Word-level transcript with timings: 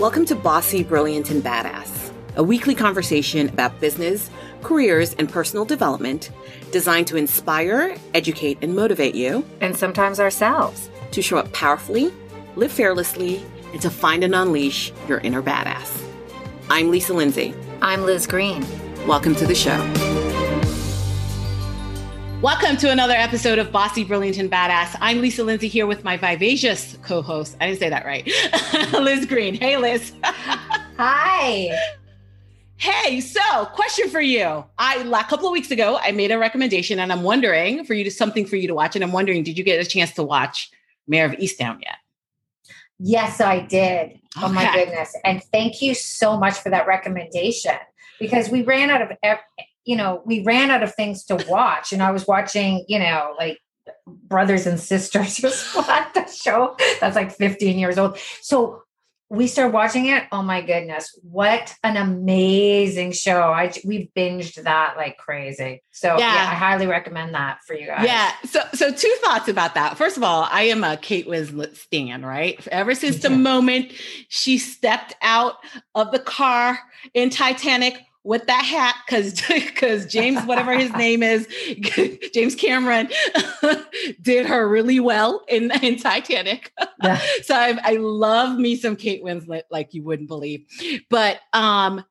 Welcome 0.00 0.24
to 0.26 0.34
Bossy, 0.34 0.82
Brilliant, 0.82 1.30
and 1.30 1.42
Badass, 1.42 2.10
a 2.34 2.42
weekly 2.42 2.74
conversation 2.74 3.50
about 3.50 3.78
business, 3.80 4.30
careers, 4.62 5.12
and 5.12 5.28
personal 5.28 5.66
development 5.66 6.30
designed 6.72 7.06
to 7.08 7.18
inspire, 7.18 7.98
educate, 8.14 8.56
and 8.62 8.74
motivate 8.74 9.14
you. 9.14 9.44
And 9.60 9.76
sometimes 9.76 10.18
ourselves. 10.18 10.88
To 11.10 11.20
show 11.20 11.36
up 11.36 11.52
powerfully, 11.52 12.10
live 12.56 12.72
fearlessly, 12.72 13.44
and 13.72 13.82
to 13.82 13.90
find 13.90 14.24
and 14.24 14.34
unleash 14.34 14.90
your 15.06 15.18
inner 15.18 15.42
badass. 15.42 16.02
I'm 16.70 16.90
Lisa 16.90 17.12
Lindsay. 17.12 17.54
I'm 17.82 18.06
Liz 18.06 18.26
Green. 18.26 18.64
Welcome 19.06 19.34
to 19.34 19.46
the 19.46 19.54
show. 19.54 20.29
Welcome 22.42 22.78
to 22.78 22.90
another 22.90 23.12
episode 23.12 23.58
of 23.58 23.70
Bossy, 23.70 24.02
Brilliant, 24.02 24.38
and 24.38 24.50
Badass. 24.50 24.96
I'm 25.02 25.20
Lisa 25.20 25.44
Lindsay 25.44 25.68
here 25.68 25.86
with 25.86 26.04
my 26.04 26.16
vivacious 26.16 26.96
co 27.02 27.20
host. 27.20 27.54
I 27.60 27.66
didn't 27.66 27.80
say 27.80 27.90
that 27.90 28.06
right. 28.06 28.26
Liz 28.98 29.26
Green. 29.26 29.54
Hey, 29.54 29.76
Liz. 29.76 30.14
Hi. 30.24 31.68
Hey, 32.78 33.20
so 33.20 33.66
question 33.74 34.08
for 34.08 34.22
you. 34.22 34.64
I 34.78 34.96
a 35.02 35.24
couple 35.24 35.48
of 35.48 35.52
weeks 35.52 35.70
ago 35.70 35.98
I 36.00 36.12
made 36.12 36.30
a 36.30 36.38
recommendation 36.38 36.98
and 36.98 37.12
I'm 37.12 37.24
wondering 37.24 37.84
for 37.84 37.92
you 37.92 38.04
to 38.04 38.10
something 38.10 38.46
for 38.46 38.56
you 38.56 38.68
to 38.68 38.74
watch. 38.74 38.96
And 38.96 39.04
I'm 39.04 39.12
wondering, 39.12 39.42
did 39.42 39.58
you 39.58 39.64
get 39.64 39.78
a 39.78 39.86
chance 39.86 40.12
to 40.12 40.22
watch 40.22 40.70
Mare 41.06 41.26
of 41.26 41.32
Easttown 41.32 41.82
yet? 41.82 41.96
Yes, 42.98 43.42
I 43.42 43.60
did. 43.60 44.12
Okay. 44.12 44.20
Oh 44.38 44.48
my 44.50 44.72
goodness. 44.72 45.14
And 45.26 45.44
thank 45.52 45.82
you 45.82 45.92
so 45.94 46.38
much 46.38 46.54
for 46.54 46.70
that 46.70 46.86
recommendation 46.86 47.76
because 48.18 48.48
we 48.48 48.62
ran 48.62 48.88
out 48.88 49.02
of 49.02 49.10
you 49.90 49.96
know, 49.96 50.22
we 50.24 50.40
ran 50.44 50.70
out 50.70 50.84
of 50.84 50.94
things 50.94 51.24
to 51.24 51.44
watch. 51.48 51.92
And 51.92 52.00
I 52.00 52.12
was 52.12 52.24
watching, 52.24 52.84
you 52.86 53.00
know, 53.00 53.34
like 53.36 53.58
brothers 54.06 54.64
and 54.64 54.78
sisters 54.78 55.40
was 55.42 55.72
what 55.72 56.14
the 56.14 56.28
show 56.28 56.76
that's 57.00 57.16
like 57.16 57.32
15 57.32 57.76
years 57.76 57.98
old. 57.98 58.16
So 58.40 58.84
we 59.30 59.48
started 59.48 59.72
watching 59.72 60.06
it. 60.06 60.24
Oh 60.30 60.42
my 60.42 60.60
goodness, 60.60 61.18
what 61.22 61.74
an 61.82 61.96
amazing 61.96 63.12
show! 63.12 63.42
I 63.42 63.72
we 63.84 64.10
binged 64.16 64.60
that 64.64 64.96
like 64.96 65.18
crazy. 65.18 65.82
So 65.92 66.18
yeah. 66.18 66.34
yeah. 66.34 66.50
I 66.50 66.54
highly 66.54 66.88
recommend 66.88 67.34
that 67.34 67.58
for 67.64 67.74
you 67.74 67.86
guys. 67.86 68.04
Yeah. 68.04 68.32
So 68.44 68.60
so 68.74 68.92
two 68.92 69.16
thoughts 69.22 69.48
about 69.48 69.74
that. 69.74 69.96
First 69.96 70.16
of 70.16 70.24
all, 70.24 70.48
I 70.50 70.62
am 70.62 70.82
a 70.82 70.96
Kate 70.96 71.28
Winslet 71.28 71.76
stan, 71.76 72.24
right? 72.24 72.66
Ever 72.72 72.92
since 72.96 73.22
the 73.22 73.30
moment 73.30 73.92
she 74.28 74.58
stepped 74.58 75.14
out 75.22 75.58
of 75.94 76.10
the 76.10 76.18
car 76.18 76.80
in 77.14 77.30
Titanic 77.30 78.02
with 78.24 78.46
that 78.46 78.64
hat 78.64 78.96
because 79.06 79.40
because 79.48 80.06
James, 80.12 80.42
whatever 80.44 80.72
his 80.72 80.92
name 80.92 81.22
is, 81.22 81.46
James 82.34 82.54
Cameron, 82.54 83.08
did 84.22 84.46
her 84.46 84.68
really 84.68 85.00
well 85.00 85.44
in 85.48 85.70
in 85.82 85.96
Titanic. 85.96 86.72
Yeah. 87.02 87.20
so 87.42 87.54
I, 87.54 87.78
I 87.82 87.92
love 87.96 88.58
me 88.58 88.76
some 88.76 88.96
Kate 88.96 89.24
Winslet 89.24 89.62
like 89.70 89.94
you 89.94 90.02
wouldn't 90.02 90.28
believe, 90.28 90.64
but 91.08 91.40
um. 91.52 92.04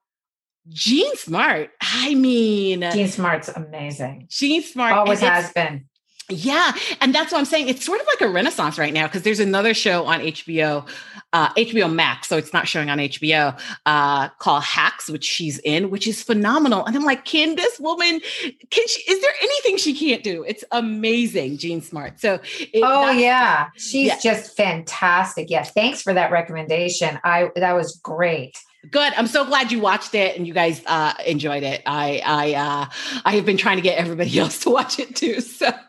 Jean 0.71 1.15
Smart. 1.15 1.71
I 1.81 2.13
mean, 2.13 2.81
Jean 2.81 3.07
Smart's 3.07 3.49
amazing. 3.49 4.27
Jean 4.29 4.61
Smart 4.61 4.93
always 4.93 5.19
has 5.19 5.51
been. 5.51 5.88
Yeah. 6.29 6.73
And 7.01 7.13
that's 7.13 7.31
what 7.31 7.39
I'm 7.39 7.45
saying. 7.45 7.67
It's 7.67 7.83
sort 7.83 7.99
of 7.99 8.07
like 8.07 8.21
a 8.21 8.31
renaissance 8.31 8.77
right 8.77 8.93
now 8.93 9.07
because 9.07 9.23
there's 9.23 9.39
another 9.39 9.73
show 9.73 10.05
on 10.05 10.19
HBO, 10.19 10.87
uh, 11.33 11.53
HBO 11.53 11.91
Max. 11.93 12.27
So 12.27 12.37
it's 12.37 12.53
not 12.53 12.67
showing 12.67 12.89
on 12.89 12.99
HBO, 12.99 13.59
uh, 13.85 14.29
called 14.29 14.63
Hacks, 14.63 15.09
which 15.09 15.23
she's 15.23 15.59
in, 15.59 15.89
which 15.89 16.07
is 16.07 16.21
phenomenal. 16.21 16.85
And 16.85 16.95
I'm 16.95 17.03
like, 17.03 17.25
can 17.25 17.55
this 17.55 17.79
woman, 17.79 18.21
can 18.69 18.87
she, 18.87 19.11
is 19.11 19.21
there 19.21 19.31
anything 19.41 19.77
she 19.77 19.93
can't 19.93 20.23
do? 20.23 20.43
It's 20.47 20.63
amazing, 20.71 21.57
Jean 21.57 21.81
Smart. 21.81 22.19
So, 22.19 22.39
it, 22.59 22.81
oh, 22.83 23.09
yeah. 23.09 23.69
She's 23.75 24.07
yeah. 24.07 24.19
just 24.19 24.55
fantastic. 24.55 25.49
Yeah. 25.49 25.63
Thanks 25.63 26.01
for 26.01 26.13
that 26.13 26.31
recommendation. 26.31 27.19
I, 27.23 27.49
that 27.55 27.73
was 27.73 27.97
great. 27.97 28.57
Good. 28.89 29.13
I'm 29.17 29.27
so 29.27 29.45
glad 29.45 29.71
you 29.71 29.79
watched 29.79 30.15
it 30.15 30.37
and 30.37 30.47
you 30.47 30.53
guys 30.53 30.81
uh, 30.85 31.13
enjoyed 31.25 31.63
it. 31.63 31.81
I 31.85 32.21
I 32.25 32.53
uh, 32.53 32.85
I 33.25 33.35
have 33.35 33.45
been 33.45 33.57
trying 33.57 33.75
to 33.75 33.81
get 33.81 33.97
everybody 33.97 34.39
else 34.43 34.59
to 34.61 34.69
watch 34.69 34.99
it 34.99 35.15
too. 35.15 35.41
So. 35.41 35.67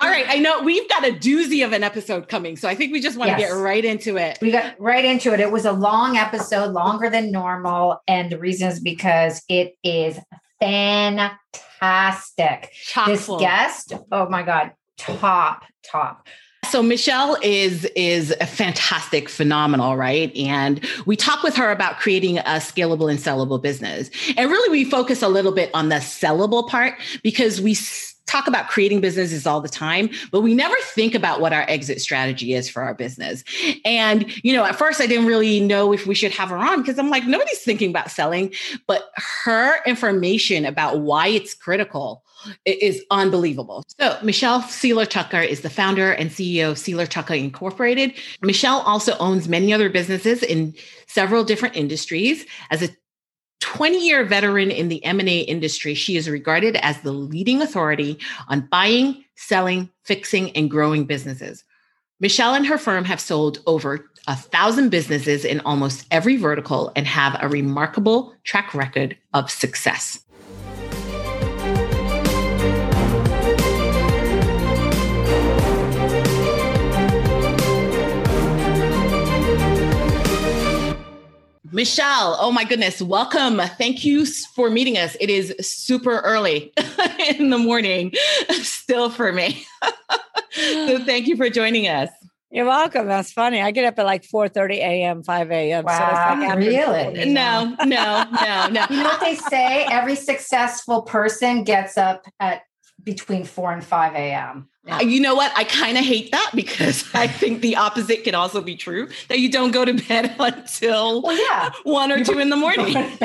All 0.00 0.10
right, 0.10 0.26
I 0.28 0.38
know 0.38 0.62
we've 0.62 0.88
got 0.88 1.06
a 1.06 1.12
doozy 1.12 1.64
of 1.64 1.72
an 1.72 1.82
episode 1.82 2.28
coming, 2.28 2.56
so 2.56 2.68
I 2.68 2.74
think 2.74 2.92
we 2.92 3.00
just 3.00 3.16
want 3.16 3.28
yes. 3.28 3.40
to 3.40 3.46
get 3.46 3.52
right 3.52 3.84
into 3.84 4.16
it. 4.16 4.38
We 4.42 4.50
got 4.50 4.78
right 4.78 5.04
into 5.04 5.32
it. 5.32 5.40
It 5.40 5.50
was 5.50 5.64
a 5.64 5.72
long 5.72 6.16
episode, 6.16 6.72
longer 6.72 7.08
than 7.08 7.30
normal, 7.30 8.02
and 8.06 8.30
the 8.30 8.38
reason 8.38 8.68
is 8.68 8.80
because 8.80 9.42
it 9.48 9.76
is 9.82 10.18
fantastic. 10.60 11.40
Chock 12.84 13.06
this 13.06 13.26
full. 13.26 13.38
guest, 13.38 13.94
oh 14.12 14.28
my 14.28 14.42
god, 14.42 14.72
top 14.98 15.64
top. 15.84 16.26
So 16.70 16.82
Michelle 16.82 17.36
is 17.42 17.84
is 17.96 18.34
a 18.40 18.46
fantastic, 18.46 19.28
phenomenal, 19.28 19.96
right? 19.96 20.34
And 20.36 20.84
we 21.06 21.16
talk 21.16 21.42
with 21.42 21.56
her 21.56 21.70
about 21.70 21.98
creating 21.98 22.38
a 22.38 22.58
scalable 22.58 23.10
and 23.10 23.18
sellable 23.18 23.60
business. 23.60 24.10
And 24.36 24.50
really 24.50 24.70
we 24.70 24.84
focus 24.84 25.22
a 25.22 25.28
little 25.28 25.52
bit 25.52 25.70
on 25.74 25.88
the 25.88 25.96
sellable 25.96 26.68
part 26.68 26.94
because 27.22 27.60
we 27.60 27.76
talk 28.26 28.46
about 28.46 28.68
creating 28.68 29.00
businesses 29.00 29.46
all 29.46 29.60
the 29.60 29.68
time, 29.68 30.08
but 30.30 30.40
we 30.40 30.54
never 30.54 30.74
think 30.82 31.14
about 31.14 31.40
what 31.40 31.52
our 31.52 31.64
exit 31.68 32.00
strategy 32.00 32.54
is 32.54 32.68
for 32.68 32.82
our 32.82 32.94
business. 32.94 33.44
And, 33.84 34.26
you 34.42 34.52
know, 34.52 34.64
at 34.64 34.76
first 34.76 35.00
I 35.00 35.06
didn't 35.06 35.26
really 35.26 35.60
know 35.60 35.92
if 35.92 36.06
we 36.06 36.14
should 36.14 36.32
have 36.32 36.48
her 36.48 36.56
on 36.56 36.80
because 36.80 36.98
I'm 36.98 37.10
like, 37.10 37.26
nobody's 37.26 37.60
thinking 37.60 37.90
about 37.90 38.10
selling, 38.10 38.52
but 38.86 39.10
her 39.44 39.82
information 39.84 40.64
about 40.64 41.00
why 41.00 41.28
it's 41.28 41.54
critical 41.54 42.24
is 42.64 43.02
unbelievable. 43.10 43.84
So, 43.98 44.18
Michelle 44.22 44.62
Seiler 44.62 45.06
Tucker 45.06 45.40
is 45.40 45.60
the 45.60 45.70
founder 45.70 46.12
and 46.12 46.30
CEO 46.30 46.70
of 46.72 46.78
Seiler 46.78 47.06
Tucker 47.06 47.34
Incorporated. 47.34 48.14
Michelle 48.42 48.80
also 48.80 49.16
owns 49.18 49.48
many 49.48 49.72
other 49.72 49.88
businesses 49.88 50.42
in 50.42 50.74
several 51.06 51.44
different 51.44 51.76
industries. 51.76 52.46
As 52.70 52.82
a 52.82 52.88
20 53.60 54.06
year 54.06 54.24
veteran 54.24 54.70
in 54.70 54.88
the 54.88 55.04
M&A 55.04 55.40
industry, 55.40 55.94
she 55.94 56.16
is 56.16 56.28
regarded 56.28 56.76
as 56.76 57.00
the 57.00 57.12
leading 57.12 57.62
authority 57.62 58.18
on 58.48 58.68
buying, 58.70 59.24
selling, 59.36 59.90
fixing, 60.02 60.50
and 60.50 60.70
growing 60.70 61.04
businesses. 61.04 61.64
Michelle 62.20 62.54
and 62.54 62.66
her 62.66 62.78
firm 62.78 63.04
have 63.04 63.20
sold 63.20 63.58
over 63.66 64.08
a 64.26 64.36
thousand 64.36 64.90
businesses 64.90 65.44
in 65.44 65.60
almost 65.60 66.06
every 66.10 66.36
vertical 66.36 66.92
and 66.96 67.06
have 67.06 67.36
a 67.40 67.48
remarkable 67.48 68.34
track 68.44 68.74
record 68.74 69.16
of 69.32 69.50
success. 69.50 70.24
Michelle, 81.74 82.36
oh 82.38 82.52
my 82.52 82.62
goodness, 82.62 83.02
welcome. 83.02 83.58
Thank 83.58 84.04
you 84.04 84.24
for 84.26 84.70
meeting 84.70 84.96
us. 84.96 85.16
It 85.18 85.28
is 85.28 85.52
super 85.60 86.20
early 86.20 86.72
in 87.36 87.50
the 87.50 87.58
morning, 87.58 88.12
still 88.62 89.10
for 89.10 89.32
me. 89.32 89.66
so 90.52 90.98
thank 91.04 91.26
you 91.26 91.36
for 91.36 91.50
joining 91.50 91.88
us. 91.88 92.10
You're 92.52 92.66
welcome. 92.66 93.08
That's 93.08 93.32
funny. 93.32 93.60
I 93.60 93.72
get 93.72 93.86
up 93.86 93.98
at 93.98 94.06
like 94.06 94.22
4 94.22 94.48
30 94.48 94.76
a.m., 94.76 95.24
5 95.24 95.50
a.m. 95.50 95.84
Wow, 95.84 96.36
so 96.36 96.46
like 96.46 96.58
really? 96.58 97.32
No, 97.32 97.74
no, 97.80 97.84
no, 97.84 98.68
no. 98.68 98.86
You 98.88 99.02
know 99.02 99.08
what 99.08 99.20
they 99.20 99.34
say? 99.34 99.84
Every 99.90 100.14
successful 100.14 101.02
person 101.02 101.64
gets 101.64 101.98
up 101.98 102.24
at 102.38 102.62
between 103.02 103.44
4 103.44 103.72
and 103.72 103.84
5 103.84 104.14
a.m. 104.14 104.68
Yeah. 104.86 105.00
You 105.00 105.20
know 105.20 105.34
what? 105.34 105.52
I 105.56 105.64
kind 105.64 105.96
of 105.96 106.04
hate 106.04 106.30
that 106.32 106.50
because 106.54 107.04
I 107.14 107.26
think 107.26 107.60
the 107.62 107.76
opposite 107.76 108.24
can 108.24 108.34
also 108.34 108.60
be 108.60 108.76
true 108.76 109.08
that 109.28 109.40
you 109.40 109.50
don't 109.50 109.70
go 109.70 109.84
to 109.84 109.94
bed 109.94 110.34
until 110.38 111.22
well, 111.22 111.36
yeah. 111.36 111.70
one 111.84 112.12
or 112.12 112.22
two 112.24 112.38
in 112.38 112.50
the 112.50 112.56
morning. 112.56 112.92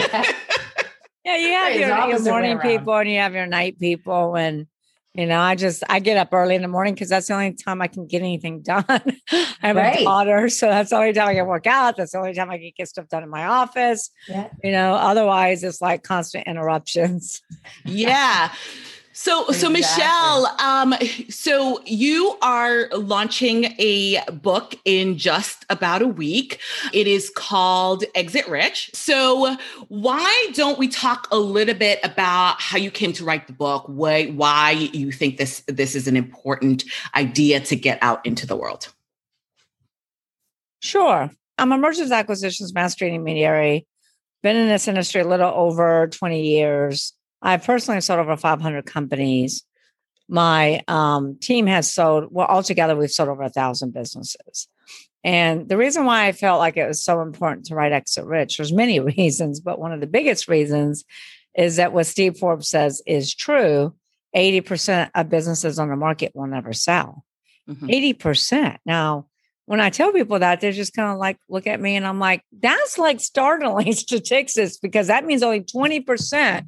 yeah, 1.26 1.36
you 1.36 1.54
have 1.54 1.76
your, 1.76 2.10
your 2.10 2.20
morning 2.22 2.60
people 2.60 2.96
and 2.96 3.10
you 3.10 3.18
have 3.18 3.34
your 3.34 3.46
night 3.46 3.78
people. 3.78 4.36
And, 4.36 4.68
you 5.14 5.26
know, 5.26 5.40
I 5.40 5.56
just, 5.56 5.84
I 5.90 6.00
get 6.00 6.16
up 6.16 6.34
early 6.34 6.56
in 6.56 6.62
the 6.62 6.70
morning 6.70 6.94
because 6.94 7.10
that's 7.10 7.28
the 7.28 7.34
only 7.34 7.54
time 7.54 7.82
I 7.82 7.88
can 7.88 8.08
get 8.08 8.22
anything 8.22 8.62
done. 8.62 8.86
I 8.88 9.56
have 9.62 9.76
right. 9.76 10.00
a 10.00 10.04
daughter. 10.04 10.48
So 10.48 10.70
that's 10.70 10.92
the 10.92 10.96
only 10.96 11.12
time 11.12 11.28
I 11.28 11.34
can 11.36 11.46
work 11.46 11.68
out. 11.68 11.98
That's 11.98 12.14
the 12.14 12.20
only 12.20 12.34
time 12.34 12.50
I 12.50 12.58
can 12.58 12.72
get 12.78 12.88
stuff 12.88 13.10
done 13.10 13.24
in 13.24 13.30
my 13.30 13.46
office. 13.46 14.12
Yeah. 14.30 14.50
You 14.64 14.72
know, 14.72 14.94
otherwise 14.94 15.64
it's 15.64 15.82
like 15.82 16.04
constant 16.04 16.48
interruptions. 16.48 17.42
Yeah. 17.84 18.54
So, 19.20 19.42
exactly. 19.50 19.56
so 19.58 19.70
Michelle, 19.70 20.46
um, 20.62 20.96
so 21.30 21.82
you 21.86 22.38
are 22.42 22.88
launching 22.94 23.76
a 23.78 24.24
book 24.32 24.76
in 24.86 25.18
just 25.18 25.66
about 25.70 26.02
a 26.02 26.08
week. 26.08 26.62
It 26.94 27.06
is 27.06 27.30
called 27.30 28.06
Exit 28.16 28.48
Rich. 28.48 28.92
So, 28.94 29.58
why 29.90 30.48
don't 30.54 30.80
we 30.80 30.88
talk 30.88 31.28
a 31.34 31.38
little 31.38 31.76
bit 31.76 32.00
about 32.02 32.62
how 32.62 32.78
you 32.78 32.90
came 32.90 33.12
to 33.12 33.26
write 33.26 33.48
the 33.48 33.52
book? 33.52 33.84
Why, 33.88 34.28
why 34.28 34.72
you 34.94 35.12
think 35.12 35.36
this 35.36 35.64
this 35.68 35.96
is 35.96 36.08
an 36.08 36.16
important 36.16 36.86
idea 37.14 37.60
to 37.60 37.76
get 37.76 38.00
out 38.02 38.26
into 38.26 38.48
the 38.48 38.56
world? 38.56 38.88
Sure, 40.80 41.30
I'm 41.58 41.72
a 41.74 41.78
mergers 41.78 42.14
acquisitions 42.14 42.74
master 42.74 43.06
intermediary. 43.06 43.86
Been 44.44 44.56
in 44.56 44.70
this 44.70 44.88
industry 44.88 45.20
a 45.20 45.28
little 45.28 45.52
over 45.54 46.08
20 46.08 46.42
years 46.42 47.12
I 47.42 47.58
personally 47.58 48.02
sold 48.02 48.20
over 48.20 48.36
500 48.36 48.86
companies. 48.86 49.64
My 50.28 50.82
um, 50.88 51.38
team 51.40 51.68
has 51.68 51.92
sold, 51.92 52.26
well, 52.32 52.48
altogether, 52.48 52.96
we've 52.96 53.12
sold 53.12 53.30
over 53.30 53.44
a 53.44 53.50
thousand 53.50 53.94
businesses. 53.94 54.68
And 55.24 55.68
the 55.68 55.78
reason 55.78 56.06
why 56.06 56.28
I 56.28 56.32
felt 56.32 56.60
like 56.60 56.78
it 56.78 56.88
was 56.88 57.04
so 57.04 57.22
important 57.22 57.66
to 57.68 57.76
write 57.76 57.92
Exit 57.92 58.26
Rich, 58.26 58.58
there's 58.58 58.72
many 58.72 59.00
reasons, 59.18 59.60
but 59.60 59.80
one 59.80 59.92
of 59.92 60.00
the 60.00 60.08
biggest 60.08 60.48
reasons 60.48 61.04
is 61.58 61.78
that 61.78 61.94
what 61.94 62.06
Steve 62.06 62.38
Forbes 62.38 62.70
says 62.70 63.02
is 63.06 63.34
true 63.34 63.94
80% 64.36 65.10
of 65.16 65.30
businesses 65.30 65.80
on 65.80 65.90
the 65.90 65.96
market 65.96 66.34
will 66.36 66.48
never 66.48 66.74
sell. 66.74 67.26
Mm-hmm. 67.68 67.88
80%. 67.88 68.78
Now, 68.86 69.26
when 69.70 69.80
I 69.80 69.92
tell 69.92 70.12
people 70.12 70.40
that, 70.40 70.62
they're 70.62 70.72
just 70.72 70.96
kind 70.96 71.12
of 71.12 71.20
like, 71.20 71.38
look 71.48 71.68
at 71.68 71.80
me. 71.80 71.96
And 71.96 72.08
I'm 72.08 72.18
like, 72.18 72.42
that's 72.60 72.98
like 72.98 73.20
startling 73.20 73.94
statistics 73.94 74.78
because 74.78 75.06
that 75.06 75.26
means 75.26 75.44
only 75.44 75.62
20% 75.62 76.64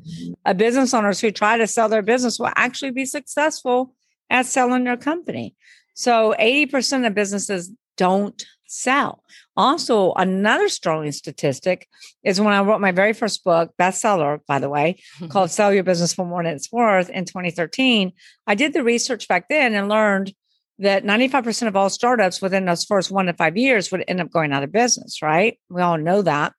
of 0.45 0.57
business 0.57 0.93
owners 0.93 1.19
who 1.19 1.31
try 1.31 1.57
to 1.57 1.65
sell 1.65 1.89
their 1.89 2.03
business 2.03 2.37
will 2.37 2.51
actually 2.55 2.91
be 2.91 3.05
successful 3.05 3.95
at 4.29 4.45
selling 4.45 4.83
their 4.83 4.97
company. 4.97 5.55
So 5.95 6.35
80% 6.39 7.07
of 7.07 7.15
businesses 7.15 7.71
don't 7.97 8.45
sell. 8.67 9.23
Also, 9.57 10.13
another 10.13 10.69
strong 10.69 11.11
statistic 11.11 11.87
is 12.23 12.39
when 12.39 12.53
I 12.53 12.61
wrote 12.61 12.81
my 12.81 12.91
very 12.91 13.13
first 13.13 13.43
book, 13.43 13.71
bestseller, 13.79 14.41
by 14.47 14.59
the 14.59 14.69
way, 14.69 15.01
mm-hmm. 15.15 15.29
called 15.29 15.49
Sell 15.49 15.73
Your 15.73 15.83
Business 15.83 16.13
for 16.13 16.23
More 16.23 16.43
Than 16.43 16.53
It's 16.53 16.71
Worth 16.71 17.09
in 17.09 17.25
2013. 17.25 18.11
I 18.45 18.53
did 18.53 18.73
the 18.73 18.83
research 18.83 19.27
back 19.27 19.49
then 19.49 19.73
and 19.73 19.89
learned 19.89 20.35
that 20.81 21.03
95% 21.03 21.67
of 21.67 21.75
all 21.75 21.89
startups 21.89 22.41
within 22.41 22.65
those 22.65 22.83
first 22.83 23.11
one 23.11 23.27
to 23.27 23.33
five 23.33 23.55
years 23.55 23.91
would 23.91 24.03
end 24.07 24.19
up 24.19 24.31
going 24.31 24.51
out 24.51 24.63
of 24.63 24.71
business, 24.71 25.21
right? 25.21 25.59
We 25.69 25.81
all 25.81 25.97
know 25.97 26.21
that. 26.23 26.53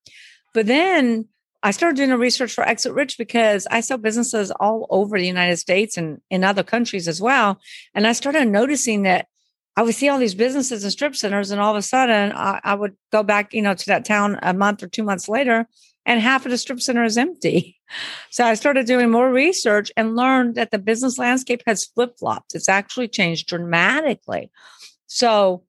But 0.55 0.67
then 0.67 1.29
I 1.63 1.71
started 1.71 1.97
doing 1.97 2.11
the 2.11 2.19
research 2.19 2.53
for 2.53 2.67
Exit 2.67 2.93
Rich 2.93 3.19
because 3.19 3.67
I 3.71 3.81
sell 3.81 3.99
businesses 3.99 4.51
all 4.53 4.87
over 4.91 5.19
the 5.19 5.27
United 5.27 5.59
States 5.59 5.97
and 5.97 6.21
in 6.31 6.45
other 6.45 6.63
countries 6.63 7.09
as 7.09 7.21
well. 7.21 7.61
And 7.95 8.07
I 8.07 8.13
started 8.13 8.49
noticing 8.49 9.03
that 9.03 9.27
I 9.77 9.83
would 9.83 9.95
see 9.95 10.09
all 10.09 10.19
these 10.19 10.35
businesses 10.35 10.83
and 10.85 10.93
strip 10.93 11.17
centers, 11.17 11.51
and 11.51 11.61
all 11.61 11.71
of 11.71 11.79
a 11.79 11.83
sudden 11.83 12.33
I, 12.33 12.61
I, 12.63 12.75
would 12.75 12.95
go 13.11 13.23
back, 13.23 13.55
you 13.55 13.63
know, 13.63 13.75
to 13.75 13.87
that 13.87 14.05
town 14.05 14.39
a 14.43 14.53
month 14.53 14.83
or 14.83 14.87
two 14.87 15.03
months 15.03 15.31
later, 15.31 15.67
and 16.05 16.21
half 16.21 16.45
of 16.45 16.51
the 16.51 16.59
strip 16.59 16.81
center 16.81 17.05
is 17.05 17.19
empty. 17.19 17.79
So 18.31 18.45
I 18.45 18.55
started 18.55 18.87
doing 18.87 19.11
more 19.11 19.31
research 19.31 19.93
and 19.99 20.17
learned 20.17 20.55
that 20.55 20.71
the 20.71 20.79
business 20.79 21.19
landscape 21.19 21.63
has 21.67 21.85
flip 21.85 22.19
flopped. 22.19 22.55
It's 22.55 22.67
actually 22.69 23.09
changed 23.09 23.49
dramatically. 23.49 24.51
So 25.07 25.65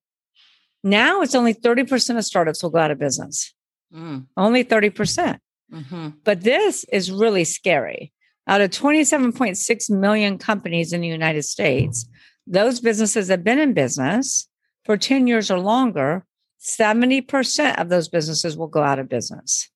now 0.86 1.22
it's 1.22 1.36
only 1.36 1.54
30% 1.54 2.18
of 2.18 2.24
startups 2.24 2.64
will 2.64 2.70
go 2.70 2.80
out 2.80 2.92
of 2.92 2.98
business. 2.98 3.54
Mm. 3.94 4.28
Only 4.38 4.64
30%. 4.64 5.40
mm-hmm. 5.74 6.10
But 6.24 6.42
this 6.42 6.86
is 6.94 7.12
really 7.12 7.44
scary. 7.44 8.14
Out 8.48 8.62
of 8.62 8.72
27.6 8.72 9.90
million 9.90 10.38
companies 10.38 10.94
in 10.94 11.02
the 11.02 11.08
United 11.08 11.44
States, 11.44 12.06
those 12.48 12.80
businesses 12.80 13.28
have 13.30 13.44
been 13.44 13.60
in 13.60 13.74
business 13.74 14.48
for 14.86 14.98
10 14.98 15.28
years 15.28 15.50
or 15.50 15.60
longer, 15.60 16.26
70% 16.62 17.80
of 17.80 17.90
those 17.90 18.08
businesses 18.08 18.58
will 18.58 18.68
go 18.68 18.82
out 18.82 19.00
of 19.00 19.10
business. 19.10 19.70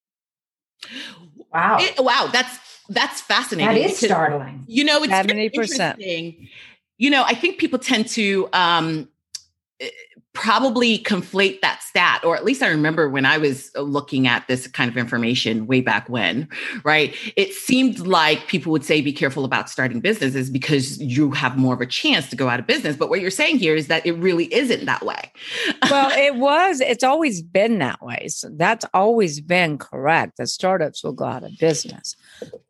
Wow. 1.52 1.78
It, 1.80 1.94
wow. 1.98 2.28
That's, 2.32 2.58
that's 2.88 3.20
fascinating. 3.20 3.82
That 3.82 3.90
is 3.90 3.98
startling. 3.98 4.64
You 4.66 4.84
know, 4.84 5.02
it's 5.02 5.12
70%. 5.12 5.40
interesting. 5.40 6.48
You 6.96 7.10
know, 7.10 7.22
I 7.24 7.34
think 7.34 7.58
people 7.58 7.78
tend 7.78 8.08
to, 8.08 8.48
um, 8.52 9.08
probably 10.38 10.98
conflate 10.98 11.60
that 11.62 11.82
stat, 11.82 12.24
or 12.24 12.36
at 12.36 12.44
least 12.44 12.62
I 12.62 12.68
remember 12.68 13.08
when 13.08 13.26
I 13.26 13.38
was 13.38 13.72
looking 13.74 14.28
at 14.28 14.46
this 14.46 14.68
kind 14.68 14.88
of 14.88 14.96
information 14.96 15.66
way 15.66 15.80
back 15.80 16.08
when, 16.08 16.48
right? 16.84 17.12
It 17.34 17.52
seemed 17.54 18.06
like 18.06 18.46
people 18.46 18.70
would 18.70 18.84
say, 18.84 19.00
be 19.00 19.12
careful 19.12 19.44
about 19.44 19.68
starting 19.68 19.98
businesses 19.98 20.48
because 20.48 21.00
you 21.00 21.32
have 21.32 21.58
more 21.58 21.74
of 21.74 21.80
a 21.80 21.86
chance 21.86 22.30
to 22.30 22.36
go 22.36 22.48
out 22.48 22.60
of 22.60 22.68
business. 22.68 22.96
But 22.96 23.10
what 23.10 23.20
you're 23.20 23.32
saying 23.32 23.58
here 23.58 23.74
is 23.74 23.88
that 23.88 24.06
it 24.06 24.12
really 24.12 24.52
isn't 24.54 24.84
that 24.84 25.04
way. 25.04 25.32
well, 25.90 26.10
it 26.16 26.36
was, 26.36 26.80
it's 26.80 27.04
always 27.04 27.42
been 27.42 27.78
that 27.78 28.00
way. 28.00 28.28
So 28.28 28.48
that's 28.52 28.84
always 28.94 29.40
been 29.40 29.76
correct 29.76 30.36
that 30.38 30.46
startups 30.46 31.02
will 31.02 31.14
go 31.14 31.24
out 31.24 31.42
of 31.42 31.50
business. 31.58 32.14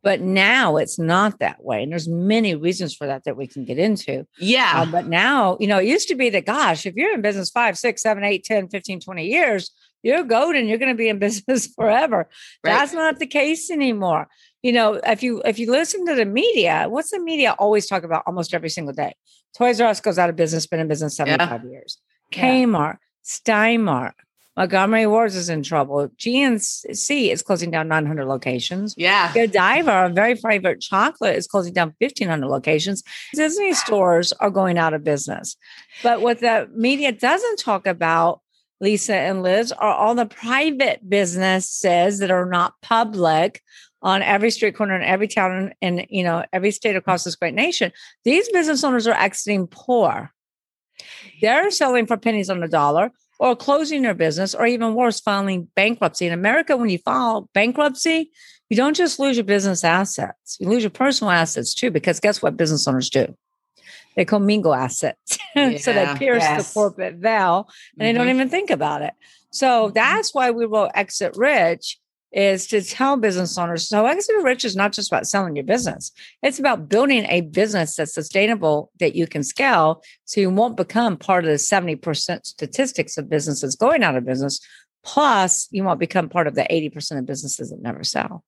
But 0.03 0.23
now 0.23 0.79
it's 0.79 0.99
not 0.99 1.39
that 1.41 1.63
way. 1.63 1.83
And 1.83 1.93
there's 1.93 2.09
many 2.09 2.55
reasons 2.55 2.95
for 2.95 3.07
that 3.07 3.25
that 3.25 3.37
we 3.37 3.47
can 3.47 3.67
get 3.67 3.79
into. 3.79 4.27
Yeah. 4.39 4.73
Uh, 4.75 4.87
but 4.87 5.07
now, 5.07 5.59
you 5.61 5.67
know, 5.67 5.79
it 5.79 5.87
used 5.87 6.09
to 6.09 6.15
be 6.15 6.31
that, 6.31 6.47
gosh, 6.47 6.87
if 6.87 6.95
you're 6.95 7.13
in 7.13 7.21
business 7.21 7.51
five, 7.59 7.77
six, 7.77 8.03
seven, 8.03 8.23
eight, 8.23 8.45
10, 8.45 8.69
15, 8.69 9.01
20 9.01 9.27
years, 9.27 9.71
you're 10.05 10.23
golden. 10.23 10.69
You're 10.69 10.79
going 10.79 10.95
to 10.97 11.03
be 11.05 11.09
in 11.09 11.19
business 11.27 11.67
forever. 11.67 12.29
Right. 12.63 12.73
That's 12.73 12.93
not 12.93 13.19
the 13.19 13.27
case 13.27 13.71
anymore. 13.71 14.29
You 14.63 14.73
know, 14.73 14.95
if 14.95 15.23
you 15.23 15.43
if 15.45 15.59
you 15.59 15.71
listen 15.71 16.07
to 16.07 16.15
the 16.15 16.25
media, 16.25 16.87
what's 16.89 17.11
the 17.11 17.21
media 17.21 17.55
always 17.59 17.87
talk 17.87 18.03
about 18.05 18.23
almost 18.27 18.55
every 18.55 18.71
single 18.71 18.95
day? 18.95 19.15
Toys 19.57 19.81
R 19.81 19.89
Us 19.89 20.01
goes 20.01 20.19
out 20.19 20.31
of 20.31 20.37
business, 20.37 20.67
been 20.67 20.81
in 20.81 20.89
business 20.89 21.17
75 21.17 21.65
yeah. 21.65 21.71
years. 21.71 21.99
Kmart, 22.33 22.99
yeah. 22.99 23.35
Steinmart, 23.37 24.13
Montgomery 24.59 25.07
Wards 25.07 25.37
is 25.37 25.49
in 25.49 25.63
trouble. 25.63 26.09
GNC 26.19 27.31
is 27.31 27.43
closing 27.43 27.71
down 27.71 27.87
900 27.87 28.27
locations. 28.27 28.93
Yeah. 28.99 29.33
Godiva, 29.33 29.89
our 29.89 30.09
very 30.09 30.35
favorite 30.35 30.81
chocolate, 30.81 31.37
is 31.37 31.47
closing 31.47 31.73
down 31.73 31.95
1,500 32.01 32.45
locations. 32.45 33.05
Disney 33.33 33.73
stores 33.73 34.33
are 34.33 34.51
going 34.51 34.77
out 34.77 34.95
of 34.95 35.05
business. 35.05 35.57
But 36.03 36.23
what 36.23 36.41
the 36.41 36.69
media 36.75 37.13
doesn't 37.13 37.61
talk 37.61 37.87
about, 37.87 38.41
Lisa 38.81 39.15
and 39.15 39.45
Liz, 39.45 39.71
are 39.71 39.95
all 39.95 40.17
the 40.17 40.27
private 40.27 41.09
businesses 41.09 42.19
that 42.19 42.33
are 42.33 42.47
not 42.47 42.75
public 42.83 43.63
on 44.03 44.23
every 44.23 44.51
street 44.51 44.75
corner 44.75 44.97
in 44.97 45.03
every 45.03 45.29
town 45.29 45.73
and 45.81 46.05
you 46.11 46.25
know 46.25 46.45
every 46.53 46.73
state 46.73 46.97
across 46.97 47.23
this 47.23 47.37
great 47.37 47.55
nation. 47.55 47.93
These 48.25 48.49
business 48.49 48.83
owners 48.83 49.07
are 49.07 49.15
exiting 49.15 49.69
poor. 49.69 50.33
They're 51.41 51.71
selling 51.71 52.07
for 52.07 52.17
pennies 52.17 52.51
on 52.51 52.59
the 52.59 52.67
dollar 52.67 53.13
or 53.39 53.55
closing 53.55 54.03
their 54.03 54.15
business, 54.15 54.55
or 54.55 54.67
even 54.67 54.95
worse, 54.95 55.21
filing 55.21 55.69
bankruptcy. 55.77 56.27
In 56.27 56.33
America, 56.33 56.77
when 56.77 56.91
you 56.91 56.99
file 56.99 57.49
bankruptcy, 57.55 58.31
you 58.69 58.77
don't 58.77 58.97
just 58.97 59.19
lose 59.19 59.37
your 59.37 59.45
business 59.45 59.85
assets, 59.85 60.57
you 60.61 60.69
lose 60.69 60.83
your 60.83 60.91
personal 60.91 61.31
assets 61.31 61.75
too, 61.75 61.91
because 61.91 62.21
guess 62.21 62.43
what 62.43 62.57
business 62.57 62.87
owners 62.87 63.11
do? 63.11 63.35
They 64.17 64.25
commingle 64.25 64.75
assets. 64.75 65.39
Yeah, 65.55 65.77
so 65.79 65.93
they 65.93 66.13
pierce 66.17 66.43
yes. 66.43 66.69
the 66.69 66.75
corporate 66.75 67.17
veil 67.17 67.69
and 67.69 67.69
mm-hmm. 67.69 67.99
they 67.99 68.13
don't 68.13 68.27
mm-hmm. 68.27 68.37
even 68.37 68.49
think 68.49 68.71
about 68.71 69.03
it. 69.03 69.15
So 69.53 69.87
mm-hmm. 69.87 69.95
that's 69.95 70.35
why 70.35 70.51
we 70.51 70.67
wrote 70.67 70.91
Exit 70.95 71.37
Rich 71.37 71.99
is 72.33 72.67
to 72.69 72.83
tell 72.83 73.17
business 73.17 73.57
owners 73.57 73.89
so 73.89 74.07
exit 74.07 74.37
rich 74.43 74.65
is 74.65 74.77
not 74.77 74.93
just 74.93 75.11
about 75.11 75.27
selling 75.27 75.57
your 75.57 75.65
business. 75.65 76.13
It's 76.43 76.59
about 76.59 76.89
building 76.89 77.25
a 77.29 77.43
business 77.43 77.97
that's 77.97 78.15
sustainable 78.15 78.91
that 79.01 79.15
you 79.15 79.27
can 79.27 79.43
scale 79.43 80.03
so 80.25 80.41
you 80.41 80.51
won't 80.51 80.77
become 80.77 81.17
part 81.17 81.45
of 81.45 81.51
the 81.51 81.57
70% 81.57 82.45
statistics 82.45 83.17
of 83.17 83.31
businesses 83.31 83.77
going 83.77 84.03
out 84.03 84.17
of 84.17 84.27
business 84.27 84.61
plus 85.05 85.69
you 85.71 85.85
won't 85.85 86.01
become 86.01 86.29
part 86.29 86.47
of 86.47 86.55
the 86.55 86.67
80% 86.71 87.19
of 87.19 87.27
businesses 87.27 87.71
that 87.71 87.81
never 87.81 88.05
sell 88.05 88.45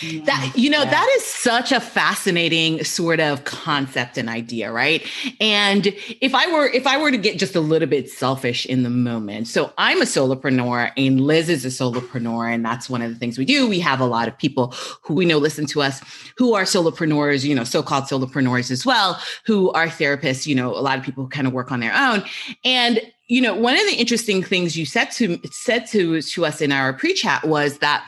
Mm. 0.00 0.24
that 0.24 0.52
you 0.56 0.70
know 0.70 0.82
yeah. 0.82 0.90
that 0.90 1.14
is 1.16 1.24
such 1.24 1.70
a 1.70 1.78
fascinating 1.78 2.82
sort 2.84 3.20
of 3.20 3.44
concept 3.44 4.16
and 4.16 4.28
idea 4.28 4.72
right? 4.72 5.06
And 5.40 5.86
if 6.20 6.34
i 6.34 6.50
were 6.50 6.66
if 6.68 6.86
i 6.86 6.96
were 6.96 7.10
to 7.10 7.18
get 7.18 7.38
just 7.38 7.54
a 7.54 7.60
little 7.60 7.88
bit 7.88 8.08
selfish 8.08 8.64
in 8.66 8.82
the 8.82 8.90
moment 8.90 9.46
so 9.46 9.72
i'm 9.76 10.00
a 10.00 10.04
solopreneur 10.04 10.90
and 10.96 11.20
liz 11.20 11.48
is 11.48 11.64
a 11.64 11.68
solopreneur 11.68 12.52
and 12.52 12.64
that's 12.64 12.88
one 12.88 13.02
of 13.02 13.10
the 13.12 13.16
things 13.16 13.36
we 13.36 13.44
do. 13.44 13.68
We 13.68 13.80
have 13.80 14.00
a 14.00 14.06
lot 14.06 14.26
of 14.26 14.38
people 14.38 14.74
who 15.02 15.14
we 15.14 15.26
know 15.26 15.38
listen 15.38 15.66
to 15.66 15.82
us 15.82 16.00
who 16.36 16.54
are 16.54 16.62
solopreneurs 16.62 17.44
you 17.44 17.54
know 17.54 17.64
so-called 17.64 18.04
solopreneurs 18.04 18.70
as 18.70 18.86
well 18.86 19.20
who 19.44 19.70
are 19.72 19.86
therapists 19.86 20.46
you 20.46 20.54
know 20.54 20.70
a 20.74 20.80
lot 20.80 20.98
of 20.98 21.04
people 21.04 21.24
who 21.24 21.30
kind 21.30 21.46
of 21.46 21.52
work 21.52 21.70
on 21.70 21.80
their 21.80 21.94
own. 21.94 22.24
And 22.64 23.00
you 23.28 23.40
know 23.40 23.54
one 23.54 23.74
of 23.74 23.86
the 23.86 23.94
interesting 23.94 24.42
things 24.42 24.76
you 24.76 24.86
said 24.86 25.10
to 25.12 25.38
said 25.50 25.86
to 25.88 26.20
to 26.22 26.46
us 26.46 26.60
in 26.60 26.72
our 26.72 26.92
pre-chat 26.92 27.44
was 27.46 27.78
that 27.78 28.06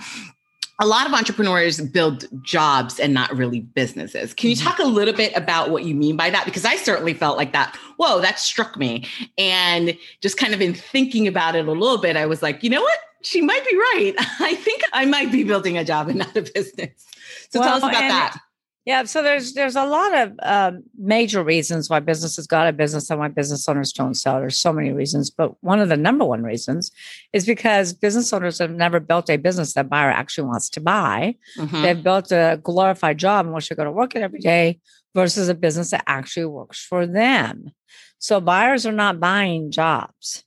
a 0.79 0.87
lot 0.87 1.07
of 1.07 1.15
entrepreneurs 1.15 1.81
build 1.81 2.27
jobs 2.43 3.01
and 3.01 3.15
not 3.15 3.35
really 3.35 3.61
businesses. 3.61 4.35
Can 4.35 4.51
you 4.51 4.57
mm-hmm. 4.57 4.69
talk 4.69 4.79
a 4.79 4.85
little 4.85 5.15
bit 5.15 5.35
about 5.35 5.71
what 5.71 5.85
you 5.85 5.95
mean 5.95 6.17
by 6.17 6.29
that? 6.31 6.45
Because 6.45 6.65
I 6.65 6.77
certainly 6.77 7.15
felt 7.15 7.39
like 7.39 7.53
that. 7.53 7.75
Whoa, 7.97 8.21
that 8.21 8.39
struck 8.39 8.77
me. 8.77 9.07
And 9.39 9.97
just 10.21 10.37
kind 10.37 10.53
of 10.53 10.61
in 10.61 10.75
thinking 10.75 11.27
about 11.27 11.57
it 11.57 11.67
a 11.67 11.73
little 11.73 11.99
bit, 11.99 12.17
I 12.17 12.27
was 12.27 12.43
like, 12.43 12.63
you 12.63 12.69
know 12.69 12.83
what? 12.83 12.99
She 13.23 13.41
might 13.41 13.65
be 13.69 13.77
right. 13.77 14.15
I 14.41 14.55
think 14.55 14.83
I 14.93 15.07
might 15.07 15.33
be 15.33 15.45
building 15.45 15.79
a 15.79 15.85
job 15.85 16.09
and 16.09 16.19
not 16.19 16.37
a 16.37 16.43
business. 16.43 17.07
So 17.49 17.61
well, 17.61 17.69
tell 17.69 17.77
us 17.77 17.83
about 17.83 17.93
that. 17.93 18.39
Yeah, 18.87 19.03
so 19.03 19.21
there's 19.21 19.55
there's 19.55 19.75
a 19.75 19.85
lot 19.85 20.15
of 20.15 20.33
um, 20.45 20.85
major 20.97 21.43
reasons 21.43 21.91
why 21.91 21.99
businesses 21.99 22.47
got 22.47 22.69
a 22.69 22.73
business 22.73 23.11
and 23.11 23.19
why 23.19 23.27
business 23.27 23.69
owners 23.69 23.93
don't 23.93 24.15
sell. 24.15 24.39
There's 24.39 24.61
so 24.61 24.73
many 24.73 24.93
reasons, 24.93 25.29
but 25.29 25.61
one 25.61 25.81
of 25.81 25.89
the 25.89 25.97
number 25.97 26.25
one 26.25 26.45
reasons 26.45 26.93
is 27.33 27.45
because 27.45 27.93
business 27.93 28.33
owners 28.33 28.61
have 28.61 28.71
never 28.71 29.01
built 29.01 29.29
a 29.29 29.39
business 29.39 29.75
that 29.75 29.89
buyer 29.89 30.11
actually 30.11 30.47
wants 30.47 30.71
to 30.71 30.81
buy. 30.81 31.35
Mm-hmm. 31.59 31.83
They've 31.83 32.03
built 32.03 32.31
a 32.31 32.61
glorified 32.63 33.19
job 33.19 33.47
in 33.47 33.53
which 33.53 33.69
they 33.69 33.75
go 33.75 33.83
to 33.83 33.91
work 33.91 34.15
it 34.15 34.23
every 34.23 34.39
day 34.39 34.79
versus 35.17 35.49
a 35.49 35.55
business 35.55 35.91
that 35.91 36.05
actually 36.07 36.47
works 36.47 36.85
for 36.85 37.09
them. 37.09 37.73
So 38.21 38.41
buyers 38.41 38.87
are 38.87 38.93
not 38.93 39.19
buying 39.19 39.73
jobs; 39.73 40.45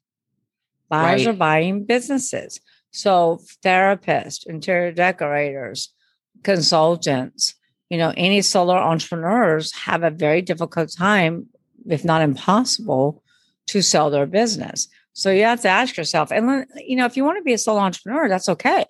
buyers 0.88 1.26
right. 1.26 1.36
are 1.36 1.38
buying 1.38 1.84
businesses. 1.84 2.62
So 2.92 3.42
therapists, 3.66 4.48
interior 4.48 4.94
decorators, 4.94 5.94
consultants 6.42 7.56
you 7.90 7.98
know, 7.98 8.14
any 8.16 8.42
solar 8.42 8.78
entrepreneurs 8.78 9.74
have 9.74 10.04
a 10.04 10.12
very 10.12 10.42
difficult 10.42 10.94
time, 10.96 11.48
if 11.88 12.06
not 12.06 12.22
impossible, 12.22 13.24
to 13.68 13.82
sell 13.82 14.10
their 14.10 14.26
business. 14.26 14.88
So 15.14 15.32
you 15.32 15.44
have 15.44 15.62
to 15.62 15.70
ask 15.70 15.98
yourself, 15.98 16.32
and 16.32 16.66
you 16.78 16.96
know, 16.96 17.06
if 17.06 17.18
you 17.18 17.24
want 17.24 17.38
to 17.38 17.44
be 17.44 17.54
a 17.54 17.58
solo 17.58 17.80
entrepreneur, 17.80 18.30
that's 18.30 18.50
okay. 18.50 18.86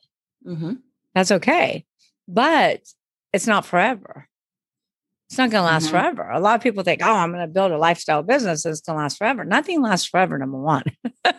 Mm-hmm. 0.46 0.74
That's 1.16 1.32
okay, 1.32 1.86
but 2.28 2.82
it's 3.34 3.48
not 3.48 3.66
forever. 3.66 4.28
It's 5.30 5.38
not 5.38 5.52
going 5.52 5.62
to 5.62 5.66
last 5.66 5.86
mm-hmm. 5.86 5.92
forever. 5.92 6.30
A 6.30 6.40
lot 6.40 6.56
of 6.56 6.62
people 6.62 6.84
think, 6.84 7.02
"Oh, 7.04 7.14
I'm 7.14 7.32
going 7.32 7.42
to 7.42 7.48
build 7.48 7.72
a 7.72 7.78
lifestyle 7.78 8.24
business 8.24 8.64
that's 8.64 8.82
going 8.82 8.98
to 8.98 9.04
last 9.04 9.18
forever." 9.18 9.46
Nothing 9.46 9.82
lasts 9.82 10.08
forever. 10.08 10.38
Number 10.38 10.58
one, 10.58 10.84
you 11.06 11.22
know, 11.26 11.34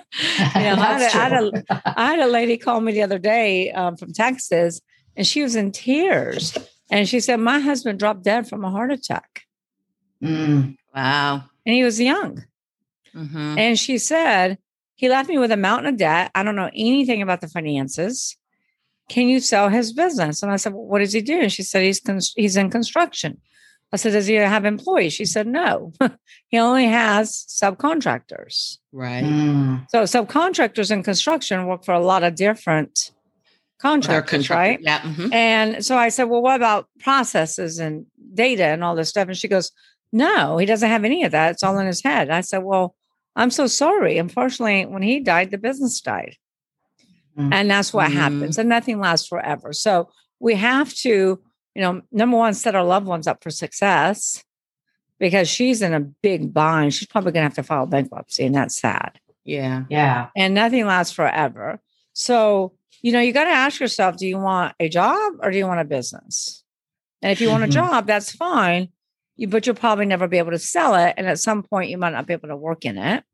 I, 0.55 0.99
had 0.99 1.02
a, 1.02 1.05
I, 1.05 1.09
had 1.09 1.33
a, 1.33 1.83
I, 2.00 2.11
had 2.11 2.19
a 2.21 2.26
lady 2.26 2.57
call 2.57 2.81
me 2.81 2.93
the 2.93 3.02
other 3.02 3.19
day 3.19 3.71
um, 3.73 3.97
from 3.97 4.12
Texas, 4.12 4.81
and 5.17 5.26
she 5.26 5.43
was 5.43 5.57
in 5.57 5.73
tears, 5.73 6.57
and 6.90 7.09
she 7.09 7.20
said, 7.20 7.40
"My 7.40 7.61
husband 7.61 7.99
dropped 7.99 8.23
dead 8.23 8.49
from 8.49 8.64
a 8.64 8.70
heart 8.70 8.92
attack." 8.92 9.42
Mm, 10.23 10.76
wow, 10.94 11.44
and 11.64 11.75
he 11.75 11.82
was 11.82 12.00
young. 12.00 12.44
Mm-hmm. 13.14 13.59
And 13.59 13.78
she 13.78 13.99
said, 13.99 14.59
"He 14.97 15.09
left 15.09 15.28
me 15.28 15.38
with 15.38 15.52
a 15.52 15.56
mountain 15.56 15.94
of 15.94 15.99
debt. 15.99 16.30
I 16.35 16.42
don't 16.42 16.56
know 16.56 16.70
anything 16.75 17.23
about 17.23 17.40
the 17.40 17.49
finances." 17.49 18.37
Can 19.09 19.26
you 19.26 19.40
sell 19.40 19.68
his 19.68 19.92
business? 19.92 20.40
And 20.40 20.52
I 20.52 20.56
said, 20.56 20.73
well, 20.73 20.85
what 20.85 21.00
does 21.00 21.12
he 21.12 21.20
do? 21.20 21.40
And 21.40 21.52
she 21.52 21.64
said, 21.64 21.82
he's, 21.82 22.00
he's 22.37 22.56
in 22.56 22.70
construction. 22.70 23.40
I 23.92 23.97
said, 23.97 24.12
Does 24.12 24.26
he 24.26 24.35
have 24.35 24.64
employees? 24.64 25.12
She 25.12 25.25
said, 25.25 25.47
No, 25.47 25.92
he 26.49 26.59
only 26.59 26.87
has 26.87 27.44
subcontractors. 27.49 28.78
Right. 28.92 29.25
Mm. 29.25 29.87
So 29.90 30.02
subcontractors 30.04 30.90
in 30.90 31.02
construction 31.02 31.66
work 31.66 31.85
for 31.85 31.94
a 31.94 32.00
lot 32.00 32.23
of 32.23 32.35
different 32.35 33.11
contractors, 33.80 34.50
right? 34.50 34.78
Yeah. 34.80 35.00
Mm-hmm. 35.00 35.32
And 35.32 35.84
so 35.84 35.96
I 35.96 36.08
said, 36.08 36.25
Well, 36.25 36.42
what 36.42 36.56
about 36.56 36.88
processes 36.99 37.78
and 37.78 38.06
data 38.34 38.64
and 38.64 38.84
all 38.84 38.94
this 38.94 39.08
stuff? 39.08 39.28
And 39.28 39.37
she 39.37 39.49
goes, 39.49 39.72
No, 40.12 40.58
he 40.58 40.66
doesn't 40.66 40.88
have 40.88 41.04
any 41.04 41.25
of 41.25 41.32
that. 41.32 41.52
It's 41.52 41.62
all 41.62 41.78
in 41.78 41.87
his 41.87 42.02
head. 42.02 42.30
I 42.30 42.40
said, 42.40 42.62
Well, 42.64 42.94
I'm 43.37 43.50
so 43.50 43.66
sorry. 43.66 44.18
Unfortunately, 44.18 44.87
when 44.87 45.02
he 45.02 45.20
died, 45.20 45.50
the 45.50 45.58
business 45.58 46.00
died. 46.00 46.37
Mm-hmm. 47.38 47.52
And 47.52 47.70
that's 47.70 47.92
what 47.92 48.08
mm-hmm. 48.08 48.18
happens. 48.18 48.58
And 48.58 48.68
nothing 48.68 48.99
lasts 48.99 49.28
forever. 49.28 49.72
So 49.72 50.10
we 50.40 50.54
have 50.54 50.92
to 50.96 51.40
you 51.75 51.82
know, 51.82 52.02
number 52.10 52.37
one, 52.37 52.54
set 52.54 52.75
our 52.75 52.84
loved 52.84 53.06
ones 53.06 53.26
up 53.26 53.42
for 53.42 53.50
success 53.50 54.42
because 55.18 55.49
she's 55.49 55.82
in 55.82 55.94
a 55.94 56.00
big 56.00 56.52
bind. 56.52 56.94
She's 56.94 57.08
probably 57.08 57.32
going 57.32 57.42
to 57.42 57.49
have 57.49 57.54
to 57.54 57.62
file 57.62 57.87
bankruptcy, 57.87 58.44
and 58.44 58.54
that's 58.54 58.76
sad. 58.76 59.20
Yeah. 59.44 59.84
Yeah. 59.88 60.28
And 60.37 60.54
nothing 60.54 60.87
lasts 60.87 61.12
forever. 61.12 61.80
So, 62.12 62.72
you 63.02 63.12
know, 63.12 63.21
you 63.21 63.33
got 63.33 63.45
to 63.45 63.50
ask 63.50 63.80
yourself 63.80 64.16
do 64.16 64.26
you 64.26 64.38
want 64.38 64.75
a 64.80 64.88
job 64.88 65.35
or 65.42 65.50
do 65.50 65.59
you 65.59 65.66
want 65.66 65.80
a 65.80 65.85
business? 65.85 66.64
And 67.23 67.33
if 67.33 67.40
you 67.40 67.49
want 67.49 67.64
a 67.64 67.66
mm-hmm. 67.66 67.73
job, 67.75 68.07
that's 68.07 68.33
fine. 68.33 68.88
You, 69.37 69.49
but 69.49 69.66
you'll 69.66 69.76
probably 69.76 70.07
never 70.07 70.28
be 70.28 70.38
able 70.38 70.52
to 70.52 70.59
sell 70.59 70.95
it. 70.95 71.14
And 71.16 71.26
at 71.26 71.38
some 71.38 71.62
point, 71.62 71.90
you 71.90 71.99
might 71.99 72.12
not 72.12 72.26
be 72.26 72.33
able 72.33 72.49
to 72.49 72.57
work 72.57 72.85
in 72.85 72.99
it. 72.99 73.25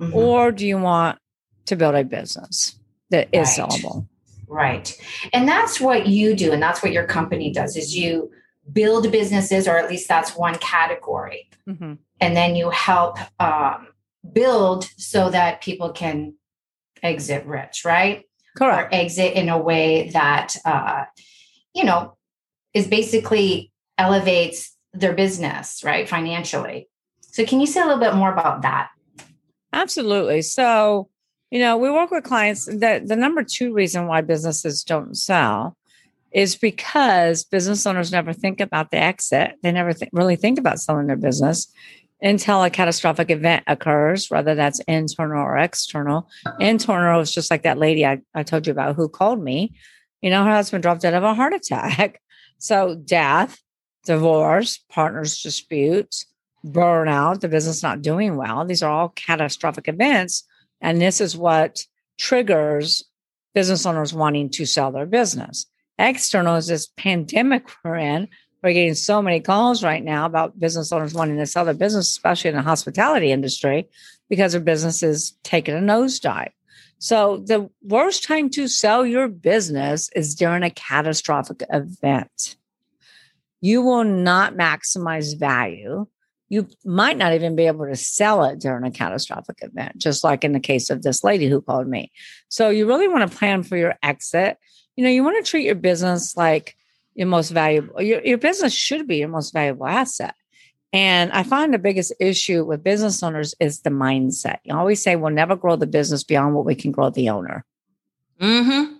Mm-hmm. 0.00 0.16
Or 0.16 0.52
do 0.52 0.66
you 0.66 0.78
want 0.78 1.18
to 1.66 1.76
build 1.76 1.94
a 1.94 2.04
business 2.04 2.78
that 3.10 3.28
is 3.32 3.58
right. 3.58 3.68
sellable? 3.68 4.06
Right. 4.48 4.96
And 5.32 5.46
that's 5.46 5.80
what 5.80 6.06
you 6.06 6.34
do. 6.34 6.52
And 6.52 6.62
that's 6.62 6.82
what 6.82 6.92
your 6.92 7.06
company 7.06 7.52
does 7.52 7.76
is 7.76 7.96
you 7.96 8.30
build 8.72 9.10
businesses, 9.12 9.68
or 9.68 9.76
at 9.78 9.88
least 9.88 10.08
that's 10.08 10.36
one 10.36 10.56
category. 10.56 11.50
Mm-hmm. 11.68 11.94
And 12.20 12.36
then 12.36 12.56
you 12.56 12.70
help 12.70 13.18
um, 13.40 13.88
build 14.32 14.88
so 14.96 15.30
that 15.30 15.62
people 15.62 15.90
can 15.90 16.34
exit 17.02 17.46
rich, 17.46 17.82
right? 17.84 18.24
Correct. 18.60 18.92
Or 18.92 18.96
exit 18.96 19.34
in 19.34 19.48
a 19.48 19.58
way 19.58 20.10
that, 20.10 20.54
uh, 20.64 21.04
you 21.74 21.84
know, 21.84 22.16
is 22.74 22.86
basically 22.86 23.72
elevates 23.96 24.76
their 24.92 25.14
business, 25.14 25.82
right? 25.82 26.08
Financially. 26.08 26.88
So, 27.20 27.44
can 27.46 27.60
you 27.60 27.66
say 27.66 27.80
a 27.80 27.84
little 27.84 28.00
bit 28.00 28.14
more 28.14 28.32
about 28.32 28.62
that? 28.62 28.90
Absolutely. 29.72 30.42
So, 30.42 31.08
you 31.50 31.58
know, 31.60 31.76
we 31.76 31.90
work 31.90 32.10
with 32.10 32.24
clients 32.24 32.66
that 32.66 33.08
the 33.08 33.16
number 33.16 33.42
two 33.44 33.72
reason 33.72 34.06
why 34.06 34.20
businesses 34.20 34.84
don't 34.84 35.16
sell 35.16 35.76
is 36.32 36.54
because 36.54 37.44
business 37.44 37.86
owners 37.86 38.12
never 38.12 38.32
think 38.32 38.60
about 38.60 38.90
the 38.90 38.98
exit. 38.98 39.54
They 39.62 39.72
never 39.72 39.92
th- 39.92 40.10
really 40.12 40.36
think 40.36 40.58
about 40.58 40.80
selling 40.80 41.06
their 41.06 41.16
business 41.16 41.66
until 42.22 42.62
a 42.62 42.70
catastrophic 42.70 43.30
event 43.30 43.64
occurs, 43.66 44.30
whether 44.30 44.54
that's 44.54 44.80
internal 44.80 45.42
or 45.42 45.56
external. 45.56 46.28
Internal 46.58 47.20
is 47.20 47.32
just 47.32 47.50
like 47.50 47.62
that 47.62 47.78
lady 47.78 48.04
I, 48.04 48.20
I 48.34 48.42
told 48.42 48.66
you 48.66 48.72
about 48.72 48.96
who 48.96 49.08
called 49.08 49.42
me. 49.42 49.74
You 50.20 50.30
know, 50.30 50.44
her 50.44 50.50
husband 50.50 50.82
dropped 50.82 51.02
dead 51.02 51.14
of 51.14 51.22
a 51.22 51.34
heart 51.34 51.52
attack. 51.54 52.20
So, 52.58 52.94
death, 52.94 53.58
divorce, 54.04 54.78
partners 54.90 55.40
disputes, 55.40 56.26
burnout, 56.64 57.40
the 57.40 57.48
business 57.48 57.82
not 57.82 58.02
doing 58.02 58.36
well. 58.36 58.64
These 58.64 58.82
are 58.82 58.90
all 58.90 59.08
catastrophic 59.10 59.88
events 59.88 60.44
and 60.80 61.00
this 61.00 61.20
is 61.20 61.36
what 61.36 61.84
triggers 62.18 63.04
business 63.54 63.84
owners 63.84 64.14
wanting 64.14 64.50
to 64.50 64.66
sell 64.66 64.92
their 64.92 65.06
business. 65.06 65.66
External 65.98 66.56
is 66.56 66.66
this 66.66 66.88
pandemic 66.96 67.68
we're 67.84 67.96
in. 67.96 68.28
We're 68.62 68.72
getting 68.72 68.94
so 68.94 69.22
many 69.22 69.40
calls 69.40 69.82
right 69.82 70.04
now 70.04 70.26
about 70.26 70.58
business 70.58 70.92
owners 70.92 71.14
wanting 71.14 71.38
to 71.38 71.46
sell 71.46 71.64
their 71.64 71.74
business, 71.74 72.08
especially 72.08 72.50
in 72.50 72.56
the 72.56 72.62
hospitality 72.62 73.32
industry, 73.32 73.88
because 74.28 74.52
their 74.52 74.60
business 74.60 75.02
is 75.02 75.34
taking 75.42 75.74
a 75.74 75.78
nosedive. 75.78 76.50
So 76.98 77.38
the 77.38 77.70
worst 77.82 78.24
time 78.24 78.50
to 78.50 78.68
sell 78.68 79.06
your 79.06 79.28
business 79.28 80.10
is 80.14 80.34
during 80.34 80.62
a 80.62 80.70
catastrophic 80.70 81.62
event. 81.70 82.56
You 83.62 83.82
will 83.82 84.04
not 84.04 84.54
maximize 84.54 85.38
value 85.38 86.06
you 86.50 86.66
might 86.84 87.16
not 87.16 87.32
even 87.32 87.54
be 87.54 87.68
able 87.68 87.86
to 87.86 87.94
sell 87.94 88.44
it 88.44 88.58
during 88.58 88.84
a 88.84 88.90
catastrophic 88.90 89.58
event, 89.62 89.96
just 89.96 90.24
like 90.24 90.42
in 90.42 90.52
the 90.52 90.60
case 90.60 90.90
of 90.90 91.02
this 91.02 91.22
lady 91.22 91.48
who 91.48 91.62
called 91.62 91.86
me. 91.86 92.10
So 92.48 92.68
you 92.68 92.86
really 92.86 93.06
want 93.06 93.30
to 93.30 93.38
plan 93.38 93.62
for 93.62 93.76
your 93.76 93.94
exit. 94.02 94.58
You 94.96 95.04
know, 95.04 95.10
you 95.10 95.22
want 95.22 95.42
to 95.42 95.48
treat 95.48 95.64
your 95.64 95.76
business 95.76 96.36
like 96.36 96.76
your 97.14 97.26
most 97.26 97.50
valuable, 97.50 98.00
your, 98.00 98.24
your 98.24 98.38
business 98.38 98.72
should 98.72 99.06
be 99.06 99.18
your 99.18 99.28
most 99.28 99.52
valuable 99.52 99.86
asset. 99.86 100.34
And 100.92 101.30
I 101.32 101.44
find 101.44 101.72
the 101.72 101.78
biggest 101.78 102.12
issue 102.18 102.64
with 102.64 102.82
business 102.82 103.22
owners 103.22 103.54
is 103.60 103.80
the 103.80 103.90
mindset. 103.90 104.58
You 104.64 104.76
always 104.76 105.02
say 105.02 105.14
we'll 105.14 105.32
never 105.32 105.54
grow 105.54 105.76
the 105.76 105.86
business 105.86 106.24
beyond 106.24 106.54
what 106.54 106.64
we 106.64 106.74
can 106.74 106.90
grow 106.90 107.10
the 107.10 107.28
owner. 107.28 107.64
Mm-hmm. 108.40 108.94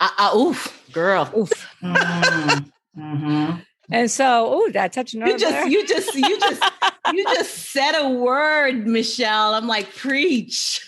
Uh, 0.00 0.10
uh, 0.18 0.36
oof, 0.36 0.82
girl. 0.92 1.30
Oof. 1.36 1.50
Mm-hmm. 1.82 3.00
mm-hmm. 3.00 3.60
And 3.90 4.10
so, 4.10 4.48
oh, 4.50 4.70
that 4.72 4.92
touch 4.92 5.14
you 5.14 5.38
just, 5.38 5.52
there? 5.52 5.68
you 5.68 5.86
just, 5.86 6.12
you 6.14 6.40
just, 6.40 6.62
you 7.12 7.24
just 7.34 7.70
said 7.70 7.92
a 7.92 8.08
word, 8.08 8.86
Michelle. 8.86 9.54
I'm 9.54 9.68
like, 9.68 9.94
preach. 9.94 10.84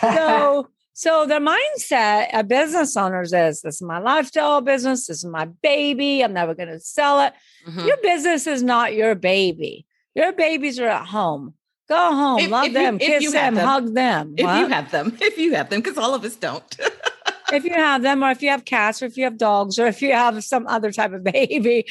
so, 0.00 0.68
so 0.98 1.26
the 1.26 1.34
mindset 1.34 2.32
of 2.32 2.48
business 2.48 2.96
owners 2.96 3.30
is 3.34 3.60
this 3.60 3.74
is 3.74 3.82
my 3.82 3.98
lifestyle 3.98 4.62
business. 4.62 5.08
This 5.08 5.18
is 5.18 5.26
my 5.26 5.44
baby. 5.44 6.24
I'm 6.24 6.32
never 6.32 6.54
going 6.54 6.70
to 6.70 6.80
sell 6.80 7.20
it. 7.20 7.34
Mm-hmm. 7.66 7.86
Your 7.86 7.98
business 7.98 8.46
is 8.46 8.62
not 8.62 8.94
your 8.94 9.14
baby. 9.14 9.84
Your 10.14 10.32
babies 10.32 10.80
are 10.80 10.88
at 10.88 11.04
home. 11.04 11.52
Go 11.90 12.14
home, 12.14 12.38
if, 12.38 12.50
love 12.50 12.64
if 12.68 12.72
them, 12.72 12.94
you, 12.94 13.06
kiss 13.06 13.30
them, 13.30 13.56
them, 13.56 13.66
hug 13.66 13.94
them. 13.94 14.34
If 14.38 14.46
what? 14.46 14.58
you 14.58 14.68
have 14.68 14.90
them, 14.90 15.18
if 15.20 15.36
you 15.36 15.52
have 15.52 15.68
them, 15.68 15.82
because 15.82 15.98
all 15.98 16.14
of 16.14 16.24
us 16.24 16.34
don't. 16.34 16.78
if 17.52 17.62
you 17.64 17.74
have 17.74 18.00
them, 18.00 18.24
or 18.24 18.30
if 18.30 18.40
you 18.40 18.48
have 18.48 18.64
cats, 18.64 19.02
or 19.02 19.04
if 19.04 19.18
you 19.18 19.24
have 19.24 19.36
dogs, 19.36 19.78
or 19.78 19.86
if 19.86 20.00
you 20.00 20.12
have 20.12 20.42
some 20.42 20.66
other 20.66 20.90
type 20.90 21.12
of 21.12 21.22
baby, 21.32 21.84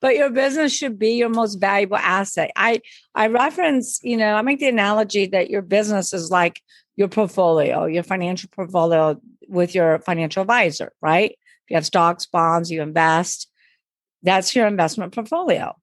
but 0.00 0.14
your 0.14 0.30
business 0.30 0.72
should 0.72 1.00
be 1.00 1.14
your 1.14 1.30
most 1.30 1.56
valuable 1.56 1.96
asset. 1.96 2.52
I 2.54 2.80
I 3.12 3.26
reference, 3.26 3.98
you 4.04 4.16
know, 4.16 4.34
I 4.34 4.42
make 4.42 4.60
the 4.60 4.68
analogy 4.68 5.26
that 5.26 5.50
your 5.50 5.62
business 5.62 6.12
is 6.12 6.30
like 6.30 6.62
your 6.96 7.08
portfolio, 7.08 7.86
your 7.86 8.02
financial 8.02 8.50
portfolio 8.54 9.20
with 9.48 9.74
your 9.74 9.98
financial 10.00 10.42
advisor, 10.42 10.92
right? 11.00 11.30
If 11.30 11.70
you 11.70 11.76
have 11.76 11.86
stocks, 11.86 12.26
bonds, 12.26 12.70
you 12.70 12.82
invest, 12.82 13.50
that's 14.22 14.54
your 14.54 14.66
investment 14.66 15.14
portfolio. 15.14 15.74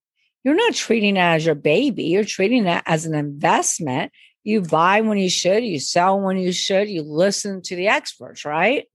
You're 0.43 0.55
not 0.55 0.73
treating 0.73 1.17
it 1.17 1.21
as 1.21 1.45
your 1.45 1.55
baby, 1.55 2.05
you're 2.05 2.23
treating 2.23 2.65
it 2.65 2.83
as 2.85 3.05
an 3.05 3.13
investment. 3.13 4.11
You 4.43 4.61
buy 4.61 5.01
when 5.01 5.17
you 5.17 5.29
should, 5.29 5.63
you 5.63 5.79
sell 5.79 6.19
when 6.19 6.37
you 6.37 6.53
should, 6.53 6.89
you 6.89 7.03
listen 7.03 7.61
to 7.63 7.75
the 7.75 7.89
experts, 7.89 8.45
right? 8.45 8.85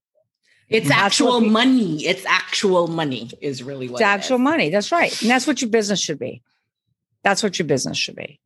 It's 0.69 0.91
actual 0.91 1.41
people, 1.41 1.53
money. 1.53 2.07
It's 2.07 2.25
actual 2.25 2.89
money 2.89 3.31
is 3.41 3.63
really 3.63 3.89
what 3.89 4.01
it's 4.01 4.07
actual 4.07 4.39
money. 4.39 4.71
That's 4.71 4.91
right. 4.91 5.21
And 5.21 5.31
that's 5.31 5.47
what 5.47 5.61
your 5.61 5.71
business 5.71 6.01
should 6.01 6.19
be. 6.19 6.43
That's 7.23 7.43
what 7.43 7.59
your 7.59 7.67
business 7.67 7.99
should 7.99 8.17
be. 8.17 8.41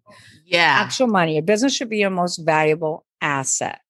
Yeah. 0.45 0.79
Actual 0.81 1.07
money. 1.07 1.35
Your 1.35 1.43
business 1.43 1.75
should 1.75 1.89
be 1.89 1.99
your 1.99 2.11
most 2.11 2.39
valuable 2.39 3.05
asset. 3.21 3.81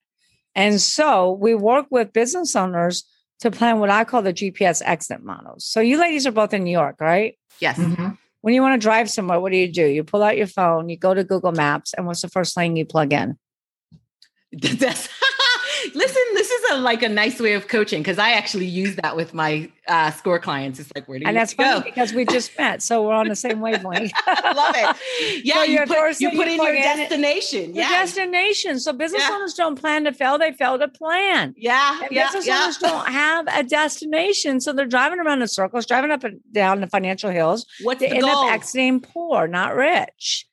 And 0.55 0.81
so 0.81 1.33
we 1.33 1.55
work 1.55 1.87
with 1.91 2.13
business 2.13 2.57
owners 2.57 3.05
to 3.41 3.51
plan 3.51 3.79
what 3.79 3.91
I 3.91 4.05
call 4.05 4.23
the 4.23 4.33
GPS 4.33 4.83
exit 4.85 5.23
models. 5.23 5.65
So 5.67 5.81
you 5.81 6.01
ladies 6.01 6.27
are 6.27 6.33
both 6.33 6.53
in 6.53 6.65
New 6.65 6.73
York, 6.73 6.97
right? 7.01 7.39
Yes. 7.61 7.79
Mm-hmm. 7.79 8.11
When 8.41 8.55
you 8.55 8.63
want 8.63 8.81
to 8.81 8.85
drive 8.85 9.11
somewhere, 9.11 9.41
what 9.41 9.53
do 9.53 9.59
you 9.59 9.71
do? 9.71 9.85
You 9.85 10.05
pull 10.05 10.23
out 10.23 10.37
your 10.37 10.47
phone, 10.47 10.89
you 10.89 10.97
go 10.97 11.15
to 11.15 11.25
Google 11.25 11.53
Maps, 11.53 11.93
and 11.95 12.07
what's 12.07 12.23
the 12.23 12.29
first 12.29 12.57
lane 12.57 12.77
you 12.77 12.85
plug 12.85 13.13
in? 13.13 13.37
That's 14.53 15.09
listen, 15.95 16.23
this 16.35 16.48
is 16.69 16.79
a 16.79 16.81
like 16.81 17.03
a 17.03 17.09
nice 17.09 17.41
way 17.41 17.55
of 17.55 17.69
coaching 17.69 18.03
because 18.03 18.19
I 18.19 18.33
actually 18.33 18.67
use 18.67 18.97
that 18.97 19.17
with 19.17 19.35
my 19.35 19.71
uh, 19.87 20.11
score 20.11 20.39
clients. 20.39 20.79
It's 20.79 20.91
like 20.95 21.09
where 21.09 21.19
do 21.19 21.25
you 21.25 21.29
and 21.29 21.37
that's 21.37 21.55
go? 21.55 21.81
because 21.81 22.13
we 22.13 22.25
just 22.25 22.57
met, 22.59 22.83
so 22.83 23.07
we're 23.07 23.15
on 23.15 23.29
the 23.29 23.37
same 23.37 23.61
wavelength. 23.61 24.13
Love 24.27 24.75
it. 24.77 24.97
Yeah, 25.45 25.55
so 25.55 25.63
you, 25.65 25.79
put, 25.87 26.21
you 26.21 26.31
put 26.31 26.49
in 26.49 26.63
your 26.63 26.75
destination. 26.75 27.75
Yeah, 27.75 27.89
destination. 27.89 28.81
So 28.81 28.93
business 28.93 29.23
yeah. 29.27 29.35
owners 29.35 29.55
don't 29.55 29.79
plan 29.79 30.05
to 30.05 30.13
fail; 30.13 30.39
they 30.39 30.53
fail 30.53 30.79
to 30.79 30.89
plan. 30.89 31.55
Yeah, 31.57 32.01
and 32.03 32.11
yeah. 32.11 32.27
Business 32.27 32.47
yeah. 32.47 32.63
owners 32.63 32.79
don't 32.79 33.09
have 33.13 33.47
a 33.49 33.63
destination, 33.63 34.61
so 34.61 34.73
they're 34.73 34.87
driving 34.87 35.21
around 35.21 35.43
in 35.43 35.49
circles, 35.49 35.87
driving 35.87 36.11
up 36.11 36.25
and 36.25 36.41
down 36.53 36.81
the 36.81 36.87
financial 36.87 37.31
hills. 37.31 37.67
What's 37.83 38.01
they 38.01 38.09
the 38.09 38.17
end 38.17 38.25
goal? 38.25 38.31
up 38.31 38.53
exiting 38.53 39.01
poor, 39.01 39.47
not 39.47 39.75
rich. 39.75 40.48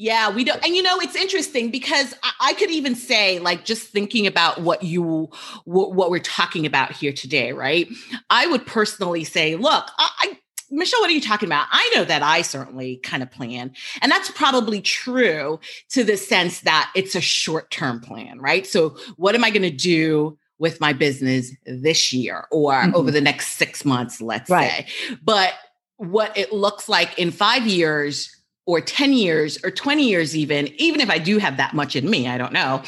Yeah, 0.00 0.30
we 0.30 0.44
don't. 0.44 0.64
And 0.64 0.74
you 0.74 0.82
know, 0.82 0.98
it's 0.98 1.14
interesting 1.14 1.70
because 1.70 2.14
I, 2.22 2.32
I, 2.40 2.52
could 2.54 2.70
even 2.70 2.94
say, 2.94 3.38
like, 3.38 3.66
just 3.66 3.88
thinking 3.88 4.26
about 4.26 4.62
what 4.62 4.82
you, 4.82 5.28
what, 5.66 5.92
what, 5.92 6.10
we're 6.10 6.20
talking 6.20 6.64
about 6.64 6.92
here 6.92 7.12
today, 7.12 7.52
right? 7.52 7.86
I 8.30 8.46
would 8.46 8.66
personally 8.66 9.24
say, 9.24 9.56
look, 9.56 9.90
I, 9.98 10.10
I 10.20 10.38
Michelle, 10.70 11.00
what 11.00 11.10
are 11.10 11.12
you 11.12 11.20
talking 11.20 11.50
about? 11.50 11.66
I 11.70 11.92
know 11.94 12.06
that 12.06 12.22
I 12.22 12.40
certainly 12.40 12.96
kind 13.02 13.22
of 13.22 13.30
plan. 13.30 13.72
And 14.00 14.10
that's 14.10 14.30
probably 14.30 14.80
true 14.80 15.60
to 15.90 16.02
the 16.02 16.16
sense 16.16 16.60
that 16.60 16.90
it's 16.94 17.14
a 17.14 17.20
short 17.20 17.70
term 17.70 18.00
plan, 18.00 18.40
right? 18.40 18.66
So, 18.66 18.96
what 19.16 19.34
am 19.34 19.44
I 19.44 19.50
going 19.50 19.60
to 19.62 19.70
do 19.70 20.38
with 20.58 20.80
my 20.80 20.94
business 20.94 21.54
this 21.66 22.10
year 22.10 22.46
or 22.50 22.72
mm-hmm. 22.72 22.96
over 22.96 23.10
the 23.10 23.20
next 23.20 23.58
six 23.58 23.84
months, 23.84 24.22
let's 24.22 24.48
right. 24.48 24.86
say? 24.88 25.16
But 25.22 25.52
what 25.98 26.34
it 26.38 26.54
looks 26.54 26.88
like 26.88 27.18
in 27.18 27.30
five 27.30 27.66
years 27.66 28.34
or 28.66 28.80
10 28.80 29.12
years 29.14 29.58
or 29.64 29.70
20 29.70 30.08
years 30.08 30.36
even 30.36 30.68
even 30.80 31.00
if 31.00 31.10
i 31.10 31.18
do 31.18 31.38
have 31.38 31.56
that 31.56 31.74
much 31.74 31.96
in 31.96 32.08
me 32.08 32.28
i 32.28 32.38
don't 32.38 32.52
know 32.52 32.82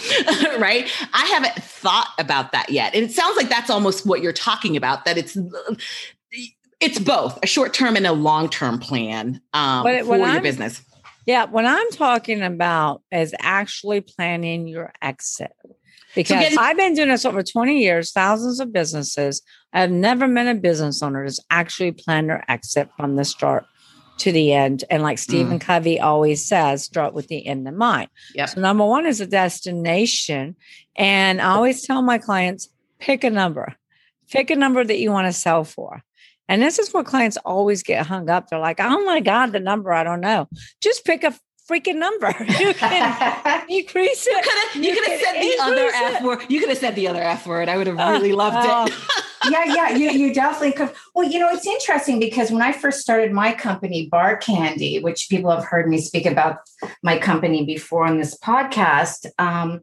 right? 0.59 0.91
I 1.13 1.27
haven't 1.27 1.55
thought 1.55 2.13
about 2.19 2.53
that 2.53 2.71
yet. 2.71 2.95
And 2.95 3.05
it 3.05 3.13
sounds 3.13 3.37
like 3.37 3.49
that's 3.49 3.71
almost 3.71 4.07
what 4.07 4.23
you're 4.23 4.33
talking 4.33 4.77
about 4.77 5.05
that 5.05 5.19
it's 5.19 5.37
it's 6.81 6.99
both 6.99 7.39
a 7.43 7.47
short 7.47 7.75
term 7.75 7.97
and 7.97 8.07
a 8.07 8.13
long 8.13 8.49
term 8.49 8.79
plan 8.79 9.41
um, 9.53 9.85
but 9.85 10.05
for 10.05 10.17
your 10.17 10.27
I'm, 10.27 10.43
business. 10.43 10.83
Yeah 11.27 11.47
what 11.47 11.65
i'm 11.65 11.91
talking 11.91 12.43
about 12.43 13.03
is 13.11 13.35
actually 13.41 14.01
planning 14.01 14.67
your 14.67 14.93
exit. 15.01 15.53
Because 16.15 16.37
so 16.37 16.41
getting- 16.41 16.59
I've 16.59 16.77
been 16.77 16.95
doing 16.95 17.09
this 17.09 17.25
over 17.25 17.43
20 17.43 17.81
years, 17.81 18.13
thousands 18.13 18.61
of 18.61 18.71
businesses. 18.71 19.41
I've 19.73 19.91
never 19.91 20.29
met 20.29 20.47
a 20.47 20.55
business 20.55 21.03
owner 21.03 21.25
that's 21.25 21.41
actually 21.51 21.93
planned 21.93 22.29
their 22.29 22.45
exit 22.51 22.91
from 22.99 23.17
the 23.17 23.25
start 23.25 23.65
to 24.23 24.33
the 24.33 24.53
end. 24.53 24.85
And 24.89 25.03
like 25.03 25.19
Stephen 25.19 25.59
mm. 25.59 25.61
Covey 25.61 25.99
always 25.99 26.45
says, 26.45 26.85
start 26.85 27.13
with 27.13 27.27
the 27.27 27.45
end 27.45 27.67
in 27.67 27.77
mind. 27.77 28.09
Yep. 28.35 28.51
So 28.51 28.61
number 28.61 28.87
one 28.87 29.05
is 29.05 29.21
a 29.21 29.27
destination. 29.27 30.55
And 30.97 31.41
I 31.41 31.47
always 31.47 31.83
tell 31.83 32.03
my 32.03 32.19
clients, 32.19 32.69
pick 33.01 33.25
a 33.25 33.31
number. 33.31 33.75
Pick 34.31 34.51
a 34.51 34.57
number 34.57 34.85
that 34.85 34.99
you 34.99 35.11
want 35.11 35.27
to 35.27 35.33
sell 35.33 35.65
for. 35.65 36.03
And 36.49 36.63
this 36.63 36.79
is 36.79 36.95
what 36.95 37.07
clients 37.07 37.37
always 37.39 37.83
get 37.83 38.07
hung 38.07 38.31
up. 38.31 38.49
They're 38.49 38.59
like, 38.59 38.79
oh 38.79 39.05
my 39.05 39.21
God, 39.21 39.53
the 39.53 39.61
number, 39.61 39.93
I 39.93 40.05
don't 40.05 40.21
know. 40.21 40.49
Just 40.81 41.05
pick 41.05 41.25
a 41.25 41.35
freaking 41.69 41.97
number. 41.97 42.35
You 42.63 42.75
can 42.75 43.67
decrease 43.69 44.27
it. 44.29 44.75
You 44.77 44.95
could 44.95 45.09
have 45.09 45.21
said 45.21 45.41
the 45.41 45.57
other 45.61 45.91
F 45.95 46.23
word. 46.23 46.45
You 46.49 46.61
could 46.61 46.69
have 46.69 46.79
said 46.79 46.95
the 46.95 47.09
other 47.09 47.23
F 47.23 47.47
word. 47.47 47.69
I 47.69 47.77
would 47.77 47.87
have 47.87 47.97
really 47.97 48.33
uh, 48.33 48.37
loved 48.37 48.57
uh, 48.57 48.87
it. 48.89 48.95
yeah, 49.51 49.65
yeah, 49.65 49.97
you, 49.97 50.11
you 50.11 50.35
definitely 50.35 50.73
could. 50.73 50.93
Well, 51.15 51.29
you 51.29 51.39
know, 51.39 51.49
it's 51.51 51.67
interesting 51.67 52.21
because 52.21 52.51
when 52.51 52.63
I 52.63 52.73
first 52.73 53.01
started 53.01 53.33
my 53.33 53.53
company, 53.53 54.07
Bar 54.07 54.37
Candy, 54.37 55.01
which 55.01 55.29
people 55.29 55.51
have 55.51 55.65
heard 55.65 55.89
me 55.89 55.99
speak 55.99 56.27
about 56.27 56.59
my 57.03 57.19
company 57.19 57.65
before 57.65 58.05
on 58.05 58.19
this 58.19 58.39
podcast, 58.39 59.27
um, 59.39 59.81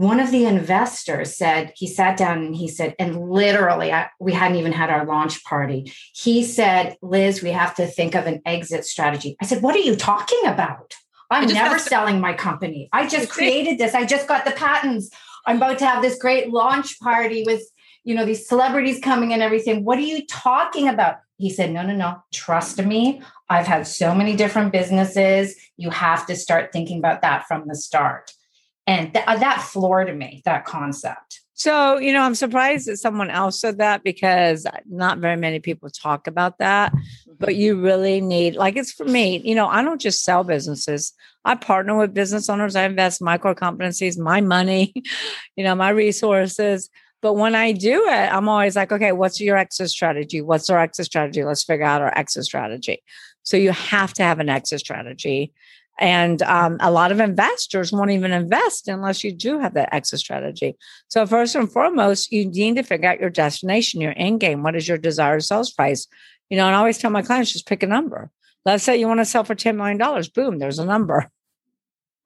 one 0.00 0.18
of 0.18 0.30
the 0.30 0.46
investors 0.46 1.36
said 1.36 1.74
he 1.76 1.86
sat 1.86 2.16
down 2.16 2.38
and 2.38 2.56
he 2.56 2.68
said 2.68 2.96
and 2.98 3.20
literally 3.30 3.92
I, 3.92 4.08
we 4.18 4.32
hadn't 4.32 4.56
even 4.56 4.72
had 4.72 4.88
our 4.88 5.04
launch 5.04 5.44
party. 5.44 5.92
He 6.14 6.42
said 6.42 6.96
liz 7.02 7.42
we 7.42 7.50
have 7.50 7.74
to 7.74 7.86
think 7.86 8.14
of 8.14 8.26
an 8.26 8.40
exit 8.46 8.86
strategy. 8.86 9.36
I 9.42 9.44
said 9.44 9.62
what 9.62 9.76
are 9.76 9.80
you 9.80 9.94
talking 9.94 10.40
about? 10.46 10.94
I'm 11.30 11.46
never 11.48 11.76
to- 11.76 11.82
selling 11.82 12.18
my 12.18 12.32
company. 12.32 12.88
I 12.94 13.08
just 13.08 13.28
created 13.28 13.76
this. 13.76 13.92
I 13.92 14.06
just 14.06 14.26
got 14.26 14.46
the 14.46 14.52
patents. 14.52 15.10
I'm 15.44 15.58
about 15.58 15.78
to 15.80 15.86
have 15.86 16.02
this 16.02 16.18
great 16.18 16.48
launch 16.48 16.98
party 17.00 17.42
with 17.44 17.62
you 18.02 18.14
know 18.14 18.24
these 18.24 18.48
celebrities 18.48 19.00
coming 19.00 19.34
and 19.34 19.42
everything. 19.42 19.84
What 19.84 19.98
are 19.98 20.10
you 20.12 20.26
talking 20.28 20.88
about? 20.88 21.16
He 21.36 21.50
said 21.50 21.72
no 21.72 21.82
no 21.82 21.94
no. 21.94 22.22
Trust 22.32 22.82
me. 22.82 23.20
I've 23.50 23.66
had 23.66 23.86
so 23.86 24.14
many 24.14 24.34
different 24.34 24.72
businesses. 24.72 25.56
You 25.76 25.90
have 25.90 26.24
to 26.28 26.36
start 26.36 26.72
thinking 26.72 26.96
about 26.96 27.20
that 27.20 27.46
from 27.46 27.68
the 27.68 27.74
start 27.74 28.32
and 28.86 29.12
th- 29.12 29.24
uh, 29.26 29.36
that 29.36 29.62
floored 29.62 30.16
me 30.16 30.42
that 30.44 30.64
concept 30.64 31.40
so 31.54 31.98
you 31.98 32.12
know 32.12 32.22
i'm 32.22 32.34
surprised 32.34 32.86
that 32.86 32.96
someone 32.96 33.30
else 33.30 33.60
said 33.60 33.78
that 33.78 34.02
because 34.02 34.66
not 34.88 35.18
very 35.18 35.36
many 35.36 35.60
people 35.60 35.88
talk 35.90 36.26
about 36.26 36.58
that 36.58 36.92
but 37.38 37.50
mm-hmm. 37.50 37.60
you 37.60 37.80
really 37.80 38.20
need 38.20 38.56
like 38.56 38.76
it's 38.76 38.92
for 38.92 39.04
me 39.04 39.38
you 39.44 39.54
know 39.54 39.68
i 39.68 39.82
don't 39.82 40.00
just 40.00 40.24
sell 40.24 40.44
businesses 40.44 41.12
i 41.44 41.54
partner 41.54 41.96
with 41.96 42.14
business 42.14 42.48
owners 42.48 42.76
i 42.76 42.84
invest 42.84 43.22
my 43.22 43.36
core 43.38 43.54
competencies 43.54 44.18
my 44.18 44.40
money 44.40 44.92
you 45.56 45.64
know 45.64 45.74
my 45.74 45.90
resources 45.90 46.88
but 47.22 47.34
when 47.34 47.54
I 47.54 47.72
do 47.72 48.06
it, 48.06 48.32
I'm 48.32 48.48
always 48.48 48.76
like, 48.76 48.92
okay, 48.92 49.12
what's 49.12 49.40
your 49.40 49.56
exit 49.56 49.90
strategy? 49.90 50.40
What's 50.40 50.70
our 50.70 50.78
exit 50.78 51.06
strategy? 51.06 51.44
Let's 51.44 51.64
figure 51.64 51.84
out 51.84 52.00
our 52.00 52.16
exit 52.16 52.44
strategy. 52.44 53.02
So 53.42 53.56
you 53.56 53.72
have 53.72 54.14
to 54.14 54.22
have 54.22 54.38
an 54.38 54.48
exit 54.48 54.80
strategy. 54.80 55.52
And 56.00 56.40
um, 56.42 56.78
a 56.80 56.90
lot 56.90 57.12
of 57.12 57.20
investors 57.20 57.92
won't 57.92 58.10
even 58.10 58.32
invest 58.32 58.88
unless 58.88 59.22
you 59.22 59.32
do 59.32 59.60
have 59.60 59.74
that 59.74 59.94
exit 59.94 60.18
strategy. 60.20 60.76
So 61.08 61.26
first 61.26 61.54
and 61.54 61.70
foremost, 61.70 62.32
you 62.32 62.46
need 62.46 62.76
to 62.76 62.82
figure 62.82 63.10
out 63.10 63.20
your 63.20 63.30
destination, 63.30 64.00
your 64.00 64.14
end 64.16 64.40
game. 64.40 64.62
What 64.62 64.76
is 64.76 64.88
your 64.88 64.98
desired 64.98 65.44
sales 65.44 65.70
price? 65.70 66.06
You 66.48 66.56
know, 66.56 66.66
and 66.66 66.74
I 66.74 66.78
always 66.78 66.98
tell 66.98 67.10
my 67.10 67.22
clients, 67.22 67.52
just 67.52 67.68
pick 67.68 67.82
a 67.82 67.86
number. 67.86 68.30
Let's 68.64 68.82
say 68.82 68.98
you 68.98 69.06
want 69.06 69.20
to 69.20 69.26
sell 69.26 69.44
for 69.44 69.54
$10 69.54 69.76
million. 69.76 70.24
Boom, 70.34 70.58
there's 70.58 70.78
a 70.78 70.86
number 70.86 71.30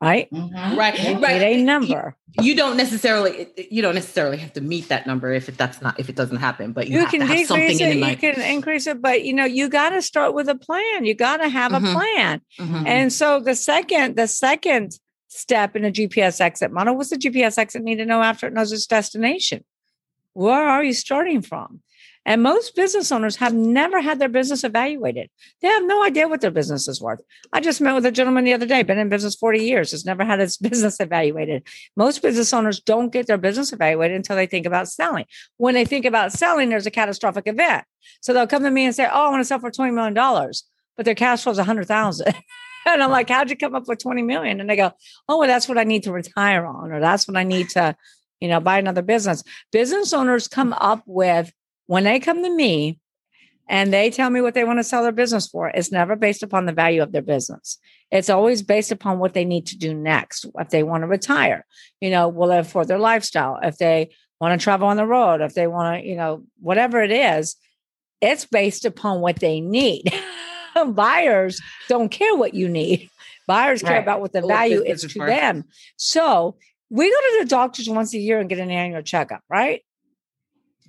right? 0.04 0.30
Mm-hmm. 0.30 0.78
Right, 0.78 0.98
you 1.02 1.18
right. 1.18 1.42
A 1.42 1.62
number. 1.62 2.16
You, 2.38 2.44
you, 2.44 2.56
don't 2.56 2.76
necessarily 2.76 3.48
you 3.70 3.82
don't 3.82 3.94
necessarily 3.94 4.36
have 4.38 4.52
to 4.54 4.60
meet 4.60 4.88
that 4.88 5.06
number 5.06 5.32
if 5.32 5.48
it, 5.48 5.56
that's 5.56 5.80
not 5.80 5.98
if 5.98 6.08
it 6.08 6.16
doesn't 6.16 6.36
happen. 6.36 6.72
But 6.72 6.88
you, 6.88 7.00
you 7.00 7.06
can 7.06 7.20
decrease 7.20 7.80
it. 7.80 7.96
You 7.96 8.16
can 8.16 8.40
increase 8.40 8.86
it, 8.86 9.00
but 9.00 9.24
you 9.24 9.32
know 9.32 9.44
you 9.44 9.68
got 9.68 9.90
to 9.90 10.02
start 10.02 10.34
with 10.34 10.48
a 10.48 10.54
plan. 10.54 11.04
You 11.04 11.14
got 11.14 11.38
to 11.38 11.48
have 11.48 11.72
mm-hmm. 11.72 11.86
a 11.86 11.92
plan. 11.92 12.40
Mm-hmm. 12.58 12.86
And 12.86 13.12
so 13.12 13.40
the 13.40 13.54
second 13.54 14.16
the 14.16 14.26
second 14.26 14.98
step 15.28 15.74
in 15.76 15.84
a 15.84 15.90
GPS 15.90 16.40
exit 16.40 16.72
model, 16.72 16.96
what's 16.96 17.10
the 17.10 17.16
GPS 17.16 17.58
exit 17.58 17.82
need 17.82 17.96
to 17.96 18.06
know 18.06 18.22
after 18.22 18.46
it 18.46 18.52
knows 18.52 18.72
its 18.72 18.86
destination? 18.86 19.64
Where 20.32 20.68
are 20.68 20.82
you 20.82 20.92
starting 20.92 21.42
from? 21.42 21.80
And 22.26 22.42
most 22.42 22.74
business 22.74 23.12
owners 23.12 23.37
have 23.37 23.52
never 23.52 24.00
had 24.00 24.18
their 24.18 24.30
business 24.30 24.64
evaluated. 24.64 25.28
They 25.60 25.68
have 25.68 25.84
no 25.84 26.02
idea 26.02 26.26
what 26.26 26.40
their 26.40 26.50
business 26.50 26.88
is 26.88 27.00
worth. 27.00 27.20
I 27.52 27.60
just 27.60 27.80
met 27.80 27.94
with 27.94 28.06
a 28.06 28.10
gentleman 28.10 28.44
the 28.44 28.54
other 28.54 28.66
day, 28.66 28.82
been 28.82 28.98
in 28.98 29.10
business 29.10 29.34
40 29.34 29.58
years, 29.58 29.90
has 29.90 30.06
never 30.06 30.24
had 30.24 30.40
his 30.40 30.56
business 30.68 31.00
evaluated. 31.00 31.66
Most 31.96 32.22
business 32.22 32.52
owners 32.52 32.80
don't 32.80 33.12
get 33.12 33.26
their 33.26 33.38
business 33.38 33.72
evaluated 33.72 34.16
until 34.16 34.37
they 34.37 34.46
think 34.46 34.64
about 34.64 34.88
selling. 34.88 35.26
When 35.58 35.74
they 35.74 35.84
think 35.84 36.06
about 36.06 36.32
selling, 36.32 36.70
there's 36.70 36.87
a 36.87 36.90
catastrophic 36.90 37.46
event. 37.46 37.84
So 38.22 38.32
they'll 38.32 38.46
come 38.46 38.62
to 38.62 38.70
me 38.70 38.87
and 38.87 38.94
say, 38.94 39.04
Oh, 39.04 39.26
I 39.26 39.30
want 39.30 39.40
to 39.40 39.44
sell 39.44 39.58
for 39.58 39.70
$20 39.70 39.92
million, 39.92 40.14
but 40.96 41.04
their 41.04 41.14
cash 41.14 41.42
flow 41.42 41.52
is 41.52 41.58
100,000. 41.58 42.26
and 42.87 43.02
I'm 43.02 43.10
like, 43.10 43.28
How'd 43.28 43.50
you 43.50 43.56
come 43.56 43.74
up 43.74 43.87
with 43.87 43.98
20 43.98 44.22
million? 44.22 44.60
And 44.60 44.70
they 44.70 44.76
go, 44.76 44.92
Oh, 45.28 45.38
well, 45.38 45.48
that's 45.48 45.68
what 45.68 45.76
I 45.76 45.84
need 45.84 46.04
to 46.04 46.12
retire 46.12 46.64
on, 46.64 46.90
or 46.90 47.00
that's 47.00 47.28
what 47.28 47.37
I 47.37 47.44
need 47.44 47.68
to, 47.70 47.94
you 48.40 48.48
know, 48.48 48.60
buy 48.60 48.78
another 48.78 49.02
business. 49.02 49.42
Business 49.72 50.14
owners 50.14 50.48
come 50.48 50.72
up 50.72 51.02
with 51.04 51.52
when 51.86 52.04
they 52.04 52.20
come 52.20 52.42
to 52.42 52.50
me 52.50 52.98
and 53.68 53.92
they 53.92 54.10
tell 54.10 54.30
me 54.30 54.40
what 54.40 54.54
they 54.54 54.64
want 54.64 54.78
to 54.78 54.84
sell 54.84 55.02
their 55.02 55.12
business 55.12 55.48
for, 55.48 55.68
it's 55.68 55.92
never 55.92 56.16
based 56.16 56.42
upon 56.42 56.66
the 56.66 56.72
value 56.72 57.02
of 57.02 57.12
their 57.12 57.22
business. 57.22 57.78
It's 58.10 58.30
always 58.30 58.62
based 58.62 58.92
upon 58.92 59.18
what 59.18 59.34
they 59.34 59.44
need 59.44 59.66
to 59.66 59.78
do 59.78 59.94
next. 59.94 60.46
If 60.58 60.70
they 60.70 60.82
want 60.82 61.02
to 61.02 61.08
retire, 61.08 61.64
you 62.00 62.10
know, 62.10 62.28
will 62.28 62.50
it 62.50 62.64
for 62.64 62.84
their 62.84 62.98
lifestyle? 62.98 63.58
If 63.62 63.78
they 63.78 64.10
want 64.40 64.58
to 64.58 64.62
travel 64.62 64.88
on 64.88 64.96
the 64.96 65.06
road, 65.06 65.40
if 65.40 65.54
they 65.54 65.66
want 65.66 66.02
to, 66.02 66.08
you 66.08 66.16
know, 66.16 66.44
whatever 66.60 67.02
it 67.02 67.10
is, 67.10 67.56
it's 68.20 68.44
based 68.44 68.84
upon 68.84 69.20
what 69.20 69.40
they 69.40 69.60
need. 69.60 70.12
Buyers 70.86 71.60
don't 71.88 72.10
care 72.10 72.34
what 72.34 72.54
you 72.54 72.68
need. 72.68 73.10
Buyers 73.46 73.82
right. 73.82 73.90
care 73.90 74.00
about 74.00 74.20
what 74.20 74.32
the 74.32 74.40
value 74.42 74.82
is 74.82 75.02
to 75.02 75.18
them. 75.18 75.64
So 75.96 76.56
we 76.90 77.10
go 77.10 77.16
to 77.16 77.38
the 77.40 77.48
doctors 77.48 77.88
once 77.88 78.14
a 78.14 78.18
year 78.18 78.38
and 78.38 78.48
get 78.48 78.58
an 78.58 78.70
annual 78.70 79.02
checkup, 79.02 79.42
right? 79.48 79.82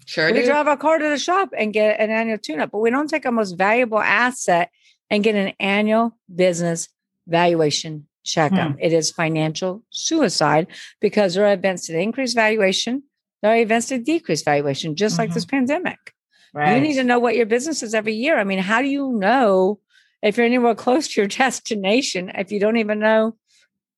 Sure. 0.05 0.31
We 0.31 0.41
do. 0.41 0.45
drive 0.45 0.67
our 0.67 0.77
car 0.77 0.97
to 0.99 1.09
the 1.09 1.17
shop 1.17 1.49
and 1.57 1.73
get 1.73 1.99
an 1.99 2.11
annual 2.11 2.37
tune 2.37 2.61
up, 2.61 2.71
but 2.71 2.79
we 2.79 2.89
don't 2.89 3.09
take 3.09 3.25
our 3.25 3.31
most 3.31 3.53
valuable 3.53 3.99
asset 3.99 4.69
and 5.09 5.23
get 5.23 5.35
an 5.35 5.53
annual 5.59 6.17
business 6.33 6.89
valuation 7.27 8.07
checkup. 8.23 8.73
Hmm. 8.73 8.79
It 8.79 8.93
is 8.93 9.11
financial 9.11 9.83
suicide 9.89 10.67
because 10.99 11.33
there 11.33 11.45
are 11.45 11.53
events 11.53 11.87
that 11.87 11.99
increase 11.99 12.33
valuation, 12.33 13.03
there 13.41 13.51
are 13.51 13.57
events 13.57 13.89
that 13.89 14.05
decrease 14.05 14.43
valuation, 14.43 14.95
just 14.95 15.13
mm-hmm. 15.13 15.23
like 15.23 15.33
this 15.33 15.45
mm-hmm. 15.45 15.57
pandemic. 15.57 16.13
Right. 16.53 16.75
You 16.75 16.81
need 16.81 16.95
to 16.95 17.03
know 17.03 17.19
what 17.19 17.35
your 17.35 17.45
business 17.45 17.83
is 17.83 17.93
every 17.93 18.13
year. 18.13 18.39
I 18.39 18.45
mean, 18.45 18.59
how 18.59 18.81
do 18.81 18.87
you 18.87 19.11
know 19.11 19.79
if 20.21 20.37
you're 20.37 20.45
anywhere 20.45 20.75
close 20.85 21.07
to 21.09 21.21
your 21.21 21.27
destination 21.27 22.31
if 22.35 22.51
you 22.51 22.59
don't 22.59 22.77
even 22.77 22.99
know 22.99 23.35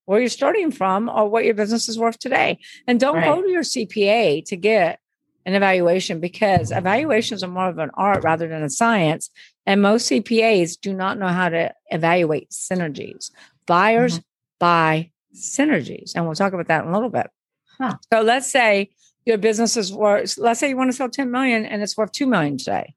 where 0.08 0.20
you're 0.20 0.30
starting 0.30 0.70
from 0.70 1.10
or 1.10 1.28
what 1.28 1.44
your 1.44 1.52
business 1.52 1.86
is 1.86 1.98
worth 1.98 2.18
today. 2.18 2.58
And 2.86 2.98
don't 2.98 3.16
right. 3.16 3.26
go 3.26 3.42
to 3.42 3.50
your 3.50 3.62
CPA 3.62 4.42
to 4.46 4.56
get 4.56 5.00
an 5.48 5.54
evaluation 5.54 6.20
because 6.20 6.70
evaluations 6.70 7.42
are 7.42 7.48
more 7.48 7.70
of 7.70 7.78
an 7.78 7.90
art 7.94 8.22
rather 8.22 8.46
than 8.48 8.62
a 8.62 8.68
science. 8.68 9.30
And 9.64 9.80
most 9.80 10.10
CPAs 10.10 10.78
do 10.78 10.92
not 10.92 11.18
know 11.18 11.28
how 11.28 11.48
to 11.48 11.72
evaluate 11.86 12.50
synergies. 12.50 13.30
Buyers 13.66 14.18
mm-hmm. 14.18 14.58
buy 14.58 15.10
synergies. 15.34 16.12
And 16.14 16.26
we'll 16.26 16.34
talk 16.34 16.52
about 16.52 16.66
that 16.66 16.84
in 16.84 16.90
a 16.90 16.92
little 16.92 17.08
bit. 17.08 17.30
Huh. 17.78 17.96
So 18.12 18.20
let's 18.20 18.50
say 18.50 18.90
your 19.24 19.38
business 19.38 19.78
is 19.78 19.90
worth, 19.90 20.36
let's 20.36 20.60
say 20.60 20.68
you 20.68 20.76
want 20.76 20.90
to 20.90 20.96
sell 20.96 21.08
10 21.08 21.30
million 21.30 21.64
and 21.64 21.82
it's 21.82 21.96
worth 21.96 22.12
2 22.12 22.26
million 22.26 22.58
today. 22.58 22.94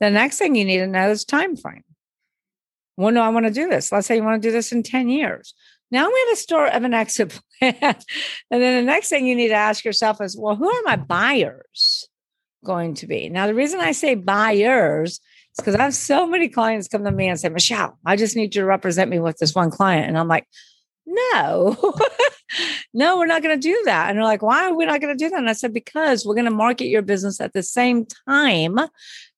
The 0.00 0.10
next 0.10 0.38
thing 0.38 0.56
you 0.56 0.64
need 0.64 0.78
to 0.78 0.88
know 0.88 1.10
is 1.10 1.24
time 1.24 1.54
frame. 1.54 1.84
When 2.96 3.14
do 3.14 3.20
I 3.20 3.28
want 3.28 3.46
to 3.46 3.52
do 3.52 3.68
this? 3.68 3.92
Let's 3.92 4.08
say 4.08 4.16
you 4.16 4.24
want 4.24 4.42
to 4.42 4.48
do 4.48 4.52
this 4.52 4.72
in 4.72 4.82
10 4.82 5.08
years. 5.08 5.54
Now 5.90 6.08
we 6.08 6.24
have 6.26 6.32
a 6.32 6.40
store 6.40 6.66
of 6.66 6.82
an 6.82 6.94
exit 6.94 7.38
plan. 7.58 7.74
and 7.80 7.96
then 8.50 8.84
the 8.84 8.90
next 8.90 9.08
thing 9.08 9.26
you 9.26 9.36
need 9.36 9.48
to 9.48 9.54
ask 9.54 9.84
yourself 9.84 10.20
is, 10.20 10.36
well, 10.36 10.56
who 10.56 10.68
are 10.68 10.82
my 10.84 10.96
buyers 10.96 12.08
going 12.64 12.94
to 12.94 13.06
be? 13.06 13.28
Now, 13.28 13.46
the 13.46 13.54
reason 13.54 13.80
I 13.80 13.92
say 13.92 14.14
buyers 14.14 15.12
is 15.12 15.20
because 15.56 15.76
I 15.76 15.84
have 15.84 15.94
so 15.94 16.26
many 16.26 16.48
clients 16.48 16.88
come 16.88 17.04
to 17.04 17.12
me 17.12 17.28
and 17.28 17.38
say, 17.38 17.48
Michelle, 17.48 17.98
I 18.04 18.16
just 18.16 18.36
need 18.36 18.54
you 18.54 18.62
to 18.62 18.66
represent 18.66 19.10
me 19.10 19.20
with 19.20 19.38
this 19.38 19.54
one 19.54 19.70
client. 19.70 20.08
And 20.08 20.18
I'm 20.18 20.28
like, 20.28 20.46
no, 21.06 21.94
no, 22.94 23.16
we're 23.16 23.26
not 23.26 23.42
going 23.42 23.58
to 23.58 23.68
do 23.68 23.80
that. 23.84 24.10
And 24.10 24.18
they're 24.18 24.24
like, 24.24 24.42
why 24.42 24.66
are 24.68 24.74
we 24.74 24.86
not 24.86 25.00
going 25.00 25.16
to 25.16 25.24
do 25.24 25.30
that? 25.30 25.38
And 25.38 25.48
I 25.48 25.52
said, 25.52 25.72
because 25.72 26.26
we're 26.26 26.34
going 26.34 26.46
to 26.46 26.50
market 26.50 26.86
your 26.86 27.02
business 27.02 27.40
at 27.40 27.52
the 27.52 27.62
same 27.62 28.06
time 28.28 28.76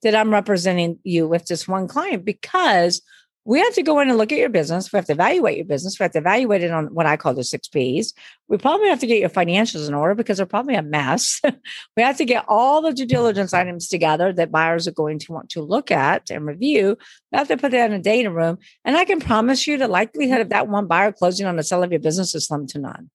that 0.02 0.14
I'm 0.14 0.32
representing 0.32 0.98
you 1.04 1.28
with 1.28 1.46
just 1.46 1.68
one 1.68 1.86
client 1.88 2.24
because 2.24 3.02
we 3.48 3.60
have 3.60 3.72
to 3.72 3.82
go 3.82 3.98
in 4.00 4.10
and 4.10 4.18
look 4.18 4.30
at 4.30 4.36
your 4.36 4.50
business. 4.50 4.92
We 4.92 4.98
have 4.98 5.06
to 5.06 5.12
evaluate 5.12 5.56
your 5.56 5.64
business. 5.64 5.98
We 5.98 6.04
have 6.04 6.12
to 6.12 6.18
evaluate 6.18 6.62
it 6.62 6.70
on 6.70 6.88
what 6.88 7.06
I 7.06 7.16
call 7.16 7.32
the 7.32 7.42
six 7.42 7.66
P's. 7.66 8.12
We 8.46 8.58
probably 8.58 8.90
have 8.90 9.00
to 9.00 9.06
get 9.06 9.20
your 9.20 9.30
financials 9.30 9.88
in 9.88 9.94
order 9.94 10.14
because 10.14 10.36
they're 10.36 10.44
probably 10.44 10.74
a 10.74 10.82
mess. 10.82 11.40
we 11.96 12.02
have 12.02 12.18
to 12.18 12.26
get 12.26 12.44
all 12.46 12.82
the 12.82 12.92
due 12.92 13.06
diligence 13.06 13.54
items 13.54 13.88
together 13.88 14.34
that 14.34 14.52
buyers 14.52 14.86
are 14.86 14.92
going 14.92 15.18
to 15.20 15.32
want 15.32 15.48
to 15.50 15.62
look 15.62 15.90
at 15.90 16.30
and 16.30 16.44
review. 16.44 16.98
We 17.32 17.38
have 17.38 17.48
to 17.48 17.56
put 17.56 17.70
that 17.70 17.90
in 17.90 17.98
a 17.98 18.02
data 18.02 18.30
room. 18.30 18.58
And 18.84 18.98
I 18.98 19.06
can 19.06 19.18
promise 19.18 19.66
you 19.66 19.78
the 19.78 19.88
likelihood 19.88 20.42
of 20.42 20.50
that 20.50 20.68
one 20.68 20.86
buyer 20.86 21.10
closing 21.10 21.46
on 21.46 21.56
the 21.56 21.62
sale 21.62 21.82
of 21.82 21.90
your 21.90 22.00
business 22.00 22.34
is 22.34 22.48
slim 22.48 22.66
to 22.66 22.78
none. 22.78 23.08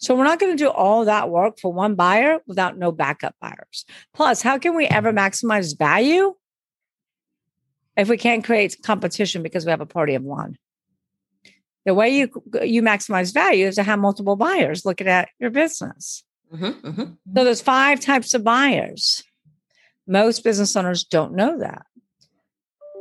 So 0.00 0.16
we're 0.16 0.24
not 0.24 0.40
going 0.40 0.56
to 0.56 0.64
do 0.64 0.70
all 0.70 1.04
that 1.04 1.30
work 1.30 1.60
for 1.60 1.72
one 1.72 1.94
buyer 1.94 2.40
without 2.48 2.76
no 2.76 2.90
backup 2.90 3.36
buyers. 3.40 3.84
Plus, 4.12 4.42
how 4.42 4.58
can 4.58 4.74
we 4.74 4.86
ever 4.86 5.12
maximize 5.12 5.78
value 5.78 6.34
if 7.98 8.08
we 8.08 8.16
can't 8.16 8.44
create 8.44 8.80
competition 8.82 9.42
because 9.42 9.66
we 9.66 9.70
have 9.70 9.82
a 9.82 9.86
party 9.86 10.14
of 10.14 10.22
one. 10.22 10.56
The 11.84 11.94
way 11.94 12.10
you 12.10 12.30
you 12.62 12.82
maximize 12.82 13.34
value 13.34 13.66
is 13.66 13.74
to 13.74 13.82
have 13.82 13.98
multiple 13.98 14.36
buyers 14.36 14.84
looking 14.84 15.08
at 15.08 15.28
your 15.38 15.50
business. 15.50 16.22
Mm-hmm, 16.54 16.88
mm-hmm. 16.88 17.02
So 17.36 17.44
there's 17.44 17.60
five 17.60 18.00
types 18.00 18.34
of 18.34 18.44
buyers. 18.44 19.24
Most 20.06 20.44
business 20.44 20.76
owners 20.76 21.04
don't 21.04 21.34
know 21.34 21.58
that. 21.58 21.84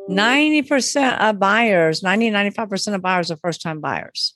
90% 0.09 1.19
of 1.19 1.39
buyers, 1.39 2.01
90, 2.01 2.31
95% 2.31 2.95
of 2.95 3.01
buyers 3.01 3.29
are 3.29 3.37
first 3.37 3.61
time 3.61 3.81
buyers. 3.81 4.33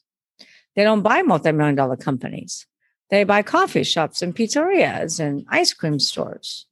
They 0.75 0.83
don't 0.83 1.01
buy 1.01 1.21
multi 1.21 1.51
million 1.51 1.75
dollar 1.75 1.97
companies. 1.97 2.65
They 3.09 3.23
buy 3.23 3.41
coffee 3.41 3.83
shops 3.83 4.21
and 4.21 4.35
pizzerias 4.35 5.19
and 5.19 5.45
ice 5.49 5.73
cream 5.73 5.99
stores. 5.99 6.65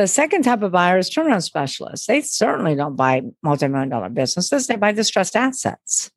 The 0.00 0.06
second 0.06 0.44
type 0.44 0.62
of 0.62 0.72
buyer 0.72 0.96
is 0.96 1.10
turnaround 1.10 1.42
specialists. 1.42 2.06
They 2.06 2.22
certainly 2.22 2.74
don't 2.74 2.96
buy 2.96 3.20
multi-million 3.42 3.90
dollar 3.90 4.08
businesses. 4.08 4.66
They 4.66 4.76
buy 4.76 4.92
distressed 4.92 5.36
assets. 5.36 6.10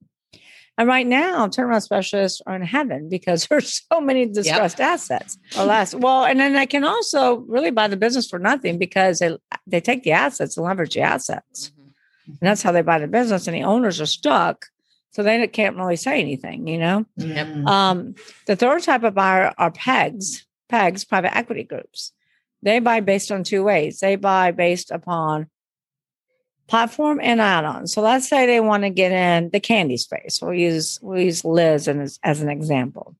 And 0.77 0.87
right 0.87 1.05
now, 1.05 1.47
turnaround 1.47 1.81
specialists 1.81 2.41
are 2.47 2.55
in 2.55 2.61
heaven 2.61 3.09
because 3.09 3.45
there's 3.49 3.81
so 3.91 3.99
many 3.99 4.25
distressed 4.25 4.79
yep. 4.79 4.87
assets. 4.87 5.37
Alas, 5.57 5.93
well, 5.93 6.23
and 6.23 6.39
then 6.39 6.53
they 6.53 6.65
can 6.65 6.85
also 6.85 7.39
really 7.39 7.71
buy 7.71 7.89
the 7.89 7.97
business 7.97 8.25
for 8.25 8.39
nothing 8.39 8.79
because 8.79 9.19
they 9.19 9.37
they 9.67 9.81
take 9.81 10.03
the 10.03 10.13
assets 10.13 10.55
and 10.55 10.65
leverage 10.65 10.93
the 10.93 11.01
assets, 11.01 11.71
mm-hmm. 11.71 12.31
and 12.31 12.39
that's 12.39 12.61
how 12.61 12.71
they 12.71 12.83
buy 12.83 12.99
the 12.99 13.07
business. 13.07 13.47
And 13.47 13.55
the 13.57 13.63
owners 13.63 13.99
are 13.99 14.05
stuck, 14.05 14.67
so 15.11 15.23
they 15.23 15.45
can't 15.47 15.75
really 15.75 15.97
say 15.97 16.21
anything. 16.21 16.69
You 16.69 16.77
know. 16.77 17.05
Yep. 17.17 17.67
Um, 17.67 18.15
the 18.47 18.55
third 18.55 18.81
type 18.83 19.03
of 19.03 19.13
buyer 19.13 19.53
are 19.57 19.71
pegs, 19.71 20.47
pegs, 20.69 21.03
private 21.03 21.35
equity 21.35 21.65
groups. 21.65 22.13
They 22.63 22.79
buy 22.79 23.01
based 23.01 23.31
on 23.31 23.43
two 23.43 23.63
ways. 23.63 23.99
They 23.99 24.15
buy 24.15 24.51
based 24.51 24.89
upon 24.89 25.47
platform 26.67 27.19
and 27.21 27.41
add-ons. 27.41 27.93
So 27.93 28.01
let's 28.01 28.27
say 28.27 28.45
they 28.45 28.61
want 28.61 28.83
to 28.83 28.89
get 28.89 29.11
in 29.11 29.49
the 29.49 29.59
candy 29.59 29.97
space. 29.97 30.39
We'll 30.41 30.53
use 30.53 30.97
we'll 31.01 31.19
use 31.19 31.43
Liz 31.43 31.87
as, 31.87 32.19
as 32.23 32.41
an 32.41 32.49
example. 32.49 33.15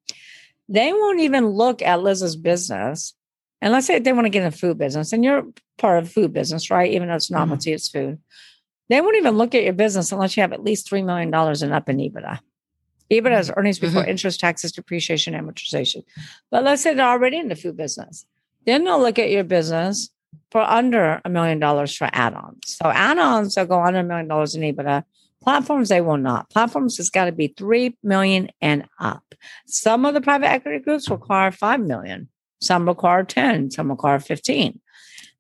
They 0.70 0.94
won't 0.94 1.20
even 1.20 1.48
look 1.48 1.82
at 1.82 2.02
Liz's 2.02 2.36
business. 2.36 3.14
And 3.62 3.72
let's 3.72 3.86
say 3.88 4.00
they 4.00 4.14
want 4.14 4.26
to 4.26 4.30
get 4.30 4.44
in 4.44 4.52
the 4.52 4.58
food 4.58 4.78
business, 4.78 5.14
and 5.14 5.24
you're 5.24 5.46
part 5.78 6.02
of 6.02 6.12
food 6.12 6.34
business, 6.34 6.70
right? 6.70 6.92
Even 6.92 7.08
though 7.08 7.16
it's 7.16 7.32
novelty, 7.32 7.70
mm-hmm. 7.70 7.76
it's 7.76 7.90
food. 7.90 8.20
They 8.90 9.00
won't 9.00 9.16
even 9.18 9.38
look 9.38 9.56
at 9.56 9.64
your 9.64 9.74
business 9.74 10.12
unless 10.12 10.36
you 10.36 10.42
have 10.42 10.52
at 10.52 10.64
least 10.64 10.90
$3 10.90 11.06
million 11.06 11.30
in 11.30 11.72
up 11.72 11.88
in 11.88 11.98
EBITDA. 11.98 12.40
EBITDA 13.10 13.40
is 13.40 13.52
earnings 13.56 13.80
before 13.80 14.02
mm-hmm. 14.02 14.12
interest, 14.12 14.42
taxes, 14.42 14.74
depreciation, 14.74 15.34
amortization. 15.34 16.04
But 16.52 16.66
let's 16.66 16.82
say 16.82 16.94
they're 16.94 17.08
already 17.08 17.38
in 17.38 17.48
the 17.48 17.56
food 17.56 17.78
business. 17.78 18.26
Then 18.66 18.84
they'll 18.84 19.00
look 19.00 19.20
at 19.20 19.30
your 19.30 19.44
business 19.44 20.10
for 20.52 20.62
under 20.62 21.22
a 21.26 21.30
million 21.30 21.60
dollars 21.60 21.96
for 21.96 22.10
add-ons. 22.14 22.60
So 22.66 22.90
add-ons 22.90 23.58
will 23.58 23.66
go 23.66 23.82
under 23.82 24.00
a 24.00 24.04
million 24.04 24.28
dollars 24.28 24.56
in 24.56 24.62
EBITDA. 24.62 25.04
Platforms, 25.42 25.90
they 25.90 26.00
will 26.00 26.18
not. 26.18 26.50
Platforms 26.50 26.98
has 26.98 27.10
got 27.10 27.26
to 27.26 27.32
be 27.32 27.48
three 27.48 27.98
million 28.02 28.50
and 28.62 28.86
up. 29.00 29.24
Some 29.66 30.06
of 30.06 30.14
the 30.14 30.22
private 30.22 30.48
equity 30.48 30.80
groups 30.80 31.10
require 31.10 31.52
five 31.52 31.82
million. 31.82 32.30
Some 32.62 32.88
require 32.88 33.24
10, 33.24 33.72
some 33.72 33.90
require 33.90 34.20
15. 34.20 34.80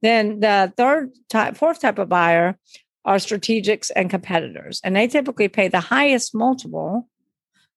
Then 0.01 0.41
the 0.41 0.73
third 0.75 1.11
type, 1.29 1.55
fourth 1.55 1.79
type 1.79 1.97
of 1.97 2.09
buyer 2.09 2.57
are 3.05 3.15
strategics 3.15 3.91
and 3.95 4.09
competitors. 4.09 4.81
And 4.83 4.95
they 4.95 5.07
typically 5.07 5.47
pay 5.47 5.69
the 5.69 5.79
highest 5.79 6.35
multiple 6.35 7.07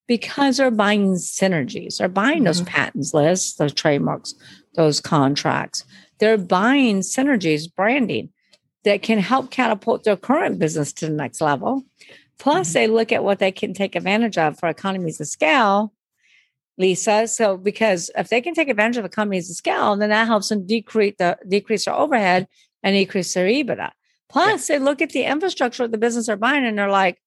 because 0.07 0.57
they're 0.57 0.71
buying 0.71 1.13
synergies. 1.13 1.97
They're 1.97 2.07
buying 2.07 2.37
mm-hmm. 2.37 2.45
those 2.45 2.61
patents 2.61 3.13
lists, 3.13 3.55
those 3.55 3.73
trademarks, 3.73 4.33
those 4.75 5.01
contracts. 5.01 5.83
They're 6.19 6.37
buying 6.37 6.99
synergies, 6.99 7.73
branding 7.73 8.29
that 8.83 9.01
can 9.01 9.19
help 9.19 9.51
catapult 9.51 10.03
their 10.03 10.15
current 10.15 10.59
business 10.59 10.93
to 10.93 11.07
the 11.07 11.13
next 11.13 11.41
level. 11.41 11.83
Plus, 12.39 12.69
mm-hmm. 12.69 12.73
they 12.73 12.87
look 12.87 13.11
at 13.11 13.23
what 13.23 13.39
they 13.39 13.51
can 13.51 13.73
take 13.73 13.95
advantage 13.95 14.37
of 14.37 14.57
for 14.57 14.69
economies 14.69 15.19
of 15.19 15.27
scale, 15.27 15.93
Lisa. 16.77 17.27
So, 17.27 17.57
because 17.57 18.09
if 18.15 18.29
they 18.29 18.41
can 18.41 18.53
take 18.53 18.69
advantage 18.69 18.97
of 18.97 19.05
economies 19.05 19.49
of 19.49 19.57
scale, 19.57 19.95
then 19.97 20.09
that 20.09 20.27
helps 20.27 20.49
them 20.49 20.65
decrease 20.65 21.15
the 21.19 21.37
decrease 21.47 21.85
their 21.85 21.95
overhead 21.95 22.47
and 22.83 22.95
increase 22.95 23.33
their 23.33 23.47
EBITDA. 23.47 23.91
Plus, 24.29 24.69
yeah. 24.69 24.77
they 24.77 24.83
look 24.83 25.01
at 25.01 25.09
the 25.09 25.23
infrastructure 25.23 25.83
of 25.83 25.91
the 25.91 25.97
business 25.97 26.27
they're 26.27 26.37
buying 26.37 26.65
and 26.65 26.77
they're 26.77 26.89
like, 26.89 27.19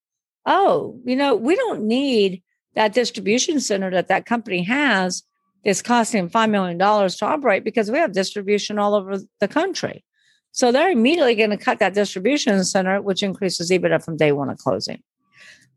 oh, 0.47 0.99
you 1.05 1.17
know, 1.17 1.35
we 1.35 1.57
don't 1.57 1.83
need 1.83 2.43
that 2.75 2.93
distribution 2.93 3.61
center 3.61 3.91
that 3.91 4.09
that 4.09 4.27
company 4.27 4.63
has 4.63 5.23
is 5.65 5.83
costing 5.83 6.29
$5 6.29 6.51
million 6.51 6.79
to 6.79 7.27
operate 7.27 7.65
because 7.65 7.91
we 7.91 7.99
have 7.99 8.13
distribution 8.13 8.79
all 8.79 8.95
over 8.95 9.19
the 9.41 9.49
country. 9.49 10.05
So 10.53 10.73
they're 10.73 10.91
immediately 10.91 11.35
going 11.35 11.51
to 11.51 11.57
cut 11.57 11.79
that 11.79 11.95
distribution 11.95 12.65
center, 12.65 13.01
which 13.01 13.23
increases 13.23 13.71
EBITDA 13.71 14.05
from 14.05 14.17
day 14.17 14.33
one 14.33 14.51
of 14.51 14.59
closing. 14.59 15.03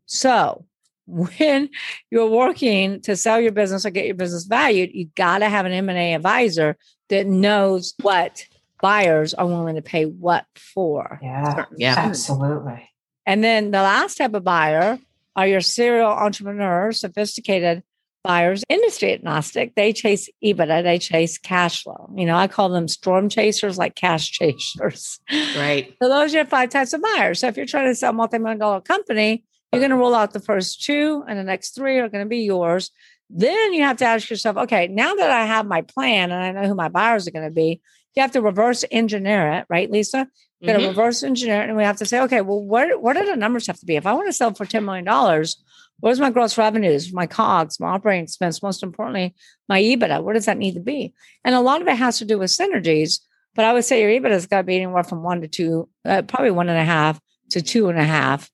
So 0.06 0.64
when 1.06 1.68
you're 2.10 2.28
working 2.28 3.00
to 3.02 3.16
sell 3.16 3.40
your 3.40 3.52
business 3.52 3.84
or 3.84 3.90
get 3.90 4.06
your 4.06 4.14
business 4.14 4.44
valued, 4.44 4.90
you 4.92 5.08
got 5.14 5.38
to 5.38 5.48
have 5.48 5.66
an 5.66 5.72
M&A 5.72 6.14
advisor 6.14 6.76
that 7.08 7.26
knows 7.26 7.94
what 8.02 8.46
buyers 8.80 9.34
are 9.34 9.46
willing 9.46 9.76
to 9.76 9.82
pay 9.82 10.04
what 10.04 10.46
for. 10.56 11.18
Yeah, 11.22 11.64
yeah, 11.76 11.94
absolutely. 11.96 12.90
And 13.26 13.42
then 13.42 13.70
the 13.70 13.80
last 13.80 14.16
type 14.16 14.34
of 14.34 14.44
buyer 14.44 14.98
are 15.36 15.46
your 15.46 15.60
serial 15.60 16.10
entrepreneurs, 16.10 17.00
sophisticated 17.00 17.82
buyers, 18.22 18.64
industry 18.68 19.12
agnostic. 19.12 19.74
They 19.74 19.92
chase 19.92 20.30
EBITDA, 20.42 20.82
they 20.82 20.98
chase 20.98 21.36
cash 21.38 21.82
flow. 21.82 22.10
You 22.16 22.24
know, 22.24 22.36
I 22.36 22.48
call 22.48 22.70
them 22.70 22.88
storm 22.88 23.28
chasers, 23.28 23.76
like 23.76 23.94
cash 23.94 24.30
chasers. 24.30 25.20
Right. 25.56 25.94
So 26.02 26.08
those 26.08 26.32
are 26.32 26.38
your 26.38 26.46
five 26.46 26.70
types 26.70 26.94
of 26.94 27.02
buyers. 27.02 27.40
So 27.40 27.48
if 27.48 27.56
you're 27.56 27.66
trying 27.66 27.88
to 27.88 27.94
sell 27.94 28.10
a 28.10 28.14
multi-million 28.14 28.58
dollar 28.58 28.80
company, 28.80 29.44
you're 29.72 29.80
going 29.80 29.90
to 29.90 29.96
roll 29.96 30.14
out 30.14 30.32
the 30.32 30.40
first 30.40 30.84
two, 30.84 31.24
and 31.28 31.38
the 31.38 31.44
next 31.44 31.74
three 31.74 31.98
are 31.98 32.08
going 32.08 32.24
to 32.24 32.28
be 32.28 32.38
yours. 32.38 32.90
Then 33.28 33.72
you 33.72 33.82
have 33.82 33.96
to 33.98 34.04
ask 34.04 34.30
yourself, 34.30 34.56
okay, 34.56 34.86
now 34.88 35.14
that 35.14 35.30
I 35.30 35.46
have 35.46 35.66
my 35.66 35.82
plan 35.82 36.30
and 36.30 36.42
I 36.42 36.52
know 36.52 36.68
who 36.68 36.74
my 36.74 36.88
buyers 36.88 37.26
are 37.26 37.32
going 37.32 37.48
to 37.48 37.54
be, 37.54 37.80
you 38.14 38.22
have 38.22 38.32
to 38.32 38.40
reverse 38.40 38.84
engineer 38.90 39.52
it, 39.52 39.66
right, 39.68 39.90
Lisa? 39.90 40.28
Going 40.64 40.78
to 40.78 40.86
mm-hmm. 40.86 40.98
reverse 40.98 41.22
engineer 41.22 41.62
it, 41.62 41.68
and 41.68 41.76
we 41.76 41.84
have 41.84 41.98
to 41.98 42.06
say, 42.06 42.20
okay, 42.22 42.40
well, 42.40 42.62
what 42.62 43.02
what 43.02 43.16
do 43.16 43.24
the 43.24 43.36
numbers 43.36 43.66
have 43.66 43.78
to 43.80 43.86
be? 43.86 43.96
If 43.96 44.06
I 44.06 44.12
want 44.14 44.28
to 44.28 44.32
sell 44.32 44.54
for 44.54 44.64
ten 44.64 44.84
million 44.84 45.04
dollars, 45.04 45.62
Where's 46.00 46.20
my 46.20 46.30
gross 46.30 46.58
revenues, 46.58 47.12
my 47.12 47.26
COGS, 47.26 47.80
my 47.80 47.88
operating 47.88 48.24
expense, 48.24 48.62
most 48.62 48.82
importantly, 48.82 49.34
my 49.68 49.80
EBITDA? 49.80 50.22
What 50.22 50.34
does 50.34 50.46
that 50.46 50.58
need 50.58 50.74
to 50.74 50.80
be? 50.80 51.14
And 51.44 51.54
a 51.54 51.60
lot 51.60 51.80
of 51.80 51.88
it 51.88 51.96
has 51.96 52.18
to 52.18 52.24
do 52.24 52.38
with 52.38 52.50
synergies. 52.50 53.20
But 53.54 53.64
I 53.64 53.72
would 53.72 53.84
say 53.84 54.00
your 54.00 54.10
EBITDA 54.10 54.32
has 54.32 54.46
got 54.46 54.58
to 54.58 54.64
be 54.64 54.76
anywhere 54.76 55.04
from 55.04 55.22
one 55.22 55.40
to 55.40 55.48
two, 55.48 55.88
uh, 56.04 56.22
probably 56.22 56.50
one 56.50 56.68
and 56.68 56.78
a 56.78 56.84
half 56.84 57.20
to 57.50 57.62
two 57.62 57.88
and 57.88 57.98
a 57.98 58.04
half, 58.04 58.50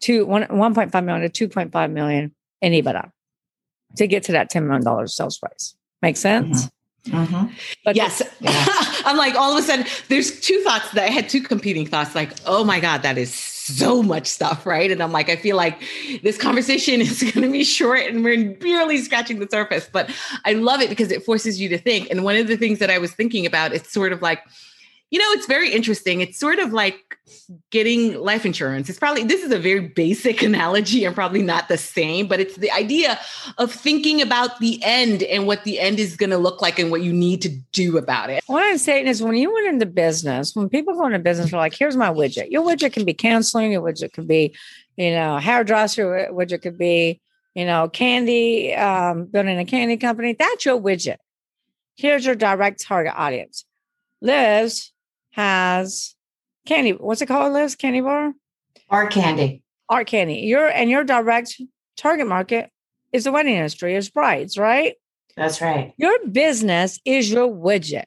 to 0.00 0.26
one, 0.26 0.42
1.5 0.44 1.04
million 1.04 1.30
to 1.30 1.48
2.5 1.48 1.92
million 1.92 2.34
in 2.60 2.72
EBITDA. 2.72 3.10
to 3.96 4.06
get 4.06 4.24
to 4.24 4.32
that 4.32 4.50
$10 4.50 4.66
million 4.66 5.06
sales 5.06 5.38
price. 5.38 5.76
Make 6.00 6.16
sense? 6.16 6.64
Mm-hmm. 6.64 6.68
Mm-hmm. 7.06 7.52
But 7.84 7.96
yes. 7.96 8.22
Yeah. 8.40 8.64
I'm 9.04 9.16
like, 9.16 9.34
all 9.34 9.52
of 9.52 9.58
a 9.58 9.66
sudden, 9.66 9.86
there's 10.08 10.40
two 10.40 10.60
thoughts 10.62 10.90
that 10.92 11.04
I 11.04 11.10
had 11.10 11.28
two 11.28 11.42
competing 11.42 11.86
thoughts 11.86 12.14
like, 12.14 12.32
oh 12.46 12.64
my 12.64 12.78
God, 12.80 13.02
that 13.02 13.18
is 13.18 13.34
so 13.34 14.02
much 14.02 14.26
stuff, 14.26 14.66
right? 14.66 14.90
And 14.90 15.02
I'm 15.02 15.12
like, 15.12 15.28
I 15.28 15.36
feel 15.36 15.56
like 15.56 15.82
this 16.22 16.38
conversation 16.38 17.00
is 17.00 17.22
going 17.22 17.46
to 17.46 17.50
be 17.50 17.64
short 17.64 18.00
and 18.00 18.24
we're 18.24 18.52
barely 18.54 18.98
scratching 18.98 19.40
the 19.40 19.48
surface, 19.48 19.88
but 19.92 20.10
I 20.44 20.52
love 20.52 20.80
it 20.80 20.90
because 20.90 21.10
it 21.10 21.24
forces 21.24 21.60
you 21.60 21.68
to 21.70 21.78
think. 21.78 22.10
And 22.10 22.24
one 22.24 22.36
of 22.36 22.46
the 22.46 22.56
things 22.56 22.78
that 22.78 22.90
I 22.90 22.98
was 22.98 23.12
thinking 23.12 23.46
about, 23.46 23.72
it's 23.72 23.92
sort 23.92 24.12
of 24.12 24.22
like, 24.22 24.40
you 25.12 25.18
know, 25.18 25.30
it's 25.32 25.44
very 25.44 25.70
interesting. 25.70 26.22
It's 26.22 26.38
sort 26.38 26.58
of 26.58 26.72
like 26.72 27.18
getting 27.70 28.18
life 28.18 28.46
insurance. 28.46 28.88
It's 28.88 28.98
probably, 28.98 29.24
this 29.24 29.42
is 29.42 29.52
a 29.52 29.58
very 29.58 29.88
basic 29.88 30.40
analogy 30.50 31.04
and 31.04 31.14
probably 31.14 31.42
not 31.42 31.68
the 31.68 31.76
same, 31.76 32.26
but 32.26 32.40
it's 32.40 32.56
the 32.56 32.70
idea 32.70 33.20
of 33.58 33.70
thinking 33.70 34.22
about 34.22 34.58
the 34.58 34.80
end 34.82 35.22
and 35.24 35.46
what 35.46 35.64
the 35.64 35.78
end 35.78 36.00
is 36.00 36.16
going 36.16 36.30
to 36.30 36.38
look 36.38 36.62
like 36.62 36.78
and 36.78 36.90
what 36.90 37.02
you 37.02 37.12
need 37.12 37.42
to 37.42 37.50
do 37.72 37.98
about 37.98 38.30
it. 38.30 38.42
What 38.46 38.62
I'm 38.62 38.78
saying 38.78 39.06
is 39.06 39.22
when 39.22 39.36
you 39.36 39.52
went 39.52 39.66
into 39.66 39.84
business, 39.84 40.56
when 40.56 40.70
people 40.70 40.94
go 40.94 41.04
into 41.04 41.18
business, 41.18 41.50
they're 41.50 41.60
like, 41.60 41.74
here's 41.74 41.94
my 41.94 42.08
widget. 42.08 42.50
Your 42.50 42.62
widget 42.62 42.94
can 42.94 43.04
be 43.04 43.12
counseling, 43.12 43.70
your 43.70 43.82
widget 43.82 44.14
could 44.14 44.26
be, 44.26 44.56
you 44.96 45.10
know, 45.10 45.36
hairdresser, 45.36 46.28
widget 46.32 46.62
could 46.62 46.78
be, 46.78 47.20
you 47.54 47.66
know, 47.66 47.86
candy, 47.86 48.74
um, 48.74 49.26
building 49.26 49.58
a 49.58 49.66
candy 49.66 49.98
company. 49.98 50.34
That's 50.38 50.64
your 50.64 50.80
widget. 50.80 51.18
Here's 51.96 52.24
your 52.24 52.34
direct 52.34 52.82
target 52.82 53.12
audience. 53.14 53.66
Liz, 54.22 54.91
has 55.32 56.14
candy. 56.66 56.92
What's 56.92 57.20
it 57.20 57.26
called, 57.26 57.52
Liz? 57.52 57.76
Candy 57.76 58.00
bar? 58.00 58.32
Art 58.88 59.12
candy. 59.12 59.62
Art 59.88 60.06
candy. 60.06 60.36
Your 60.36 60.68
and 60.68 60.88
your 60.88 61.04
direct 61.04 61.60
target 61.96 62.26
market 62.26 62.70
is 63.12 63.24
the 63.24 63.32
wedding 63.32 63.54
industry, 63.54 63.94
is 63.94 64.10
brides, 64.10 64.56
right? 64.56 64.94
That's 65.36 65.60
right. 65.60 65.92
Your 65.96 66.26
business 66.28 67.00
is 67.04 67.30
your 67.30 67.48
widget. 67.48 68.04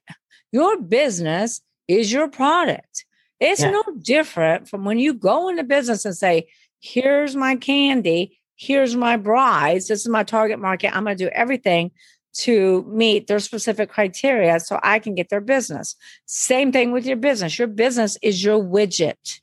Your 0.52 0.80
business 0.82 1.62
is 1.88 2.12
your 2.12 2.28
product. 2.28 3.06
It's 3.40 3.62
yeah. 3.62 3.72
no 3.72 3.84
different 4.02 4.70
from 4.70 4.86
when 4.86 5.00
you 5.00 5.14
go 5.14 5.50
into 5.50 5.64
business 5.64 6.06
and 6.06 6.16
say, 6.16 6.48
here's 6.80 7.36
my 7.36 7.56
candy, 7.56 8.40
here's 8.56 8.96
my 8.96 9.18
brides, 9.18 9.88
this 9.88 10.02
is 10.02 10.08
my 10.08 10.24
target 10.24 10.60
market. 10.60 10.96
I'm 10.96 11.04
going 11.04 11.18
to 11.18 11.26
do 11.26 11.30
everything 11.30 11.92
to 12.36 12.84
meet 12.88 13.28
their 13.28 13.40
specific 13.40 13.90
criteria 13.90 14.60
so 14.60 14.80
I 14.84 15.00
can 15.00 15.16
get 15.16 15.30
their 15.30 15.42
business. 15.42 15.96
Same 16.26 16.72
thing 16.72 16.92
with 16.92 17.06
your 17.06 17.18
business. 17.18 17.58
Your 17.58 17.68
business 17.68 18.18
is 18.22 18.44
your 18.44 18.62
widget. 18.62 19.40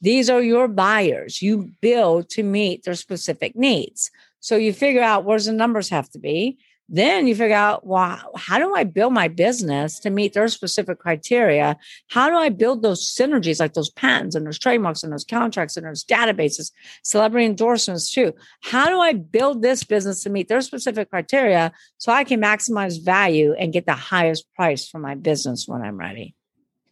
These 0.00 0.30
are 0.30 0.42
your 0.42 0.68
buyers. 0.68 1.42
You 1.42 1.70
build 1.80 2.28
to 2.30 2.42
meet 2.42 2.84
their 2.84 2.94
specific 2.94 3.56
needs. 3.56 4.10
So 4.40 4.56
you 4.56 4.72
figure 4.72 5.02
out 5.02 5.24
where's 5.24 5.46
the 5.46 5.52
numbers 5.52 5.88
have 5.88 6.10
to 6.10 6.18
be. 6.18 6.58
Then 6.88 7.26
you 7.26 7.34
figure 7.34 7.56
out, 7.56 7.86
well, 7.86 8.20
how 8.36 8.58
do 8.58 8.74
I 8.74 8.84
build 8.84 9.14
my 9.14 9.28
business 9.28 9.98
to 10.00 10.10
meet 10.10 10.34
their 10.34 10.48
specific 10.48 10.98
criteria? 10.98 11.78
How 12.08 12.28
do 12.28 12.36
I 12.36 12.50
build 12.50 12.82
those 12.82 13.06
synergies, 13.06 13.58
like 13.58 13.72
those 13.72 13.90
patents 13.90 14.34
and 14.34 14.46
those 14.46 14.58
trademarks 14.58 15.02
and 15.02 15.12
those 15.12 15.24
contracts 15.24 15.76
and 15.76 15.86
those 15.86 16.04
databases, 16.04 16.72
celebrity 17.02 17.46
endorsements 17.46 18.12
too? 18.12 18.34
How 18.62 18.88
do 18.90 19.00
I 19.00 19.14
build 19.14 19.62
this 19.62 19.82
business 19.82 20.22
to 20.24 20.30
meet 20.30 20.48
their 20.48 20.60
specific 20.60 21.08
criteria 21.08 21.72
so 21.96 22.12
I 22.12 22.22
can 22.24 22.40
maximize 22.40 23.02
value 23.02 23.54
and 23.54 23.72
get 23.72 23.86
the 23.86 23.94
highest 23.94 24.46
price 24.54 24.86
for 24.86 24.98
my 24.98 25.14
business 25.14 25.66
when 25.66 25.80
I'm 25.80 25.96
ready? 25.96 26.34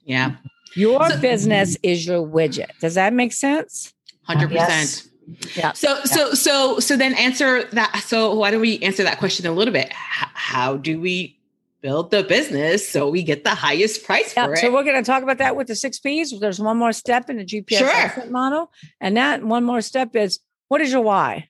Yeah. 0.04 0.36
Your 0.74 1.10
so, 1.10 1.20
business 1.20 1.76
is 1.82 2.06
your 2.06 2.26
widget. 2.26 2.78
Does 2.80 2.94
that 2.94 3.12
make 3.12 3.34
sense? 3.34 3.92
100%. 4.28 4.50
Yes. 4.52 5.08
Yeah. 5.54 5.72
So 5.72 5.90
yeah. 5.90 6.04
so 6.04 6.34
so 6.34 6.80
so 6.80 6.96
then 6.96 7.14
answer 7.14 7.64
that. 7.64 8.02
So 8.06 8.34
why 8.34 8.50
don't 8.50 8.60
we 8.60 8.78
answer 8.80 9.02
that 9.02 9.18
question 9.18 9.46
a 9.46 9.52
little 9.52 9.72
bit? 9.72 9.88
H- 9.88 10.28
how 10.34 10.76
do 10.76 11.00
we 11.00 11.38
build 11.80 12.10
the 12.10 12.22
business 12.22 12.88
so 12.88 13.08
we 13.08 13.22
get 13.22 13.44
the 13.44 13.54
highest 13.54 14.04
price 14.04 14.34
yeah, 14.36 14.46
for 14.46 14.54
it? 14.54 14.58
So 14.58 14.72
we're 14.72 14.84
going 14.84 15.02
to 15.02 15.08
talk 15.08 15.22
about 15.22 15.38
that 15.38 15.56
with 15.56 15.66
the 15.66 15.74
six 15.74 15.98
P's. 15.98 16.38
There's 16.38 16.60
one 16.60 16.76
more 16.76 16.92
step 16.92 17.28
in 17.30 17.38
the 17.38 17.44
GPS 17.44 18.14
sure. 18.14 18.26
model, 18.30 18.70
and 19.00 19.16
that 19.16 19.44
one 19.44 19.64
more 19.64 19.80
step 19.80 20.14
is 20.16 20.40
what 20.68 20.80
is 20.80 20.92
your 20.92 21.02
why? 21.02 21.48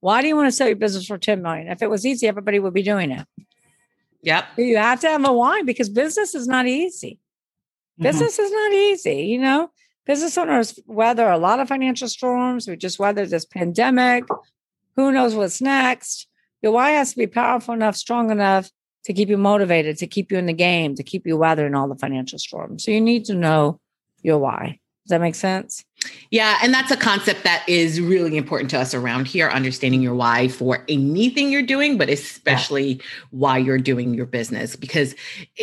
Why 0.00 0.22
do 0.22 0.28
you 0.28 0.36
want 0.36 0.48
to 0.48 0.52
sell 0.52 0.68
your 0.68 0.76
business 0.76 1.06
for 1.06 1.18
10 1.18 1.42
million? 1.42 1.68
If 1.68 1.82
it 1.82 1.90
was 1.90 2.06
easy, 2.06 2.28
everybody 2.28 2.58
would 2.58 2.74
be 2.74 2.82
doing 2.82 3.10
it. 3.10 3.26
Yep. 4.22 4.46
You 4.58 4.76
have 4.76 5.00
to 5.00 5.08
have 5.08 5.24
a 5.24 5.32
why 5.32 5.62
because 5.62 5.88
business 5.88 6.34
is 6.34 6.46
not 6.46 6.66
easy. 6.66 7.18
Mm-hmm. 7.94 8.02
Business 8.02 8.38
is 8.38 8.52
not 8.52 8.72
easy, 8.72 9.22
you 9.22 9.38
know 9.40 9.70
business 10.06 10.38
owners 10.38 10.78
weather 10.86 11.28
a 11.28 11.38
lot 11.38 11.60
of 11.60 11.68
financial 11.68 12.08
storms. 12.08 12.68
We 12.68 12.76
just 12.76 12.98
weathered 12.98 13.30
this 13.30 13.44
pandemic. 13.44 14.24
Who 14.96 15.12
knows 15.12 15.34
what's 15.34 15.60
next? 15.60 16.28
Your 16.62 16.72
why 16.72 16.92
has 16.92 17.10
to 17.10 17.18
be 17.18 17.26
powerful 17.26 17.74
enough, 17.74 17.96
strong 17.96 18.30
enough 18.30 18.70
to 19.04 19.12
keep 19.12 19.28
you 19.28 19.36
motivated, 19.36 19.98
to 19.98 20.06
keep 20.06 20.32
you 20.32 20.38
in 20.38 20.46
the 20.46 20.52
game, 20.52 20.94
to 20.94 21.02
keep 21.02 21.26
you 21.26 21.36
weathering 21.36 21.74
all 21.74 21.88
the 21.88 21.96
financial 21.96 22.38
storms. 22.38 22.84
So 22.84 22.90
you 22.90 23.00
need 23.00 23.24
to 23.26 23.34
know 23.34 23.80
your 24.22 24.38
why. 24.38 24.80
Does 25.04 25.10
that 25.10 25.20
make 25.20 25.34
sense? 25.34 25.84
Yeah, 26.30 26.58
and 26.62 26.72
that's 26.74 26.90
a 26.90 26.96
concept 26.96 27.44
that 27.44 27.64
is 27.68 28.00
really 28.00 28.36
important 28.36 28.70
to 28.70 28.78
us 28.78 28.94
around 28.94 29.26
here, 29.26 29.48
understanding 29.48 30.02
your 30.02 30.14
why 30.14 30.48
for 30.48 30.84
anything 30.88 31.50
you're 31.50 31.62
doing, 31.62 31.96
but 31.98 32.08
especially 32.08 32.94
yeah. 32.94 33.02
why 33.30 33.58
you're 33.58 33.78
doing 33.78 34.14
your 34.14 34.26
business. 34.26 34.76
Because 34.76 35.14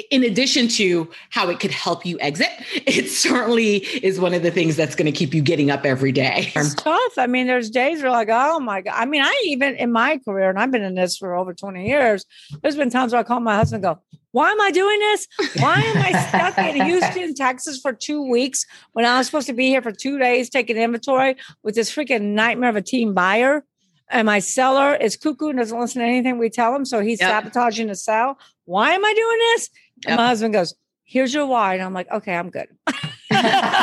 in 0.10 0.24
addition 0.24 0.68
to 0.70 1.10
how 1.30 1.50
it 1.50 1.60
could 1.60 1.72
help 1.72 2.06
you 2.06 2.20
exit, 2.20 2.50
it 2.74 3.10
certainly 3.10 3.78
is 3.78 4.20
one 4.20 4.34
of 4.34 4.44
the 4.44 4.52
things 4.52 4.76
that's 4.76 4.96
going 4.96 5.12
to 5.12 5.12
keep 5.12 5.34
you 5.34 5.42
getting 5.42 5.70
up 5.70 5.86
every 5.86 6.12
day. 6.12 6.52
It's 6.56 6.74
tough. 6.84 7.18
I 7.18 7.28
mean, 7.28 7.48
there's 7.48 7.70
days 7.70 8.02
where 8.02 8.12
like, 8.12 8.30
oh 8.32 8.60
my 8.60 8.82
God. 8.82 8.94
I 8.96 9.06
mean, 9.06 9.22
I 9.22 9.44
even 9.48 9.76
in 9.76 9.92
my 9.92 10.18
career, 10.20 10.50
and 10.50 10.60
I've 10.60 10.72
been 10.72 10.84
in 10.84 10.96
this 10.96 11.18
for 11.18 11.36
over 11.36 11.54
20 11.54 11.88
years, 11.88 12.26
there's 12.62 12.76
been 12.76 12.90
times 12.90 13.12
where 13.12 13.20
I 13.20 13.24
call 13.24 13.40
my 13.40 13.56
husband 13.56 13.84
and 13.86 13.96
go, 13.96 14.20
why 14.34 14.52
am 14.52 14.60
I 14.60 14.72
doing 14.72 15.00
this? 15.00 15.28
Why 15.60 15.76
am 15.76 15.98
I 15.98 16.12
stuck 16.28 16.58
in 16.58 16.86
Houston, 16.86 17.36
Texas 17.36 17.80
for 17.80 17.94
two 17.94 18.28
weeks 18.28 18.66
when 18.94 19.06
I 19.06 19.20
was 19.20 19.28
supposed 19.28 19.46
to 19.46 19.54
be 19.54 19.68
here 19.68 19.82
for 19.84 19.92
two 19.92 20.18
days 20.18 20.50
taking 20.50 20.76
inventory 20.76 21.36
with 21.62 21.76
this 21.76 21.96
freaking 21.96 22.34
nightmare 22.34 22.72
of 22.72 22.76
a 22.76 22.82
team 22.82 23.14
buyer? 23.14 23.64
And 24.10 24.26
my 24.26 24.40
seller 24.40 24.96
is 24.96 25.16
cuckoo 25.18 25.50
and 25.50 25.60
doesn't 25.60 25.80
listen 25.80 26.02
to 26.02 26.08
anything 26.08 26.40
we 26.40 26.50
tell 26.50 26.76
him. 26.76 26.84
So 26.84 27.00
he's 27.00 27.22
yep. 27.22 27.30
sabotaging 27.30 27.88
the 27.88 27.96
sale. 27.96 28.40
Why 28.66 28.94
am 28.94 29.06
I 29.06 29.14
doing 29.14 29.38
this? 29.38 29.70
Yep. 30.06 30.10
And 30.10 30.18
my 30.18 30.28
husband 30.28 30.54
goes, 30.54 30.74
Here's 31.04 31.32
your 31.32 31.46
why. 31.46 31.76
And 31.76 31.84
I'm 31.84 31.94
like, 31.94 32.10
Okay, 32.12 32.36
I'm 32.36 32.50
good. 32.50 32.70
yeah. 33.32 33.74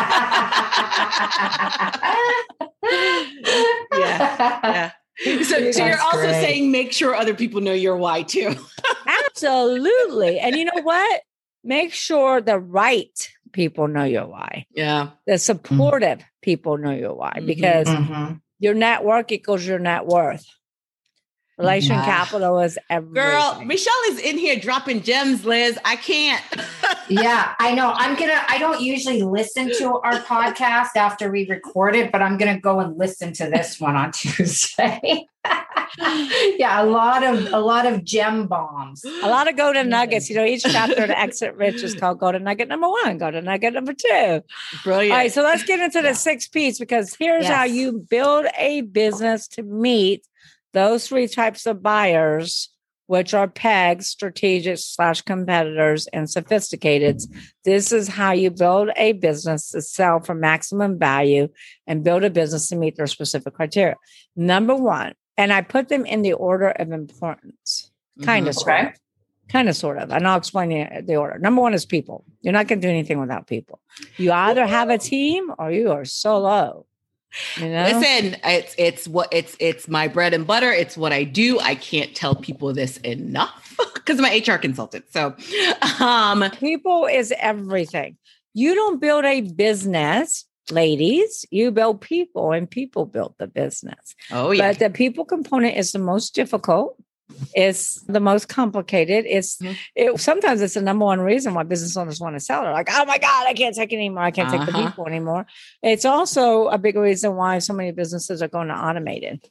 Yeah. 3.95 4.91
So, 5.43 5.71
so 5.71 5.85
you're 5.85 6.01
also 6.01 6.19
great. 6.19 6.41
saying 6.41 6.71
make 6.73 6.93
sure 6.93 7.15
other 7.15 7.35
people 7.35 7.61
know 7.61 7.73
your 7.73 7.97
why 7.97 8.23
too. 8.23 8.55
Absolutely. 9.31 10.39
And 10.39 10.57
you 10.57 10.65
know 10.65 10.83
what? 10.83 11.23
Make 11.63 11.93
sure 11.93 12.41
the 12.41 12.59
right 12.59 13.31
people 13.53 13.89
know 13.89 14.05
your 14.05 14.27
why. 14.27 14.67
Yeah. 14.75 15.11
The 15.27 15.39
supportive 15.39 16.19
mm-hmm. 16.19 16.41
people 16.43 16.79
know 16.79 16.93
your 16.93 17.15
why 17.15 17.35
mm-hmm. 17.37 17.47
because 17.47 17.87
mm-hmm. 17.89 18.35
your 18.59 18.75
network 18.75 19.33
equals 19.33 19.67
your 19.67 19.79
net 19.79 20.07
worth. 20.07 20.47
Relation 21.61 21.97
yeah. 21.97 22.05
capital 22.07 22.59
is 22.61 22.79
everything. 22.89 23.23
Girl, 23.23 23.63
Michelle 23.67 23.93
is 24.09 24.19
in 24.19 24.39
here 24.39 24.59
dropping 24.59 25.03
gems, 25.03 25.45
Liz. 25.45 25.79
I 25.85 25.97
can't. 25.97 26.43
yeah, 27.11 27.55
I 27.59 27.75
know. 27.75 27.93
I'm 27.95 28.19
gonna. 28.19 28.41
I 28.49 28.57
don't 28.57 28.81
usually 28.81 29.23
listen 29.23 29.71
to 29.77 29.99
our 29.99 30.21
podcast 30.21 30.97
after 30.97 31.31
we 31.31 31.47
record 31.49 31.97
it, 31.97 32.13
but 32.13 32.23
I'm 32.23 32.39
gonna 32.39 32.59
go 32.59 32.81
and 32.81 32.97
listen 32.97 33.35
to 33.35 33.51
this 33.51 33.79
one 33.79 33.95
on 33.95 34.11
Tuesday. 34.13 35.27
yeah, 36.59 36.83
a 36.83 36.87
lot 36.87 37.23
of 37.23 37.53
a 37.53 37.61
lot 37.61 37.85
of 37.85 38.05
gem 38.05 38.47
bombs. 38.47 39.05
A 39.05 39.29
lot 39.29 39.47
of 39.47 39.55
golden 39.55 39.91
nuggets. 39.91 40.31
You 40.31 40.37
know, 40.37 40.45
each 40.47 40.63
chapter 40.63 41.07
to 41.07 41.19
Exit 41.19 41.57
Rich 41.57 41.83
is 41.83 41.95
called 41.95 42.21
golden 42.21 42.45
nugget 42.45 42.69
number 42.69 42.89
one, 42.89 43.19
golden 43.19 43.45
nugget 43.45 43.75
number 43.75 43.93
two. 43.93 44.43
Brilliant. 44.83 45.13
All 45.13 45.19
right, 45.19 45.31
so 45.31 45.43
let's 45.43 45.65
get 45.65 45.79
into 45.79 46.01
the 46.01 46.09
yeah. 46.09 46.15
six 46.15 46.49
P's 46.49 46.79
because 46.79 47.15
here's 47.19 47.45
yes. 47.45 47.55
how 47.55 47.65
you 47.65 47.99
build 47.99 48.47
a 48.59 48.81
business 48.81 49.47
to 49.49 49.63
meet 49.63 50.27
those 50.73 51.09
three 51.09 51.29
types 51.29 51.67
of 51.67 51.83
buyers, 51.83 52.71
which 53.07 53.35
are 53.35 53.49
pegs, 53.49 54.07
strategic 54.07 54.79
slash 54.79 55.23
competitors, 55.23 56.07
and 56.13 56.31
sophisticated, 56.31 57.21
this 57.65 57.91
is 57.91 58.07
how 58.07 58.31
you 58.31 58.51
build 58.51 58.89
a 58.97 59.13
business 59.15 59.71
to 59.71 59.83
sell 59.83 60.21
for 60.21 60.35
maximum 60.35 60.99
value 60.99 61.49
and 61.89 62.05
build 62.05 62.23
a 62.23 62.31
business 62.31 62.69
to 62.69 62.77
meet 62.77 62.97
their 62.97 63.09
specific 63.09 63.55
criteria. 63.55 63.97
Number 64.37 64.77
one, 64.77 65.15
and 65.37 65.53
I 65.53 65.63
put 65.63 65.89
them 65.89 66.07
in 66.07 66.23
the 66.23 66.35
order 66.35 66.69
of 66.69 66.93
importance, 66.93 67.91
kind 68.23 68.45
mm-hmm. 68.45 68.51
of, 68.51 68.55
sort 68.55 68.87
of. 68.87 68.93
Kind 69.49 69.69
of, 69.69 69.75
sort 69.75 69.99
of. 69.99 70.13
And 70.13 70.29
I'll 70.29 70.39
explain 70.39 70.69
the, 70.69 71.03
the 71.03 71.17
order. 71.17 71.37
Number 71.41 71.61
one 71.63 71.75
is 71.75 71.85
people. 71.85 72.25
You're 72.43 72.53
not 72.53 72.69
going 72.69 72.81
to 72.81 72.87
do 72.87 72.91
anything 72.91 73.19
without 73.19 73.49
people. 73.49 73.81
You 74.19 74.31
either 74.31 74.65
have 74.65 74.91
a 74.91 74.99
team 74.99 75.51
or 75.59 75.73
you 75.73 75.91
are 75.91 76.05
solo. 76.05 76.87
You 77.57 77.69
know? 77.69 77.85
Listen, 77.85 78.37
it's 78.45 78.75
it's 78.79 79.09
what 79.09 79.29
it's 79.33 79.57
it's 79.61 79.89
my 79.89 80.09
bread 80.09 80.35
and 80.35 80.47
butter. 80.47 80.71
It's 80.71 80.97
what 80.97 81.13
I 81.13 81.25
do. 81.25 81.59
I 81.61 81.75
can't 81.75 82.15
tell 82.15 82.35
people 82.35 82.73
this 82.73 82.97
enough 82.99 83.77
because 83.95 84.19
I'm 84.19 84.25
an 84.25 84.43
HR 84.43 84.59
consultant. 84.59 85.05
So, 85.11 85.37
um, 86.01 86.49
people 86.59 87.07
is 87.07 87.33
everything. 87.39 88.17
You 88.53 88.75
don't 88.75 89.01
build 89.01 89.25
a 89.25 89.43
business 89.43 90.45
ladies, 90.71 91.45
you 91.51 91.71
build 91.71 92.01
people 92.01 92.53
and 92.53 92.71
people 92.71 93.07
build 93.07 93.35
the 93.39 93.47
business. 93.47 94.15
Oh, 94.31 94.51
yeah. 94.51 94.71
But 94.71 94.79
the 94.79 94.91
people 94.91 95.25
component 95.25 95.77
is 95.77 95.93
the 95.93 95.99
most 95.99 96.35
difficult. 96.35 96.97
It's 97.55 98.01
the 98.03 98.21
most 98.21 98.49
complicated. 98.49 99.25
It's 99.27 99.57
mm-hmm. 99.57 99.73
it, 99.95 100.21
sometimes 100.21 100.61
it's 100.63 100.75
the 100.75 100.83
number 100.83 101.05
one 101.05 101.21
reason 101.21 101.55
why 101.55 101.63
business 101.63 101.97
owners 101.97 102.21
want 102.21 102.37
to 102.37 102.41
sell. 102.41 102.63
They're 102.63 102.73
like, 102.73 102.89
oh 102.91 103.05
my 103.05 103.19
God, 103.19 103.47
I 103.47 103.55
can't 103.55 103.75
take 103.75 103.93
anymore. 103.93 104.23
I 104.23 104.31
can't 104.31 104.49
uh-huh. 104.49 104.59
take 104.59 104.67
the 104.67 104.79
uh-huh. 104.79 104.91
people 104.91 105.07
anymore. 105.07 105.47
It's 105.83 106.05
also 106.05 106.69
a 106.69 106.79
big 106.79 106.97
reason 106.97 107.37
why 107.37 107.59
so 107.59 107.73
many 107.73 107.93
businesses 107.93 108.43
are 108.43 108.49
going 108.49 108.69
to 108.69 108.75
automated 108.75 109.45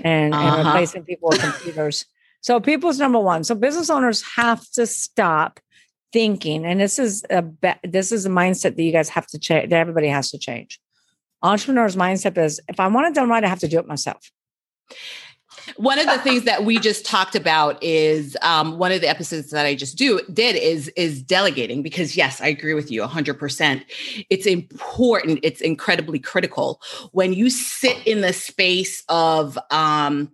and, 0.00 0.34
uh-huh. 0.34 0.56
and 0.56 0.66
replacing 0.66 1.04
people 1.04 1.30
with 1.30 1.40
computers. 1.40 2.06
So 2.40 2.60
people's 2.60 2.98
number 2.98 3.18
one. 3.18 3.42
So 3.44 3.54
business 3.54 3.88
owners 3.88 4.22
have 4.36 4.68
to 4.72 4.86
stop 4.86 5.60
thinking, 6.12 6.64
and 6.64 6.78
this 6.78 6.98
is 6.98 7.24
a 7.30 7.42
this 7.82 8.12
is 8.12 8.26
a 8.26 8.28
mindset 8.28 8.76
that 8.76 8.82
you 8.82 8.92
guys 8.92 9.08
have 9.08 9.26
to 9.28 9.38
change. 9.38 9.70
That 9.70 9.80
everybody 9.80 10.08
has 10.08 10.30
to 10.30 10.38
change. 10.38 10.78
Entrepreneurs' 11.42 11.96
mindset 11.96 12.36
is: 12.36 12.60
if 12.68 12.78
I 12.78 12.86
want 12.88 13.08
it 13.08 13.14
done 13.14 13.30
right, 13.30 13.42
I 13.42 13.48
have 13.48 13.60
to 13.60 13.68
do 13.68 13.78
it 13.78 13.86
myself. 13.86 14.30
One 15.76 15.98
of 15.98 16.06
the 16.06 16.18
things 16.18 16.44
that 16.44 16.64
we 16.64 16.78
just 16.78 17.04
talked 17.04 17.34
about 17.34 17.82
is 17.82 18.36
um, 18.42 18.78
one 18.78 18.92
of 18.92 19.00
the 19.00 19.08
episodes 19.08 19.50
that 19.50 19.66
I 19.66 19.74
just 19.74 19.96
do 19.96 20.20
did 20.32 20.56
is 20.56 20.88
is 20.96 21.22
delegating 21.22 21.82
because 21.82 22.16
yes, 22.16 22.40
I 22.40 22.48
agree 22.48 22.74
with 22.74 22.90
you 22.90 23.02
100%. 23.02 23.84
It's 24.30 24.46
important, 24.46 25.40
it's 25.42 25.60
incredibly 25.60 26.18
critical 26.18 26.80
when 27.12 27.32
you 27.32 27.50
sit 27.50 27.96
in 28.06 28.20
the 28.20 28.32
space 28.32 29.02
of 29.08 29.58
um, 29.70 30.30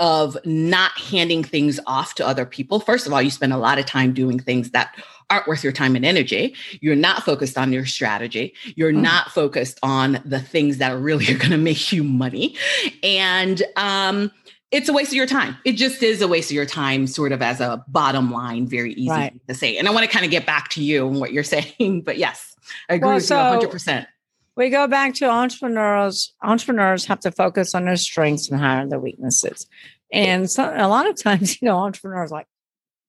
of 0.00 0.36
not 0.46 0.98
handing 0.98 1.44
things 1.44 1.78
off 1.86 2.14
to 2.16 2.26
other 2.26 2.46
people. 2.46 2.80
First 2.80 3.06
of 3.06 3.12
all, 3.12 3.20
you 3.22 3.30
spend 3.30 3.52
a 3.52 3.58
lot 3.58 3.78
of 3.78 3.84
time 3.84 4.12
doing 4.12 4.40
things 4.40 4.70
that 4.70 4.96
aren't 5.28 5.46
worth 5.46 5.62
your 5.62 5.72
time 5.72 5.94
and 5.94 6.04
energy. 6.04 6.56
You're 6.80 6.96
not 6.96 7.22
focused 7.22 7.56
on 7.56 7.72
your 7.72 7.86
strategy. 7.86 8.54
You're 8.74 8.92
mm. 8.92 9.02
not 9.02 9.30
focused 9.30 9.78
on 9.82 10.20
the 10.24 10.40
things 10.40 10.78
that 10.78 10.90
are 10.90 10.98
really 10.98 11.26
are 11.32 11.38
going 11.38 11.50
to 11.50 11.58
make 11.58 11.92
you 11.92 12.02
money. 12.02 12.56
And 13.02 13.62
um, 13.76 14.32
it's 14.70 14.88
a 14.88 14.92
waste 14.92 15.10
of 15.10 15.16
your 15.16 15.26
time. 15.26 15.56
It 15.64 15.72
just 15.72 16.02
is 16.02 16.22
a 16.22 16.28
waste 16.28 16.50
of 16.50 16.54
your 16.54 16.66
time, 16.66 17.06
sort 17.06 17.32
of 17.32 17.42
as 17.42 17.60
a 17.60 17.84
bottom 17.86 18.30
line, 18.30 18.66
very 18.66 18.94
easy 18.94 19.10
right. 19.10 19.48
to 19.48 19.54
say. 19.54 19.76
And 19.76 19.86
I 19.86 19.90
want 19.90 20.04
to 20.04 20.10
kind 20.10 20.24
of 20.24 20.30
get 20.30 20.46
back 20.46 20.70
to 20.70 20.82
you 20.82 21.06
and 21.06 21.20
what 21.20 21.32
you're 21.32 21.44
saying. 21.44 22.02
But 22.02 22.16
yes, 22.16 22.56
I 22.88 22.94
agree 22.94 23.06
well, 23.06 23.14
with 23.16 23.24
so- 23.24 23.60
you 23.60 23.68
100% 23.68 24.06
we 24.60 24.68
go 24.68 24.86
back 24.86 25.14
to 25.14 25.24
entrepreneurs 25.24 26.34
entrepreneurs 26.42 27.06
have 27.06 27.18
to 27.18 27.32
focus 27.32 27.74
on 27.74 27.86
their 27.86 27.96
strengths 27.96 28.50
and 28.50 28.60
hire 28.60 28.86
their 28.86 29.00
weaknesses 29.00 29.66
and 30.12 30.50
so 30.50 30.70
a 30.76 30.86
lot 30.86 31.08
of 31.08 31.20
times 31.20 31.60
you 31.62 31.66
know 31.66 31.78
entrepreneurs 31.78 32.30
like 32.30 32.46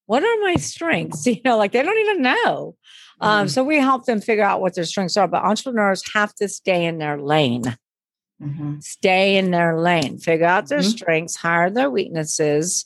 what 0.05 0.23
are 0.23 0.37
my 0.41 0.55
strengths 0.55 1.25
you 1.27 1.41
know 1.43 1.57
like 1.57 1.73
they 1.73 1.83
don't 1.83 1.99
even 1.99 2.21
know 2.21 2.75
um, 3.19 3.29
mm-hmm. 3.29 3.41
um, 3.41 3.49
so 3.49 3.63
we 3.63 3.77
help 3.77 4.05
them 4.05 4.21
figure 4.21 4.45
out 4.45 4.61
what 4.61 4.75
their 4.75 4.85
strengths 4.85 5.17
are 5.17 5.27
but 5.27 5.43
entrepreneurs 5.43 6.01
have 6.13 6.33
to 6.33 6.47
stay 6.47 6.85
in 6.85 6.99
their 6.99 7.21
lane 7.21 7.77
mm-hmm. 8.41 8.79
stay 8.79 9.35
in 9.37 9.51
their 9.51 9.77
lane 9.77 10.17
figure 10.17 10.45
out 10.45 10.69
their 10.69 10.79
mm-hmm. 10.79 10.89
strengths 10.89 11.35
hire 11.35 11.69
their 11.69 11.89
weaknesses 11.89 12.85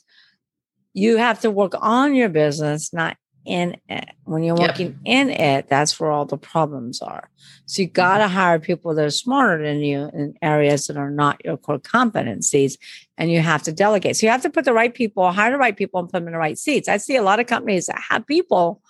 you 0.92 1.18
have 1.18 1.40
to 1.40 1.52
work 1.52 1.74
on 1.80 2.16
your 2.16 2.28
business 2.28 2.92
not 2.92 3.16
in 3.46 3.76
it. 3.88 4.10
When 4.24 4.42
you're 4.42 4.58
yep. 4.58 4.70
working 4.70 4.98
in 5.04 5.30
it, 5.30 5.68
that's 5.68 5.98
where 5.98 6.10
all 6.10 6.24
the 6.24 6.36
problems 6.36 7.00
are. 7.00 7.30
So 7.66 7.82
you 7.82 7.88
got 7.88 8.18
to 8.18 8.24
mm-hmm. 8.24 8.34
hire 8.34 8.58
people 8.58 8.94
that 8.94 9.04
are 9.04 9.10
smarter 9.10 9.62
than 9.62 9.80
you 9.80 10.10
in 10.12 10.34
areas 10.42 10.86
that 10.86 10.96
are 10.96 11.10
not 11.10 11.44
your 11.44 11.56
core 11.56 11.78
competencies, 11.78 12.76
and 13.16 13.30
you 13.30 13.40
have 13.40 13.62
to 13.64 13.72
delegate. 13.72 14.16
So 14.16 14.26
you 14.26 14.32
have 14.32 14.42
to 14.42 14.50
put 14.50 14.64
the 14.64 14.72
right 14.72 14.92
people, 14.92 15.30
hire 15.32 15.52
the 15.52 15.58
right 15.58 15.76
people, 15.76 16.00
and 16.00 16.08
put 16.08 16.18
them 16.18 16.28
in 16.28 16.32
the 16.32 16.38
right 16.38 16.58
seats. 16.58 16.88
I 16.88 16.96
see 16.96 17.16
a 17.16 17.22
lot 17.22 17.40
of 17.40 17.46
companies 17.46 17.86
that 17.86 18.00
have 18.10 18.26
people, 18.26 18.82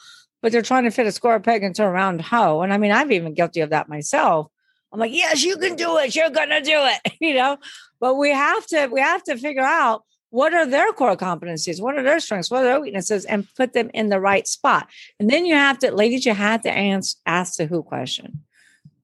but 0.42 0.52
they're 0.52 0.62
trying 0.62 0.84
to 0.84 0.90
fit 0.90 1.06
a 1.06 1.12
square 1.12 1.40
peg 1.40 1.62
into 1.62 1.84
a 1.84 1.90
round 1.90 2.20
hole. 2.22 2.62
And 2.62 2.72
I 2.72 2.78
mean, 2.78 2.92
I've 2.92 3.12
even 3.12 3.34
guilty 3.34 3.60
of 3.60 3.70
that 3.70 3.88
myself. 3.88 4.48
I'm 4.92 5.00
like, 5.00 5.12
yes, 5.12 5.44
you 5.44 5.56
can 5.56 5.76
do 5.76 5.98
it. 5.98 6.14
You're 6.16 6.30
gonna 6.30 6.62
do 6.62 6.72
it, 6.74 7.12
you 7.20 7.34
know. 7.34 7.58
But 8.00 8.14
we 8.14 8.30
have 8.30 8.66
to 8.68 8.86
we 8.86 9.00
have 9.00 9.22
to 9.24 9.36
figure 9.36 9.62
out 9.62 10.02
what 10.36 10.52
are 10.52 10.66
their 10.66 10.92
core 10.92 11.16
competencies? 11.16 11.80
What 11.80 11.96
are 11.96 12.02
their 12.02 12.20
strengths? 12.20 12.50
What 12.50 12.60
are 12.60 12.64
their 12.64 12.80
weaknesses? 12.80 13.24
And 13.24 13.48
put 13.54 13.72
them 13.72 13.90
in 13.94 14.10
the 14.10 14.20
right 14.20 14.46
spot. 14.46 14.86
And 15.18 15.30
then 15.30 15.46
you 15.46 15.54
have 15.54 15.78
to, 15.78 15.90
ladies, 15.90 16.26
you 16.26 16.34
have 16.34 16.60
to 16.64 16.78
ask, 16.78 17.16
ask 17.24 17.56
the 17.56 17.64
who 17.64 17.82
question. 17.82 18.44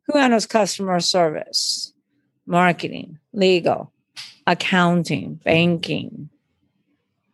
Who 0.09 0.18
handles 0.18 0.45
customer 0.45 1.01
service, 1.01 1.95
marketing, 2.45 3.18
legal, 3.33 3.95
accounting, 4.47 5.37
banking, 5.42 6.29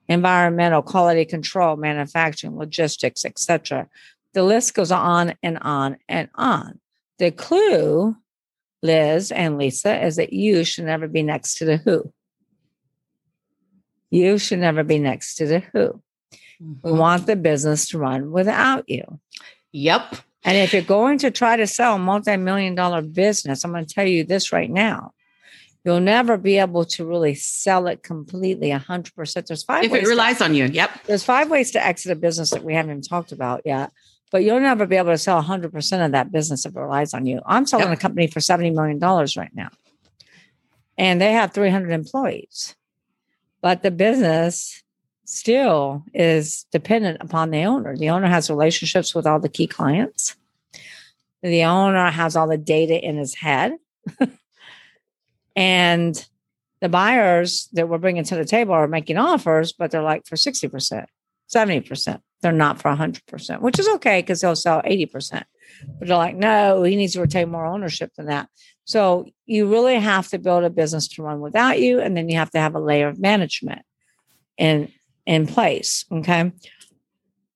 environmental, 0.06 0.82
quality 0.82 1.24
control, 1.24 1.74
manufacturing, 1.74 2.56
logistics, 2.56 3.24
etc. 3.24 3.88
The 4.32 4.44
list 4.44 4.74
goes 4.74 4.92
on 4.92 5.34
and 5.42 5.58
on 5.58 5.96
and 6.08 6.28
on. 6.36 6.78
The 7.18 7.32
clue, 7.32 8.14
Liz 8.80 9.32
and 9.32 9.58
Lisa, 9.58 10.06
is 10.06 10.14
that 10.14 10.32
you 10.32 10.62
should 10.62 10.84
never 10.84 11.08
be 11.08 11.24
next 11.24 11.56
to 11.56 11.64
the 11.64 11.78
who. 11.78 12.12
You 14.10 14.38
should 14.38 14.58
never 14.60 14.82
be 14.82 14.98
next 14.98 15.36
to 15.36 15.46
the 15.46 15.60
who. 15.60 16.02
Mm-hmm. 16.62 16.72
We 16.82 16.92
want 16.92 17.26
the 17.26 17.36
business 17.36 17.88
to 17.90 17.98
run 17.98 18.30
without 18.30 18.88
you. 18.88 19.20
Yep. 19.72 20.16
And 20.44 20.56
if 20.56 20.72
you're 20.72 20.82
going 20.82 21.18
to 21.18 21.30
try 21.30 21.56
to 21.56 21.66
sell 21.66 21.96
a 21.96 21.98
multi-million 21.98 22.74
dollar 22.74 23.02
business, 23.02 23.64
I'm 23.64 23.72
going 23.72 23.84
to 23.84 23.94
tell 23.94 24.06
you 24.06 24.24
this 24.24 24.52
right 24.52 24.70
now. 24.70 25.12
You'll 25.84 26.00
never 26.00 26.36
be 26.36 26.58
able 26.58 26.84
to 26.86 27.06
really 27.06 27.34
sell 27.34 27.86
it 27.86 28.02
completely 28.02 28.68
100%. 28.70 29.46
There's 29.46 29.62
five 29.62 29.84
if 29.84 29.92
it 29.92 30.06
relies 30.06 30.38
to, 30.38 30.44
on 30.44 30.54
you. 30.54 30.66
Yep. 30.66 31.04
There's 31.06 31.24
five 31.24 31.50
ways 31.50 31.70
to 31.72 31.84
exit 31.84 32.12
a 32.12 32.16
business 32.16 32.50
that 32.50 32.64
we 32.64 32.74
haven't 32.74 32.90
even 32.90 33.02
talked 33.02 33.32
about 33.32 33.62
yet. 33.64 33.92
But 34.30 34.44
you'll 34.44 34.60
never 34.60 34.86
be 34.86 34.96
able 34.96 35.12
to 35.12 35.18
sell 35.18 35.42
100% 35.42 36.04
of 36.04 36.12
that 36.12 36.30
business 36.30 36.66
if 36.66 36.76
it 36.76 36.78
relies 36.78 37.14
on 37.14 37.24
you. 37.24 37.40
I'm 37.46 37.66
selling 37.66 37.88
yep. 37.88 37.96
a 37.96 38.00
company 38.00 38.26
for 38.26 38.40
$70 38.40 38.74
million 38.74 38.98
right 38.98 39.54
now. 39.54 39.70
And 40.98 41.20
they 41.20 41.32
have 41.32 41.54
300 41.54 41.92
employees 41.92 42.74
but 43.60 43.82
the 43.82 43.90
business 43.90 44.82
still 45.24 46.04
is 46.14 46.64
dependent 46.72 47.18
upon 47.20 47.50
the 47.50 47.64
owner. 47.64 47.96
The 47.96 48.10
owner 48.10 48.28
has 48.28 48.48
relationships 48.48 49.14
with 49.14 49.26
all 49.26 49.38
the 49.38 49.48
key 49.48 49.66
clients. 49.66 50.36
The 51.42 51.64
owner 51.64 52.10
has 52.10 52.34
all 52.34 52.48
the 52.48 52.56
data 52.56 52.98
in 52.98 53.16
his 53.16 53.34
head. 53.34 53.76
and 55.56 56.26
the 56.80 56.88
buyers 56.88 57.68
that 57.72 57.88
we're 57.88 57.98
bringing 57.98 58.24
to 58.24 58.36
the 58.36 58.44
table 58.44 58.72
are 58.72 58.88
making 58.88 59.18
offers, 59.18 59.72
but 59.72 59.90
they're 59.90 60.02
like 60.02 60.26
for 60.26 60.36
60%, 60.36 61.06
70%. 61.52 62.20
They're 62.40 62.52
not 62.52 62.80
for 62.80 62.90
100%, 62.90 63.60
which 63.60 63.78
is 63.78 63.88
okay 63.88 64.22
because 64.22 64.40
they'll 64.40 64.56
sell 64.56 64.80
80%. 64.82 65.42
But 65.98 66.08
they're 66.08 66.16
like, 66.16 66.36
no, 66.36 66.82
he 66.84 66.96
needs 66.96 67.14
to 67.14 67.20
retain 67.20 67.50
more 67.50 67.66
ownership 67.66 68.12
than 68.16 68.26
that. 68.26 68.48
So 68.88 69.26
you 69.44 69.70
really 69.70 69.96
have 69.96 70.28
to 70.28 70.38
build 70.38 70.64
a 70.64 70.70
business 70.70 71.08
to 71.08 71.22
run 71.22 71.40
without 71.40 71.78
you, 71.78 72.00
and 72.00 72.16
then 72.16 72.30
you 72.30 72.38
have 72.38 72.50
to 72.52 72.58
have 72.58 72.74
a 72.74 72.80
layer 72.80 73.06
of 73.06 73.18
management 73.18 73.82
in 74.56 74.90
in 75.26 75.46
place. 75.46 76.06
Okay. 76.10 76.50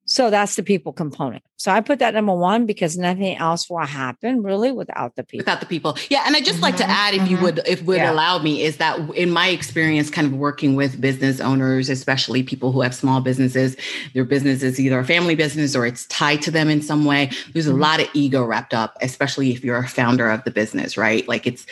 So 0.04 0.30
that's 0.30 0.56
the 0.56 0.62
people 0.62 0.92
component. 0.92 1.44
So 1.56 1.70
I 1.70 1.80
put 1.80 2.00
that 2.00 2.12
number 2.12 2.34
one 2.34 2.66
because 2.66 2.98
nothing 2.98 3.36
else 3.36 3.70
will 3.70 3.86
happen 3.86 4.42
really 4.42 4.72
without 4.72 5.14
the 5.14 5.22
people. 5.22 5.44
Without 5.44 5.60
the 5.60 5.66
people. 5.66 5.96
Yeah. 6.10 6.24
And 6.26 6.34
I 6.34 6.40
just 6.40 6.54
mm-hmm, 6.54 6.62
like 6.62 6.76
to 6.78 6.82
mm-hmm, 6.82 6.90
add, 6.90 7.14
if 7.14 7.20
mm-hmm. 7.20 7.30
you 7.30 7.40
would, 7.40 7.60
if 7.66 7.82
would 7.84 7.98
yeah. 7.98 8.10
allow 8.10 8.38
me, 8.38 8.62
is 8.62 8.78
that 8.78 8.98
in 9.14 9.30
my 9.30 9.48
experience, 9.48 10.10
kind 10.10 10.26
of 10.26 10.32
working 10.32 10.74
with 10.74 11.00
business 11.00 11.40
owners, 11.40 11.88
especially 11.88 12.42
people 12.42 12.72
who 12.72 12.80
have 12.80 12.96
small 12.96 13.20
businesses, 13.20 13.76
their 14.12 14.24
business 14.24 14.64
is 14.64 14.80
either 14.80 14.98
a 14.98 15.04
family 15.04 15.36
business 15.36 15.76
or 15.76 15.86
it's 15.86 16.04
tied 16.06 16.42
to 16.42 16.50
them 16.50 16.68
in 16.68 16.82
some 16.82 17.04
way. 17.04 17.30
There's 17.52 17.68
mm-hmm. 17.68 17.76
a 17.76 17.80
lot 17.80 18.00
of 18.00 18.08
ego 18.12 18.44
wrapped 18.44 18.74
up, 18.74 18.98
especially 19.00 19.52
if 19.52 19.64
you're 19.64 19.78
a 19.78 19.88
founder 19.88 20.28
of 20.28 20.42
the 20.42 20.50
business, 20.50 20.96
right? 20.96 21.26
Like 21.28 21.46
it's, 21.46 21.64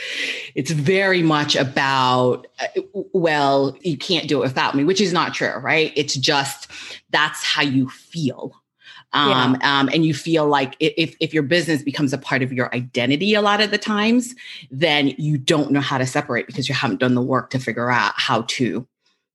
it's 0.55 0.71
very 0.71 1.23
much 1.23 1.57
about, 1.57 2.47
uh, 2.61 2.81
well, 3.13 3.77
you 3.81 3.99
can't 3.99 4.29
do 4.29 4.39
it 4.39 4.47
without 4.47 4.77
me, 4.77 4.85
which 4.85 5.01
is 5.01 5.13
not 5.13 5.35
true, 5.35 5.57
right? 5.57 5.93
It's 5.97 6.15
just, 6.15 6.71
that's 7.11 7.43
how 7.43 7.63
you 7.63 7.89
feel 7.89 8.55
um, 9.13 9.57
yeah. 9.61 9.81
um, 9.81 9.89
and 9.93 10.05
you 10.05 10.15
feel 10.15 10.47
like 10.47 10.77
if, 10.79 11.17
if 11.21 11.35
your 11.35 11.43
business 11.43 11.83
becomes 11.83 12.13
a 12.13 12.19
part 12.19 12.43
of 12.43 12.53
your 12.53 12.73
identity 12.75 13.35
a 13.35 13.43
lot 13.43 13.61
of 13.61 13.71
the 13.71 13.79
times, 13.79 14.35
then 14.71 15.09
you 15.19 15.37
don't 15.37 15.73
know 15.73 15.81
how 15.81 15.99
to 15.99 16.07
separate 16.07 16.47
because 16.47 16.69
you 16.69 16.75
haven't 16.75 17.01
done 17.01 17.15
the 17.15 17.23
work 17.23 17.51
to 17.51 17.59
figure 17.59 17.91
out 17.91 18.13
how 18.17 18.43
to 18.43 18.87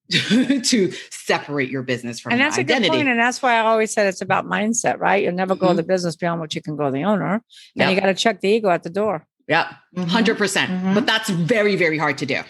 to 0.11 0.91
separate 1.09 1.69
your 1.69 1.82
business 1.82 2.19
from 2.19 2.32
and 2.32 2.39
that's 2.39 2.59
identity. 2.59 2.86
a 2.86 2.89
good 2.89 2.95
point 2.95 3.09
and 3.09 3.19
that's 3.19 3.41
why 3.41 3.55
i 3.55 3.59
always 3.61 3.91
said 3.91 4.05
it's 4.05 4.21
about 4.21 4.45
mindset 4.45 4.99
right 4.99 5.23
you'll 5.23 5.34
never 5.34 5.55
grow 5.55 5.69
mm-hmm. 5.69 5.78
the 5.78 5.84
business 5.84 6.15
beyond 6.15 6.39
what 6.39 6.53
you 6.53 6.61
can 6.61 6.76
grow 6.76 6.91
the 6.91 7.03
owner 7.03 7.34
and 7.34 7.41
yep. 7.73 7.89
you 7.89 7.99
got 7.99 8.05
to 8.05 8.13
check 8.13 8.39
the 8.39 8.47
ego 8.47 8.69
at 8.69 8.84
the 8.84 8.89
door 8.91 9.26
yeah, 9.48 9.74
100%. 9.96 10.08
Mm-hmm. 10.08 10.38
percent 10.38 10.72
mm 10.72 10.82
hmm 10.82 10.93
But 10.96 11.06
that's 11.06 11.30
very, 11.30 11.76
very 11.76 11.98
hard 11.98 12.18
to 12.18 12.26
do. 12.26 12.41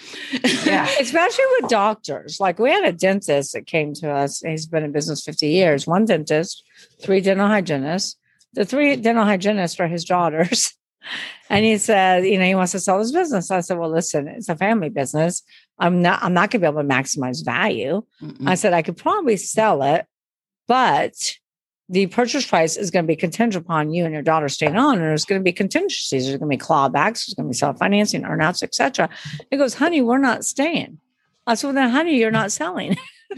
yeah. 0.65 0.87
Especially 0.99 1.45
with 1.59 1.69
doctors. 1.69 2.39
Like 2.39 2.57
we 2.57 2.71
had 2.71 2.85
a 2.85 2.93
dentist 2.93 3.53
that 3.53 3.67
came 3.67 3.93
to 3.95 4.09
us. 4.11 4.39
He's 4.39 4.65
been 4.65 4.83
in 4.83 4.91
business 4.91 5.23
50 5.23 5.47
years. 5.47 5.85
One 5.85 6.05
dentist, 6.05 6.63
three 7.01 7.21
dental 7.21 7.47
hygienists. 7.47 8.17
The 8.53 8.63
three 8.63 8.95
dental 8.95 9.25
hygienists 9.25 9.79
are 9.79 9.87
his 9.87 10.05
daughters. 10.05 10.73
And 11.51 11.63
he 11.63 11.77
said, 11.77 12.25
you 12.25 12.39
know, 12.39 12.45
he 12.45 12.55
wants 12.55 12.71
to 12.71 12.79
sell 12.79 12.97
his 12.97 13.11
business. 13.11 13.51
I 13.51 13.59
said, 13.59 13.77
well, 13.77 13.91
listen, 13.91 14.27
it's 14.27 14.49
a 14.49 14.55
family 14.55 14.89
business. 14.89 15.43
I'm 15.77 16.01
not, 16.01 16.23
I'm 16.23 16.33
not 16.33 16.49
going 16.49 16.61
to 16.61 16.65
be 16.65 16.67
able 16.67 16.81
to 16.81 16.87
maximize 16.87 17.45
value. 17.45 18.01
Mm-mm. 18.23 18.47
I 18.47 18.55
said, 18.55 18.73
I 18.73 18.81
could 18.81 18.97
probably 18.97 19.37
sell 19.37 19.83
it, 19.83 20.07
but 20.67 21.13
the 21.87 22.07
purchase 22.07 22.45
price 22.45 22.77
is 22.77 22.89
going 22.89 23.05
to 23.05 23.07
be 23.07 23.15
contingent 23.15 23.63
upon 23.63 23.93
you 23.93 24.05
and 24.05 24.13
your 24.13 24.23
daughter 24.23 24.49
staying 24.49 24.75
on, 24.75 24.95
and 24.95 25.03
there's 25.03 25.25
going 25.25 25.39
to 25.39 25.43
be 25.43 25.51
contingencies. 25.51 26.25
There's 26.25 26.37
going 26.37 26.49
to 26.49 26.57
be 26.57 26.61
clawbacks. 26.61 27.25
There's 27.25 27.35
going 27.35 27.45
to 27.45 27.51
be 27.51 27.57
self 27.57 27.77
financing, 27.77 28.23
earnouts, 28.23 28.63
etc. 28.63 29.09
It 29.51 29.57
goes, 29.57 29.75
"Honey, 29.75 30.01
we're 30.01 30.17
not 30.17 30.45
staying." 30.45 30.99
I 31.45 31.53
said, 31.53 31.67
"Well, 31.67 31.75
then, 31.75 31.91
honey, 31.91 32.17
you're 32.17 32.31
not 32.31 32.51
selling." 32.51 32.97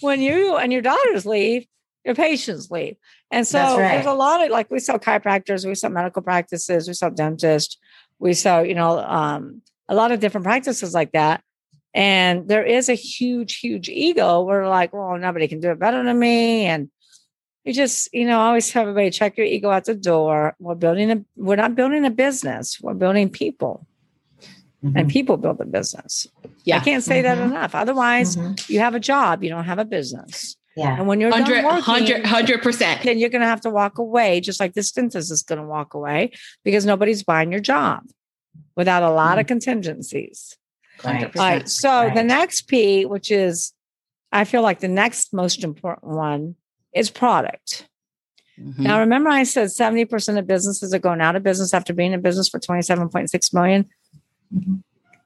when 0.00 0.20
you 0.20 0.56
and 0.56 0.72
your 0.72 0.82
daughters 0.82 1.26
leave, 1.26 1.66
your 2.04 2.14
patients 2.14 2.70
leave, 2.70 2.96
and 3.30 3.46
so 3.46 3.58
right. 3.58 3.76
there's 3.76 4.06
a 4.06 4.14
lot 4.14 4.42
of 4.42 4.50
like 4.50 4.70
we 4.70 4.78
sell 4.78 4.98
chiropractors, 4.98 5.66
we 5.66 5.74
sell 5.74 5.90
medical 5.90 6.22
practices, 6.22 6.88
we 6.88 6.94
sell 6.94 7.10
dentists, 7.10 7.76
we 8.18 8.32
sell 8.32 8.64
you 8.64 8.74
know 8.74 8.98
um, 9.00 9.60
a 9.88 9.94
lot 9.94 10.10
of 10.10 10.20
different 10.20 10.46
practices 10.46 10.94
like 10.94 11.12
that. 11.12 11.42
And 11.94 12.48
there 12.48 12.64
is 12.64 12.88
a 12.88 12.94
huge, 12.94 13.58
huge 13.58 13.88
ego. 13.88 14.42
We're 14.42 14.68
like, 14.68 14.92
well, 14.92 15.16
nobody 15.18 15.48
can 15.48 15.60
do 15.60 15.70
it 15.70 15.78
better 15.78 16.02
than 16.02 16.18
me. 16.18 16.66
And 16.66 16.90
you 17.64 17.72
just, 17.72 18.08
you 18.12 18.26
know, 18.26 18.40
always 18.40 18.70
have 18.72 18.82
everybody 18.82 19.10
check 19.10 19.36
your 19.36 19.46
ego 19.46 19.70
out 19.70 19.84
the 19.84 19.94
door. 19.94 20.54
We're 20.58 20.74
building 20.74 21.10
a, 21.10 21.24
we're 21.36 21.56
not 21.56 21.74
building 21.74 22.04
a 22.04 22.10
business. 22.10 22.78
We're 22.80 22.94
building 22.94 23.30
people. 23.30 23.86
Mm-hmm. 24.84 24.96
And 24.96 25.10
people 25.10 25.36
build 25.36 25.60
a 25.60 25.64
business. 25.64 26.26
Yeah. 26.64 26.76
I 26.76 26.80
can't 26.80 27.02
say 27.02 27.22
mm-hmm. 27.22 27.40
that 27.40 27.44
enough. 27.44 27.74
Otherwise, 27.74 28.36
mm-hmm. 28.36 28.72
you 28.72 28.78
have 28.78 28.94
a 28.94 29.00
job, 29.00 29.42
you 29.42 29.50
don't 29.50 29.64
have 29.64 29.80
a 29.80 29.84
business. 29.84 30.56
Yeah. 30.76 30.96
And 30.96 31.08
when 31.08 31.20
you're 31.20 31.30
100, 31.30 31.62
done 31.62 31.64
working, 31.64 32.22
100 32.22 32.62
percent, 32.62 33.02
then 33.02 33.18
you're 33.18 33.30
going 33.30 33.40
to 33.40 33.48
have 33.48 33.62
to 33.62 33.70
walk 33.70 33.98
away, 33.98 34.40
just 34.40 34.60
like 34.60 34.74
this 34.74 34.92
dentist 34.92 35.32
is 35.32 35.42
going 35.42 35.60
to 35.60 35.66
walk 35.66 35.94
away 35.94 36.30
because 36.62 36.86
nobody's 36.86 37.24
buying 37.24 37.50
your 37.50 37.60
job 37.60 38.04
without 38.76 39.02
a 39.02 39.10
lot 39.10 39.38
of 39.38 39.42
mm-hmm. 39.42 39.54
contingencies. 39.54 40.57
Right. 41.04 41.24
All 41.24 41.42
right. 41.42 41.68
So 41.68 41.88
right. 41.88 42.14
the 42.14 42.24
next 42.24 42.62
P, 42.62 43.04
which 43.04 43.30
is, 43.30 43.72
I 44.32 44.44
feel 44.44 44.62
like 44.62 44.80
the 44.80 44.88
next 44.88 45.32
most 45.32 45.64
important 45.64 46.12
one, 46.12 46.56
is 46.94 47.10
product. 47.10 47.86
Mm-hmm. 48.60 48.82
Now, 48.82 49.00
remember, 49.00 49.30
I 49.30 49.44
said 49.44 49.68
70% 49.68 50.38
of 50.38 50.46
businesses 50.46 50.92
are 50.92 50.98
going 50.98 51.20
out 51.20 51.36
of 51.36 51.42
business 51.42 51.72
after 51.72 51.92
being 51.92 52.12
in 52.12 52.20
business 52.20 52.48
for 52.48 52.58
27.6 52.58 53.54
million? 53.54 53.86
Mm-hmm. 54.54 54.74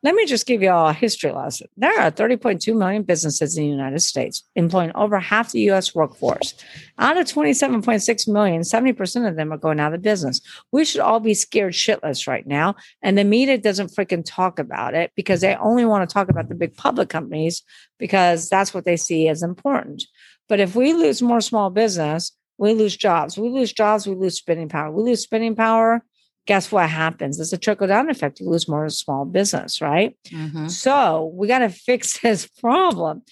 Let 0.04 0.16
me 0.16 0.26
just 0.26 0.46
give 0.46 0.62
you 0.62 0.70
all 0.70 0.88
a 0.88 0.92
history 0.92 1.30
lesson. 1.30 1.68
There 1.76 2.00
are 2.00 2.10
30.2 2.10 2.76
million 2.76 3.04
businesses 3.04 3.56
in 3.56 3.62
the 3.62 3.70
United 3.70 4.00
States, 4.00 4.42
employing 4.56 4.90
over 4.96 5.20
half 5.20 5.52
the 5.52 5.70
US 5.70 5.94
workforce. 5.94 6.54
Out 6.98 7.16
of 7.16 7.26
27.6 7.26 8.28
million, 8.28 8.62
70% 8.62 9.28
of 9.28 9.36
them 9.36 9.52
are 9.52 9.58
going 9.58 9.78
out 9.78 9.94
of 9.94 10.02
business. 10.02 10.40
We 10.72 10.84
should 10.84 11.02
all 11.02 11.20
be 11.20 11.34
scared 11.34 11.74
shitless 11.74 12.26
right 12.26 12.44
now. 12.44 12.74
And 13.00 13.16
the 13.16 13.22
media 13.22 13.58
doesn't 13.58 13.92
freaking 13.92 14.24
talk 14.26 14.58
about 14.58 14.94
it 14.94 15.12
because 15.14 15.40
they 15.40 15.54
only 15.54 15.84
want 15.84 16.08
to 16.08 16.12
talk 16.12 16.28
about 16.28 16.48
the 16.48 16.56
big 16.56 16.76
public 16.76 17.08
companies 17.08 17.62
because 17.98 18.48
that's 18.48 18.74
what 18.74 18.84
they 18.84 18.96
see 18.96 19.28
as 19.28 19.44
important. 19.44 20.02
But 20.48 20.58
if 20.58 20.74
we 20.74 20.94
lose 20.94 21.22
more 21.22 21.40
small 21.40 21.70
business, 21.70 22.32
we 22.58 22.74
lose 22.74 22.96
jobs. 22.96 23.38
We 23.38 23.48
lose 23.48 23.72
jobs, 23.72 24.06
we 24.06 24.16
lose 24.16 24.36
spending 24.36 24.68
power. 24.68 24.90
We 24.90 25.02
lose 25.04 25.22
spending 25.22 25.54
power, 25.54 26.04
guess 26.46 26.72
what 26.72 26.88
happens? 26.88 27.38
It's 27.38 27.52
a 27.52 27.58
trickle 27.58 27.86
down 27.86 28.10
effect. 28.10 28.40
You 28.40 28.48
lose 28.48 28.68
more 28.68 28.88
small 28.88 29.24
business, 29.24 29.80
right? 29.80 30.16
Mm-hmm. 30.28 30.68
So 30.68 31.32
we 31.34 31.46
got 31.46 31.60
to 31.60 31.68
fix 31.68 32.18
this 32.22 32.46
problem. 32.46 33.22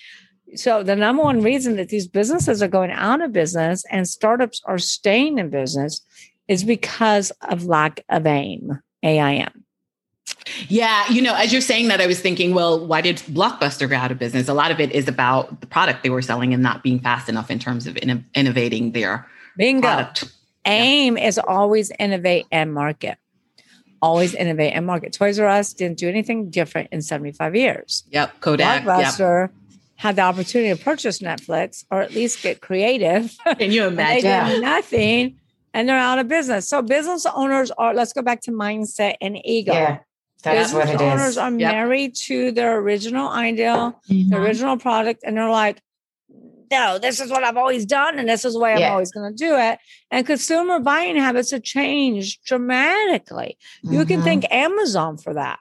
So 0.54 0.82
the 0.82 0.96
number 0.96 1.22
one 1.22 1.42
reason 1.42 1.76
that 1.76 1.88
these 1.88 2.08
businesses 2.08 2.62
are 2.62 2.68
going 2.68 2.90
out 2.90 3.22
of 3.22 3.32
business 3.32 3.84
and 3.90 4.08
startups 4.08 4.60
are 4.64 4.78
staying 4.78 5.38
in 5.38 5.50
business 5.50 6.00
is 6.48 6.64
because 6.64 7.30
of 7.48 7.66
lack 7.66 8.04
of 8.08 8.26
aim, 8.26 8.80
AIM. 9.04 9.64
Yeah, 10.68 11.08
you 11.08 11.22
know, 11.22 11.34
as 11.34 11.52
you're 11.52 11.60
saying 11.60 11.88
that, 11.88 12.00
I 12.00 12.06
was 12.06 12.20
thinking, 12.20 12.54
well, 12.54 12.84
why 12.84 13.00
did 13.00 13.18
Blockbuster 13.18 13.88
go 13.88 13.96
out 13.96 14.10
of 14.10 14.18
business? 14.18 14.48
A 14.48 14.54
lot 14.54 14.70
of 14.70 14.80
it 14.80 14.90
is 14.92 15.06
about 15.06 15.60
the 15.60 15.66
product 15.66 16.02
they 16.02 16.10
were 16.10 16.22
selling 16.22 16.52
and 16.52 16.62
not 16.62 16.82
being 16.82 16.98
fast 16.98 17.28
enough 17.28 17.50
in 17.50 17.58
terms 17.58 17.86
of 17.86 17.96
in- 17.98 18.24
innovating 18.34 18.92
their 18.92 19.28
Bingo. 19.56 19.82
product. 19.82 20.24
Aim 20.66 21.16
yeah. 21.16 21.26
is 21.26 21.38
always 21.38 21.90
innovate 21.98 22.46
and 22.50 22.72
market. 22.72 23.18
Always 24.02 24.34
innovate 24.34 24.72
and 24.74 24.86
market. 24.86 25.12
Toys 25.12 25.38
R 25.38 25.46
Us 25.46 25.72
didn't 25.72 25.98
do 25.98 26.08
anything 26.08 26.50
different 26.50 26.88
in 26.92 27.02
75 27.02 27.54
years. 27.54 28.04
Yep. 28.10 28.40
Kodak. 28.40 28.84
Blockbuster 28.84 29.48
yep. 29.48 29.52
had 29.96 30.16
the 30.16 30.22
opportunity 30.22 30.76
to 30.76 30.82
purchase 30.82 31.18
Netflix 31.18 31.84
or 31.90 32.00
at 32.00 32.12
least 32.12 32.42
get 32.42 32.60
creative. 32.60 33.36
Can 33.58 33.70
you 33.70 33.84
imagine? 33.86 34.22
they 34.22 34.52
did 34.54 34.62
nothing 34.62 35.36
and 35.74 35.88
they're 35.88 35.98
out 35.98 36.18
of 36.18 36.28
business. 36.28 36.68
So 36.68 36.82
business 36.82 37.26
owners 37.26 37.70
are, 37.72 37.94
let's 37.94 38.12
go 38.12 38.22
back 38.22 38.40
to 38.42 38.50
mindset 38.50 39.16
and 39.20 39.38
ego. 39.44 39.72
Yeah. 39.72 39.98
That's 40.42 40.72
business 40.72 40.86
what 40.86 40.94
it 40.94 41.04
owners 41.04 41.28
is. 41.30 41.38
are 41.38 41.50
yep. 41.50 41.72
married 41.72 42.14
to 42.16 42.52
their 42.52 42.78
original 42.78 43.28
ideal, 43.28 44.00
mm-hmm. 44.08 44.30
the 44.30 44.36
original 44.38 44.78
product, 44.78 45.22
and 45.24 45.36
they're 45.36 45.50
like, 45.50 45.82
no, 46.70 46.98
this 46.98 47.20
is 47.20 47.30
what 47.30 47.42
I've 47.42 47.56
always 47.56 47.84
done, 47.84 48.18
and 48.18 48.28
this 48.28 48.44
is 48.44 48.54
the 48.54 48.60
way 48.60 48.74
I'm 48.74 48.92
always 48.92 49.10
going 49.10 49.30
to 49.30 49.36
do 49.36 49.56
it. 49.56 49.78
And 50.10 50.26
consumer 50.26 50.78
buying 50.78 51.16
habits 51.16 51.50
have 51.50 51.62
changed 51.62 52.44
dramatically. 52.44 53.58
Mm-hmm. 53.84 53.94
You 53.94 54.04
can 54.04 54.16
mm-hmm. 54.18 54.24
thank 54.24 54.52
Amazon 54.52 55.16
for 55.16 55.34
that, 55.34 55.58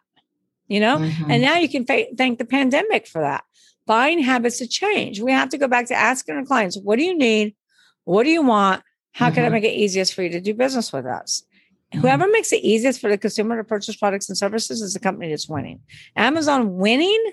you 0.67 0.79
know, 0.79 0.97
mm-hmm. 0.97 1.31
and 1.31 1.41
now 1.41 1.55
you 1.55 1.67
can 1.67 1.85
fa- 1.85 2.15
thank 2.15 2.37
the 2.37 2.45
pandemic 2.45 3.07
for 3.07 3.21
that. 3.21 3.43
Buying 3.87 4.19
habits 4.19 4.59
have 4.59 4.69
changed. 4.69 5.23
We 5.23 5.31
have 5.31 5.49
to 5.49 5.57
go 5.57 5.67
back 5.67 5.87
to 5.87 5.95
asking 5.95 6.35
our 6.35 6.45
clients, 6.45 6.77
what 6.77 6.99
do 6.99 7.03
you 7.03 7.17
need? 7.17 7.55
What 8.03 8.23
do 8.23 8.29
you 8.29 8.43
want? 8.43 8.83
How 9.13 9.31
can 9.31 9.43
I 9.43 9.47
mm-hmm. 9.47 9.53
make 9.53 9.63
it 9.63 9.73
easiest 9.73 10.13
for 10.13 10.21
you 10.21 10.29
to 10.29 10.39
do 10.39 10.53
business 10.53 10.93
with 10.93 11.07
us? 11.07 11.43
Mm-hmm. 11.91 12.01
Whoever 12.01 12.27
makes 12.27 12.53
it 12.53 12.63
easiest 12.63 13.01
for 13.01 13.09
the 13.09 13.17
consumer 13.17 13.57
to 13.57 13.63
purchase 13.63 13.95
products 13.95 14.29
and 14.29 14.37
services 14.37 14.81
is 14.83 14.93
the 14.93 14.99
company 14.99 15.29
that's 15.29 15.49
winning. 15.49 15.79
Amazon 16.15 16.77
winning 16.77 17.31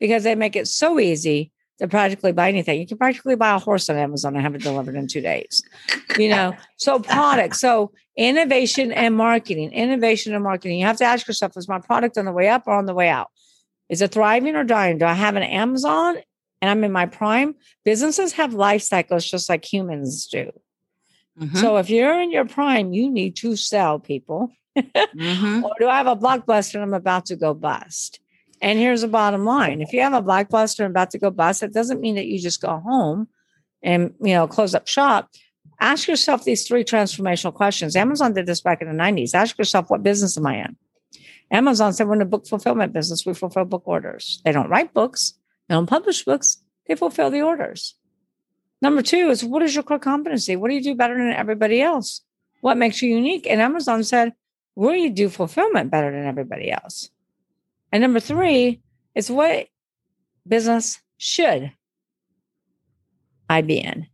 because 0.00 0.24
they 0.24 0.34
make 0.34 0.56
it 0.56 0.66
so 0.66 0.98
easy 0.98 1.52
to 1.78 1.88
practically 1.88 2.32
buy 2.32 2.48
anything. 2.48 2.80
You 2.80 2.86
can 2.86 2.98
practically 2.98 3.36
buy 3.36 3.54
a 3.54 3.58
horse 3.58 3.88
on 3.90 3.96
Amazon 3.96 4.34
and 4.34 4.42
have 4.42 4.54
it 4.54 4.62
delivered 4.62 4.94
in 4.94 5.06
two 5.06 5.20
days. 5.20 5.62
You 6.18 6.30
know, 6.30 6.56
so 6.76 6.98
products, 6.98 7.60
so 7.60 7.92
innovation 8.16 8.92
and 8.92 9.14
marketing, 9.14 9.72
innovation 9.72 10.34
and 10.34 10.42
marketing. 10.42 10.78
You 10.78 10.86
have 10.86 10.98
to 10.98 11.04
ask 11.04 11.26
yourself: 11.26 11.56
Is 11.56 11.68
my 11.68 11.78
product 11.78 12.16
on 12.18 12.24
the 12.24 12.32
way 12.32 12.48
up 12.48 12.64
or 12.66 12.74
on 12.74 12.86
the 12.86 12.94
way 12.94 13.08
out? 13.08 13.30
Is 13.88 14.02
it 14.02 14.12
thriving 14.12 14.56
or 14.56 14.64
dying? 14.64 14.98
Do 14.98 15.04
I 15.04 15.14
have 15.14 15.36
an 15.36 15.42
Amazon 15.42 16.16
and 16.60 16.70
I'm 16.70 16.82
in 16.82 16.92
my 16.92 17.06
prime? 17.06 17.54
Businesses 17.84 18.32
have 18.32 18.54
life 18.54 18.82
cycles 18.82 19.24
just 19.24 19.48
like 19.48 19.64
humans 19.64 20.26
do. 20.26 20.50
Mm-hmm. 21.38 21.56
So 21.58 21.76
if 21.76 21.90
you're 21.90 22.20
in 22.20 22.32
your 22.32 22.46
prime, 22.46 22.92
you 22.92 23.10
need 23.10 23.36
to 23.36 23.56
sell 23.56 23.98
people. 23.98 24.50
mm-hmm. 24.76 25.64
or 25.64 25.72
do 25.78 25.86
I 25.86 25.98
have 25.98 26.06
a 26.06 26.16
blockbuster 26.16 26.74
and 26.74 26.84
I'm 26.84 26.94
about 26.94 27.26
to 27.26 27.36
go 27.36 27.54
bust? 27.54 28.20
And 28.60 28.78
here's 28.78 29.02
the 29.02 29.08
bottom 29.08 29.44
line. 29.44 29.80
If 29.80 29.92
you 29.92 30.00
have 30.00 30.14
a 30.14 30.22
blockbuster 30.22 30.80
and 30.80 30.90
about 30.90 31.10
to 31.10 31.18
go 31.18 31.30
bust, 31.30 31.62
it 31.62 31.72
doesn't 31.72 32.00
mean 32.00 32.14
that 32.14 32.26
you 32.26 32.38
just 32.38 32.60
go 32.60 32.78
home 32.78 33.28
and 33.82 34.14
you 34.20 34.34
know 34.34 34.46
close 34.46 34.74
up 34.74 34.88
shop. 34.88 35.30
Ask 35.80 36.08
yourself 36.08 36.44
these 36.44 36.66
three 36.66 36.84
transformational 36.84 37.52
questions. 37.52 37.96
Amazon 37.96 38.32
did 38.32 38.46
this 38.46 38.62
back 38.62 38.80
in 38.80 38.88
the 38.88 38.94
90s. 38.94 39.34
Ask 39.34 39.58
yourself, 39.58 39.90
what 39.90 40.02
business 40.02 40.38
am 40.38 40.46
I 40.46 40.64
in? 40.64 40.76
Amazon 41.50 41.92
said 41.92 42.06
we're 42.06 42.14
in 42.14 42.20
the 42.20 42.24
book 42.24 42.46
fulfillment 42.46 42.92
business. 42.92 43.26
We 43.26 43.34
fulfill 43.34 43.66
book 43.66 43.82
orders. 43.84 44.40
They 44.44 44.52
don't 44.52 44.70
write 44.70 44.94
books, 44.94 45.34
they 45.68 45.74
don't 45.74 45.86
publish 45.86 46.24
books, 46.24 46.62
they 46.86 46.94
fulfill 46.94 47.30
the 47.30 47.42
orders. 47.42 47.94
Number 48.80 49.02
two 49.02 49.30
is 49.30 49.44
what 49.44 49.62
is 49.62 49.74
your 49.74 49.84
core 49.84 49.98
competency? 49.98 50.56
What 50.56 50.68
do 50.68 50.74
you 50.74 50.82
do 50.82 50.94
better 50.94 51.16
than 51.16 51.32
everybody 51.32 51.80
else? 51.80 52.22
What 52.60 52.76
makes 52.76 53.02
you 53.02 53.14
unique? 53.14 53.46
And 53.48 53.60
Amazon 53.60 54.02
said, 54.02 54.32
where 54.74 54.96
you 54.96 55.10
do 55.10 55.28
fulfillment 55.28 55.90
better 55.90 56.10
than 56.12 56.26
everybody 56.26 56.70
else. 56.70 57.10
And 57.96 58.02
number 58.02 58.20
three 58.20 58.82
is 59.14 59.30
what 59.30 59.68
business 60.46 61.00
should 61.16 61.72
I 63.48 63.62
be 63.62 63.78
in? 63.78 64.06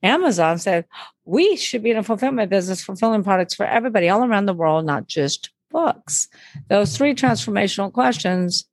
Amazon 0.00 0.58
said, 0.58 0.84
we 1.24 1.56
should 1.56 1.82
be 1.82 1.90
in 1.90 1.96
a 1.96 2.04
fulfillment 2.04 2.50
business, 2.50 2.84
fulfilling 2.84 3.24
products 3.24 3.52
for 3.52 3.66
everybody 3.66 4.08
all 4.08 4.22
around 4.22 4.46
the 4.46 4.54
world, 4.54 4.86
not 4.86 5.08
just 5.08 5.50
books. 5.72 6.28
Those 6.68 6.96
three 6.96 7.12
transformational 7.12 7.92
questions 7.92 8.68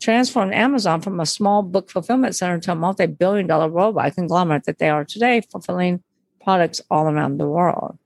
transformed 0.00 0.54
Amazon 0.54 1.02
from 1.02 1.20
a 1.20 1.26
small 1.26 1.62
book 1.62 1.90
fulfillment 1.90 2.34
center 2.36 2.58
to 2.60 2.72
a 2.72 2.74
multi 2.74 3.04
billion 3.04 3.46
dollar 3.46 3.68
worldwide 3.68 4.14
conglomerate 4.14 4.64
that 4.64 4.78
they 4.78 4.88
are 4.88 5.04
today, 5.04 5.42
fulfilling 5.52 6.02
products 6.42 6.80
all 6.90 7.06
around 7.06 7.36
the 7.36 7.46
world. 7.46 7.98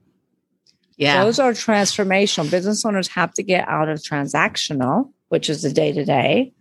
Yeah. 1.01 1.25
Those 1.25 1.39
are 1.39 1.53
transformational. 1.53 2.51
Business 2.51 2.85
owners 2.85 3.09
have 3.09 3.33
to 3.35 3.43
get 3.43 3.67
out 3.67 3.89
of 3.89 4.01
transactional, 4.01 5.11
which 5.31 5.49
is 5.49 5.63
the 5.63 5.73
day 5.73 5.93
to 5.93 6.05
day, 6.05 6.53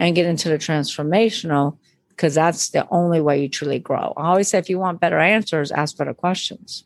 and 0.00 0.16
get 0.16 0.26
into 0.26 0.48
the 0.48 0.58
transformational 0.58 1.78
because 2.08 2.34
that's 2.34 2.70
the 2.70 2.88
only 2.90 3.20
way 3.20 3.40
you 3.40 3.48
truly 3.48 3.78
grow. 3.78 4.12
I 4.16 4.26
always 4.26 4.48
say 4.48 4.58
if 4.58 4.68
you 4.68 4.80
want 4.80 5.00
better 5.00 5.20
answers, 5.20 5.70
ask 5.70 5.96
better 5.96 6.12
questions. 6.12 6.84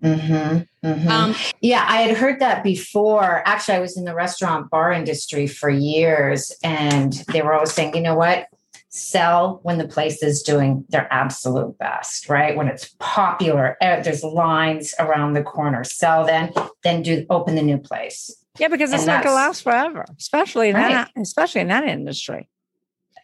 Mm-hmm, 0.00 0.86
mm-hmm. 0.86 1.08
Um, 1.08 1.34
yeah, 1.60 1.84
I 1.88 2.02
had 2.02 2.16
heard 2.16 2.38
that 2.38 2.62
before. 2.62 3.42
Actually, 3.46 3.78
I 3.78 3.80
was 3.80 3.96
in 3.96 4.04
the 4.04 4.14
restaurant 4.14 4.70
bar 4.70 4.92
industry 4.92 5.48
for 5.48 5.70
years, 5.70 6.52
and 6.62 7.14
they 7.32 7.42
were 7.42 7.54
always 7.54 7.72
saying, 7.72 7.96
you 7.96 8.02
know 8.02 8.14
what? 8.14 8.46
Sell 8.94 9.58
when 9.64 9.78
the 9.78 9.88
place 9.88 10.22
is 10.22 10.40
doing 10.40 10.84
their 10.88 11.12
absolute 11.12 11.76
best, 11.78 12.28
right? 12.28 12.56
When 12.56 12.68
it's 12.68 12.94
popular, 13.00 13.76
eh, 13.80 14.00
there's 14.02 14.22
lines 14.22 14.94
around 15.00 15.32
the 15.32 15.42
corner. 15.42 15.82
Sell 15.82 16.24
then, 16.24 16.52
then 16.84 17.02
do 17.02 17.26
open 17.28 17.56
the 17.56 17.62
new 17.62 17.76
place. 17.78 18.30
Yeah, 18.58 18.68
because 18.68 18.92
it's 18.92 19.02
and 19.02 19.08
not 19.08 19.24
going 19.24 19.32
to 19.32 19.34
last 19.34 19.62
forever, 19.62 20.04
especially 20.16 20.68
in 20.68 20.76
right. 20.76 20.92
that, 20.92 21.10
especially 21.20 21.62
in 21.62 21.68
that 21.68 21.88
industry. 21.88 22.48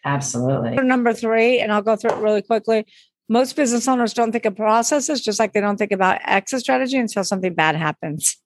Absolutely. 0.04 0.74
Number 0.74 1.12
three, 1.12 1.60
and 1.60 1.70
I'll 1.70 1.82
go 1.82 1.94
through 1.94 2.12
it 2.12 2.18
really 2.18 2.42
quickly. 2.42 2.84
most 3.28 3.54
business 3.54 3.86
owners 3.86 4.12
don't 4.12 4.32
think 4.32 4.46
of 4.46 4.56
processes 4.56 5.20
just 5.20 5.38
like 5.38 5.52
they 5.52 5.60
don't 5.60 5.76
think 5.76 5.92
about 5.92 6.20
exit 6.24 6.62
strategy 6.62 6.98
until 6.98 7.22
something 7.22 7.54
bad 7.54 7.76
happens. 7.76 8.36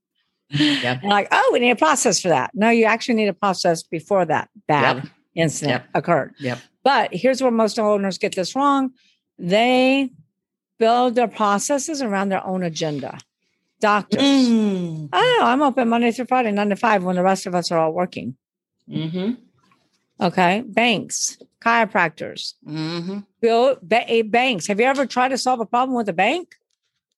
Yep. 0.51 1.03
like, 1.05 1.29
oh, 1.33 1.51
we 1.55 1.61
need 1.61 1.71
a 1.71 1.77
process 1.77 2.21
for 2.21 2.29
that. 2.29 2.51
No, 2.53 2.69
you 2.69 2.85
actually 2.85 3.15
need 3.15 3.29
a 3.29 3.33
process 3.35 3.83
before 3.83 4.27
that 4.27 4.51
bad 4.69 4.97
yep. 4.97 5.07
Incident 5.35 5.83
yep. 5.85 5.89
occurred. 5.95 6.35
Yep. 6.39 6.59
But 6.83 7.15
here's 7.15 7.43
where 7.43 7.51
most 7.51 7.79
owners 7.79 8.19
get 8.19 8.35
this 8.35 8.55
wrong. 8.55 8.93
They 9.39 10.11
build 10.79 11.15
their 11.15 11.29
processes 11.29 12.03
around 12.03 12.29
their 12.29 12.45
own 12.47 12.63
agenda. 12.63 13.19
Doctors. 13.81 14.23
Mm. 14.23 15.09
Oh, 15.13 15.41
I'm 15.43 15.63
open 15.63 15.89
Monday 15.89 16.13
through 16.13 16.27
Friday, 16.27 16.53
nine 16.53 16.71
to 16.71 16.77
five, 16.77 17.05
when 17.05 17.17
the 17.17 17.23
rest 17.23 17.47
of 17.47 17.55
us 17.55 17.71
are 17.71 17.79
all 17.79 17.93
working. 17.93 18.37
Mm-hmm. 18.89 19.33
Okay. 20.21 20.63
Banks, 20.67 21.39
chiropractors, 21.61 22.55
mm-hmm. 22.67 23.19
build 23.41 23.79
ba- 23.83 24.09
eh, 24.09 24.23
banks. 24.23 24.67
Have 24.69 24.81
you 24.81 24.87
ever 24.87 25.07
tried 25.07 25.29
to 25.29 25.39
solve 25.39 25.61
a 25.61 25.67
problem 25.67 25.97
with 25.97 26.09
a 26.09 26.13
bank 26.13 26.55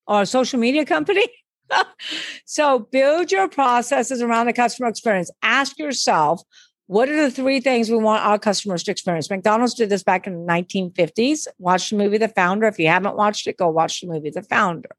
or 0.07 0.23
a 0.23 0.27
social 0.27 0.59
media 0.59 0.85
company? 0.85 1.27
so 2.45 2.79
build 2.79 3.31
your 3.31 3.49
processes 3.49 4.23
around 4.23 4.47
the 4.47 4.53
customer 4.53 4.89
experience. 4.89 5.31
Ask 5.43 5.79
yourself, 5.79 6.43
what 6.87 7.09
are 7.09 7.17
the 7.17 7.31
three 7.31 7.61
things 7.61 7.91
we 7.91 7.97
want 7.97 8.25
our 8.25 8.39
customers 8.39 8.83
to 8.85 8.93
experience? 8.93 9.29
McDonald's 9.29 9.75
did 9.75 9.89
this 9.89 10.05
back 10.05 10.27
in 10.27 10.47
the 10.47 10.53
1950s. 10.53 11.49
Watch 11.59 11.91
the 11.91 11.97
movie 11.97 12.19
The 12.19 12.29
Founder. 12.29 12.67
If 12.67 12.79
you 12.79 12.87
haven't 12.87 13.17
watched 13.17 13.47
it, 13.47 13.57
go 13.57 13.69
watch 13.69 14.01
the 14.01 14.07
movie 14.07 14.31
The 14.31 14.43
Founder. 14.43 14.91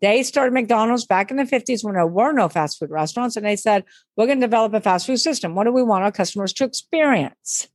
They 0.00 0.22
started 0.22 0.54
McDonald's 0.54 1.04
back 1.04 1.30
in 1.30 1.36
the 1.36 1.44
50s 1.44 1.84
when 1.84 1.94
there 1.94 2.06
were 2.06 2.32
no 2.32 2.48
fast 2.48 2.78
food 2.78 2.90
restaurants. 2.90 3.36
And 3.36 3.44
they 3.44 3.56
said, 3.56 3.84
we're 4.16 4.26
going 4.26 4.40
to 4.40 4.46
develop 4.46 4.72
a 4.72 4.80
fast 4.80 5.06
food 5.06 5.18
system. 5.18 5.54
What 5.54 5.64
do 5.64 5.72
we 5.72 5.82
want 5.82 6.04
our 6.04 6.12
customers 6.12 6.54
to 6.54 6.64
experience? 6.64 7.68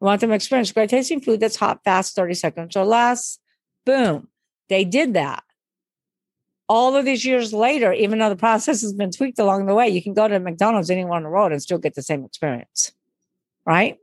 We 0.00 0.06
want 0.06 0.22
them 0.22 0.30
to 0.30 0.36
experience 0.36 0.72
great 0.72 0.88
tasting 0.88 1.20
food 1.20 1.40
that's 1.40 1.56
hot, 1.56 1.84
fast, 1.84 2.16
30 2.16 2.34
seconds 2.34 2.76
or 2.76 2.86
less. 2.86 3.38
Boom. 3.84 4.28
They 4.70 4.84
did 4.84 5.12
that. 5.12 5.42
All 6.68 6.94
of 6.94 7.04
these 7.04 7.24
years 7.24 7.52
later, 7.52 7.92
even 7.92 8.18
though 8.18 8.28
the 8.28 8.36
process 8.36 8.82
has 8.82 8.92
been 8.92 9.10
tweaked 9.10 9.38
along 9.38 9.66
the 9.66 9.74
way, 9.74 9.88
you 9.88 10.02
can 10.02 10.14
go 10.14 10.28
to 10.28 10.38
McDonald's 10.38 10.90
anywhere 10.90 11.14
on 11.14 11.22
the 11.22 11.28
road 11.28 11.52
and 11.52 11.62
still 11.62 11.78
get 11.78 11.94
the 11.94 12.02
same 12.02 12.24
experience. 12.24 12.92
Right? 13.64 13.96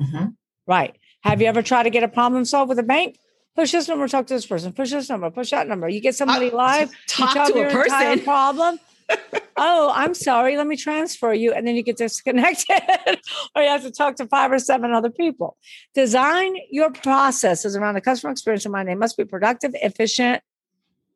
Mm-hmm. 0.00 0.26
Right. 0.66 0.96
Have 1.22 1.40
you 1.40 1.46
ever 1.46 1.62
tried 1.62 1.84
to 1.84 1.90
get 1.90 2.02
a 2.02 2.08
problem 2.08 2.44
solved 2.44 2.68
with 2.68 2.78
a 2.78 2.82
bank? 2.82 3.16
push 3.54 3.72
this 3.72 3.88
number, 3.88 4.08
talk 4.08 4.26
to 4.26 4.34
this 4.34 4.46
person, 4.46 4.72
push 4.72 4.90
this 4.90 5.08
number, 5.08 5.30
push 5.30 5.50
that 5.50 5.68
number. 5.68 5.88
You 5.88 6.00
get 6.00 6.14
somebody 6.14 6.50
uh, 6.50 6.56
live, 6.56 6.90
talk 7.08 7.34
to 7.52 7.68
a 7.68 7.70
person. 7.70 8.20
Problem. 8.20 8.78
oh, 9.56 9.92
I'm 9.94 10.14
sorry. 10.14 10.56
Let 10.56 10.66
me 10.66 10.76
transfer 10.76 11.32
you. 11.32 11.52
And 11.52 11.66
then 11.66 11.74
you 11.76 11.82
get 11.82 11.96
disconnected, 11.96 12.80
or 13.54 13.62
you 13.62 13.68
have 13.68 13.82
to 13.82 13.90
talk 13.90 14.16
to 14.16 14.26
five 14.26 14.52
or 14.52 14.58
seven 14.58 14.92
other 14.92 15.10
people. 15.10 15.56
Design 15.94 16.56
your 16.70 16.90
processes 16.90 17.76
around 17.76 17.94
the 17.94 18.00
customer 18.00 18.30
experience 18.30 18.64
in 18.64 18.72
mind. 18.72 18.88
They 18.88 18.94
must 18.94 19.16
be 19.16 19.24
productive, 19.24 19.72
efficient, 19.74 20.42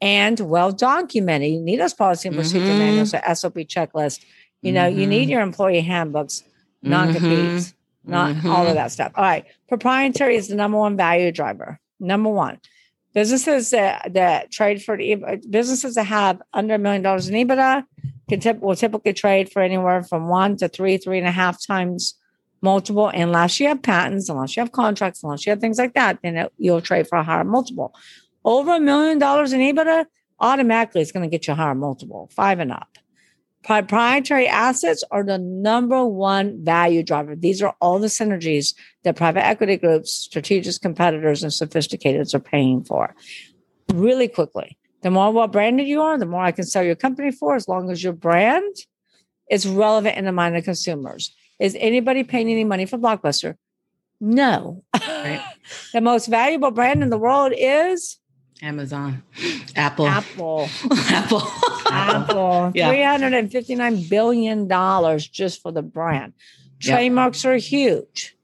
and 0.01 0.39
well 0.41 0.73
documented. 0.73 1.51
You 1.51 1.61
need 1.61 1.81
those 1.81 1.95
policy 1.95 2.29
and 2.29 2.37
procedure 2.37 2.67
mm-hmm. 2.67 2.79
manuals, 2.79 3.11
so 3.11 3.21
SOP 3.35 3.55
checklist. 3.55 4.25
You 4.63 4.73
know, 4.73 4.89
mm-hmm. 4.89 4.99
you 4.99 5.07
need 5.07 5.23
mm-hmm. 5.23 5.31
your 5.31 5.41
employee 5.43 5.81
handbooks, 5.81 6.43
non 6.83 7.13
competes, 7.13 7.73
mm-hmm. 7.73 8.11
not 8.11 8.31
all 8.47 8.63
of 8.63 8.69
mm-hmm. 8.69 8.75
that 8.77 8.93
stuff. 8.93 9.13
All 9.15 9.25
right. 9.25 9.45
Proprietary 9.69 10.37
is 10.37 10.49
the 10.49 10.57
number 10.57 10.79
one 10.79 10.97
value 10.97 11.33
driver. 11.33 11.79
Number 11.99 12.29
one, 12.29 12.61
businesses 13.15 13.71
that, 13.71 14.13
that 14.13 14.51
trade 14.51 14.83
for 14.83 14.99
businesses 15.49 15.95
that 15.95 16.05
have 16.05 16.43
under 16.53 16.75
a 16.75 16.79
million 16.79 17.03
dollars 17.03 17.29
in 17.29 17.35
EBITDA 17.35 17.85
can 18.29 18.41
tip, 18.41 18.61
will 18.61 18.77
typically 18.77 19.13
trade 19.13 19.51
for 19.51 19.63
anywhere 19.63 20.03
from 20.03 20.29
one 20.29 20.57
to 20.59 20.69
three, 20.69 20.99
three 20.99 21.19
and 21.19 21.27
a 21.27 21.33
half 21.33 21.65
times 21.65 22.15
multiple. 22.61 23.09
Unless 23.09 23.61
you 23.61 23.69
have 23.69 23.83
patents, 23.83 24.29
unless 24.29 24.57
you 24.57 24.61
have 24.61 24.73
contracts, 24.73 25.23
unless 25.23 25.47
you 25.47 25.51
have 25.51 25.61
things 25.61 25.79
like 25.79 25.95
that, 25.95 26.19
then 26.23 26.37
it, 26.37 26.53
you'll 26.59 26.81
trade 26.81 27.09
for 27.09 27.17
a 27.17 27.23
higher 27.23 27.45
multiple. 27.45 27.95
Over 28.47 28.77
a 28.77 28.81
million 28.81 29.19
dollars 29.19 29.53
in 29.53 29.61
EBITDA, 29.61 30.07
automatically 30.39 31.03
it's 31.03 31.11
going 31.11 31.29
to 31.29 31.31
get 31.31 31.49
you 31.49 31.53
a 31.53 31.57
higher 31.57 31.75
multiple, 31.75 32.31
five 32.33 32.61
and 32.61 32.71
up. 32.71 32.97
Proprietary 33.65 34.47
assets 34.47 35.03
are 35.11 35.25
the 35.25 35.37
number 35.37 36.07
one 36.07 36.65
value 36.65 37.03
driver. 37.03 37.35
These 37.35 37.61
are 37.61 37.75
all 37.81 37.99
the 37.99 38.07
synergies 38.07 38.73
that 39.03 39.17
private 39.17 39.45
equity 39.45 39.77
groups, 39.77 40.13
strategic 40.13 40.81
competitors, 40.81 41.43
and 41.43 41.51
sophisticateds 41.51 42.33
are 42.35 42.39
paying 42.39 42.85
for. 42.85 43.17
Really 43.93 44.29
quickly, 44.29 44.79
the 45.03 45.11
more 45.11 45.33
well 45.33 45.49
branded 45.49 45.89
you 45.89 46.01
are, 46.01 46.17
the 46.17 46.27
more 46.27 46.43
I 46.43 46.53
can 46.53 46.65
sell 46.65 46.85
your 46.85 46.95
company 46.95 47.33
for, 47.33 47.57
as 47.57 47.67
long 47.67 47.91
as 47.91 48.05
your 48.05 48.13
brand 48.13 48.77
is 49.51 49.67
relevant 49.67 50.17
in 50.17 50.25
the 50.25 50.31
mind 50.31 50.57
of 50.57 50.63
consumers. 50.63 51.35
Is 51.59 51.77
anybody 51.81 52.23
paying 52.23 52.49
any 52.49 52.63
money 52.63 52.87
for 52.87 52.97
Blockbuster? 52.97 53.57
No. 54.21 54.85
Right. 54.95 55.45
the 55.93 56.01
most 56.01 56.29
valuable 56.29 56.71
brand 56.71 57.03
in 57.03 57.11
the 57.11 57.19
world 57.19 57.53
is 57.57 58.19
Amazon, 58.63 59.23
Apple, 59.75 60.07
Apple, 60.07 60.69
Apple, 60.93 61.43
Apple. 61.91 62.73
yeah. 62.75 62.89
Three 62.89 63.03
hundred 63.03 63.35
and 63.35 63.51
fifty 63.51 63.75
nine 63.75 64.03
billion 64.09 64.69
dollars 64.69 65.27
just 65.27 65.63
for 65.63 65.73
the 65.73 65.83
brand. 65.83 66.33
Trademarks 66.81 67.45
yep. 67.45 67.55
are 67.55 67.57
huge. 67.57 68.36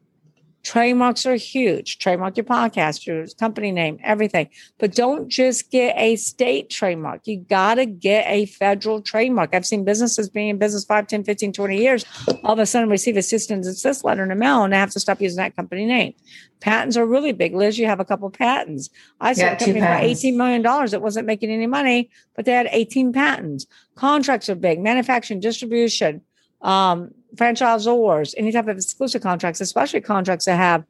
Trademarks 0.63 1.27
are 1.27 1.35
huge. 1.35 1.99
Trademark 1.99 2.37
your 2.37 2.45
podcast, 2.45 3.05
your 3.05 3.27
company 3.39 3.73
name, 3.73 3.99
everything. 4.03 4.49
But 4.79 4.95
don't 4.95 5.29
just 5.29 5.71
get 5.71 5.97
a 5.97 6.15
state 6.17 6.71
trademark. 6.71 7.27
You 7.27 7.39
got 7.39 7.75
to 7.75 7.87
get 7.87 8.27
a 8.29 8.47
federal 8.47 9.03
trademark. 9.03 9.55
I've 9.55 9.67
seen 9.67 9.85
businesses 9.85 10.29
being 10.29 10.49
in 10.49 10.59
business 10.59 10.85
5, 10.85 11.09
10, 11.09 11.25
15, 11.25 11.53
20 11.53 11.77
years, 11.77 12.05
all 12.45 12.53
of 12.53 12.59
a 12.61 12.67
sudden 12.67 12.89
receive 12.89 13.17
a 13.17 13.23
cease 13.23 13.51
and 13.51 13.63
desist 13.63 14.05
letter 14.05 14.23
in 14.23 14.29
the 14.29 14.37
mail 14.37 14.63
and 14.63 14.73
they 14.73 14.77
have 14.77 14.91
to 14.91 15.01
stop 15.01 15.21
using 15.21 15.39
that 15.39 15.57
company 15.57 15.85
name. 15.85 16.15
Patents 16.61 16.97
are 16.97 17.07
really 17.07 17.33
big. 17.33 17.57
Liz, 17.57 17.77
you 17.77 17.87
have 17.87 17.99
a 17.99 18.05
couple 18.05 18.31
patents. 18.31 18.89
I 19.21 19.33
sold 19.33 19.47
yeah, 19.47 19.53
a 19.55 19.59
company 19.59 19.81
for 19.81 19.87
$18 19.87 20.37
million. 20.37 20.65
It 20.95 21.03
wasn't 21.03 21.27
making 21.27 21.51
any 21.51 21.67
money, 21.67 22.09
but 22.37 22.45
they 22.45 22.53
had 22.53 22.69
18 22.71 23.13
patents. 23.13 23.67
Contracts 23.97 24.49
are 24.49 24.55
big. 24.55 24.79
Manufacturing, 24.79 25.41
distribution, 25.41 26.23
um, 26.61 27.13
franchisors, 27.37 28.35
any 28.37 28.53
type 28.53 28.69
of 28.69 28.77
exclusive 28.77 29.23
contracts, 29.23 29.61
especially 29.61 30.01
contracts 30.01 30.45
that 30.45 30.57
have 30.57 30.85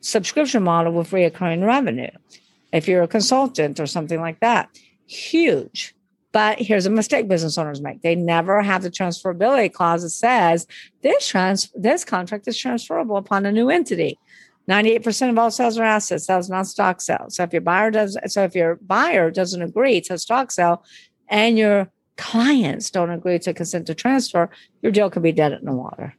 subscription 0.00 0.62
model 0.62 0.92
with 0.92 1.12
recurring 1.12 1.64
revenue. 1.64 2.10
If 2.72 2.88
you're 2.88 3.02
a 3.02 3.08
consultant 3.08 3.80
or 3.80 3.86
something 3.86 4.20
like 4.20 4.40
that, 4.40 4.68
huge. 5.06 5.94
But 6.32 6.58
here's 6.58 6.84
a 6.84 6.90
mistake 6.90 7.28
business 7.28 7.56
owners 7.56 7.80
make. 7.80 8.02
They 8.02 8.14
never 8.14 8.60
have 8.60 8.82
the 8.82 8.90
transferability 8.90 9.72
clause 9.72 10.02
that 10.02 10.10
says 10.10 10.66
this 11.02 11.28
trans 11.28 11.70
this 11.74 12.04
contract 12.04 12.46
is 12.46 12.58
transferable 12.58 13.16
upon 13.16 13.46
a 13.46 13.52
new 13.52 13.70
entity. 13.70 14.18
98% 14.68 15.30
of 15.30 15.38
all 15.38 15.50
sales 15.50 15.78
are 15.78 15.84
assets. 15.84 16.26
sales, 16.26 16.50
not 16.50 16.66
stock 16.66 17.00
sales. 17.00 17.36
So 17.36 17.44
if 17.44 17.52
your 17.52 17.62
buyer 17.62 17.90
does 17.90 18.18
so 18.26 18.42
if 18.44 18.54
your 18.54 18.76
buyer 18.76 19.30
doesn't 19.30 19.62
agree 19.62 20.00
to 20.02 20.14
a 20.14 20.18
stock 20.18 20.50
sale 20.50 20.84
and 21.28 21.56
your 21.56 21.90
clients 22.16 22.90
don't 22.90 23.10
agree 23.10 23.38
to 23.38 23.54
consent 23.54 23.86
to 23.86 23.94
transfer, 23.94 24.50
your 24.82 24.92
deal 24.92 25.10
could 25.10 25.22
be 25.22 25.32
dead 25.32 25.52
in 25.52 25.64
the 25.64 25.72
water. 25.72 26.14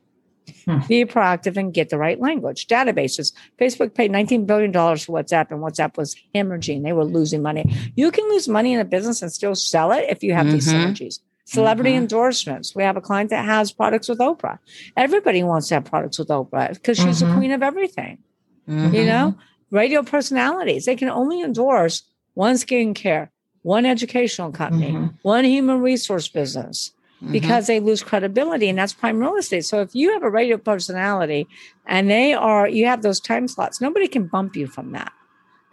Hmm. 0.65 0.79
Be 0.87 1.05
proactive 1.05 1.57
and 1.57 1.73
get 1.73 1.89
the 1.89 1.97
right 1.97 2.19
language. 2.19 2.67
Databases. 2.67 3.33
Facebook 3.59 3.93
paid 3.93 4.11
$19 4.11 4.45
billion 4.45 4.71
for 4.71 5.21
WhatsApp, 5.21 5.51
and 5.51 5.59
WhatsApp 5.59 5.97
was 5.97 6.15
hemorrhaging. 6.33 6.83
They 6.83 6.93
were 6.93 7.05
losing 7.05 7.41
money. 7.41 7.65
You 7.95 8.11
can 8.11 8.27
lose 8.29 8.47
money 8.47 8.73
in 8.73 8.79
a 8.79 8.85
business 8.85 9.21
and 9.21 9.31
still 9.31 9.55
sell 9.55 9.91
it 9.91 10.05
if 10.09 10.23
you 10.23 10.33
have 10.33 10.45
mm-hmm. 10.45 10.55
these 10.55 10.71
synergies. 10.71 11.19
Celebrity 11.45 11.91
mm-hmm. 11.91 12.03
endorsements. 12.03 12.75
We 12.75 12.83
have 12.83 12.97
a 12.97 13.01
client 13.01 13.29
that 13.29 13.45
has 13.45 13.71
products 13.71 14.09
with 14.09 14.19
Oprah. 14.19 14.59
Everybody 14.97 15.43
wants 15.43 15.69
to 15.69 15.75
have 15.75 15.85
products 15.85 16.19
with 16.19 16.27
Oprah 16.27 16.73
because 16.73 16.97
she's 16.97 17.21
mm-hmm. 17.21 17.31
the 17.31 17.37
queen 17.37 17.51
of 17.51 17.63
everything. 17.63 18.19
You 18.67 18.73
mm-hmm. 18.73 19.05
know, 19.05 19.37
radio 19.71 20.03
personalities. 20.03 20.85
They 20.85 20.97
can 20.97 21.09
only 21.09 21.41
endorse 21.41 22.03
one 22.33 22.55
skincare, 22.55 23.29
one 23.63 23.85
educational 23.85 24.51
company, 24.51 24.91
mm-hmm. 24.91 25.07
one 25.21 25.45
human 25.45 25.81
resource 25.81 26.27
business 26.27 26.91
mm-hmm. 27.21 27.31
because 27.31 27.67
they 27.67 27.79
lose 27.79 28.03
credibility 28.03 28.69
and 28.69 28.77
that's 28.77 28.93
prime 28.93 29.19
real 29.19 29.35
estate. 29.35 29.65
So 29.65 29.81
if 29.81 29.93
you 29.95 30.13
have 30.13 30.23
a 30.23 30.29
radio 30.29 30.57
personality 30.57 31.47
and 31.85 32.09
they 32.09 32.33
are 32.33 32.67
you 32.67 32.85
have 32.85 33.01
those 33.01 33.19
time 33.19 33.47
slots, 33.47 33.81
nobody 33.81 34.07
can 34.07 34.27
bump 34.27 34.55
you 34.55 34.67
from 34.67 34.91
that. 34.91 35.11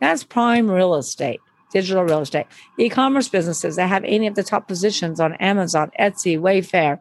That's 0.01 0.25
prime 0.25 0.71
real 0.71 0.95
estate, 0.97 1.41
digital 1.73 2.05
real 2.05 2.21
estate. 2.21 2.47
E-commerce 2.79 3.29
businesses 3.29 3.77
that 3.77 3.89
have 3.89 4.05
any 4.05 4.27
of 4.27 4.35
the 4.35 4.43
top 4.43 4.69
positions 4.69 5.21
on 5.21 5.35
Amazon, 5.35 5.91
Etsy, 5.99 6.39
Wayfair, 6.39 6.99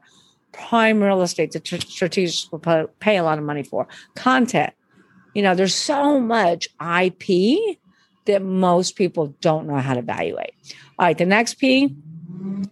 prime 0.51 1.01
real 1.01 1.21
estate 1.21 1.51
that 1.51 1.67
strategists 1.67 2.51
will 2.51 2.59
pay 2.99 3.17
a 3.17 3.23
lot 3.23 3.39
of 3.39 3.43
money 3.43 3.63
for. 3.63 3.87
Content. 4.15 4.73
You 5.33 5.41
know, 5.41 5.55
there's 5.55 5.73
so 5.75 6.19
much 6.19 6.69
IP 6.79 7.77
that 8.25 8.41
most 8.41 8.95
people 8.95 9.35
don't 9.41 9.67
know 9.67 9.77
how 9.77 9.93
to 9.93 9.99
evaluate. 9.99 10.53
All 10.99 11.05
right, 11.07 11.17
the 11.17 11.25
next 11.25 11.55
P 11.55 11.95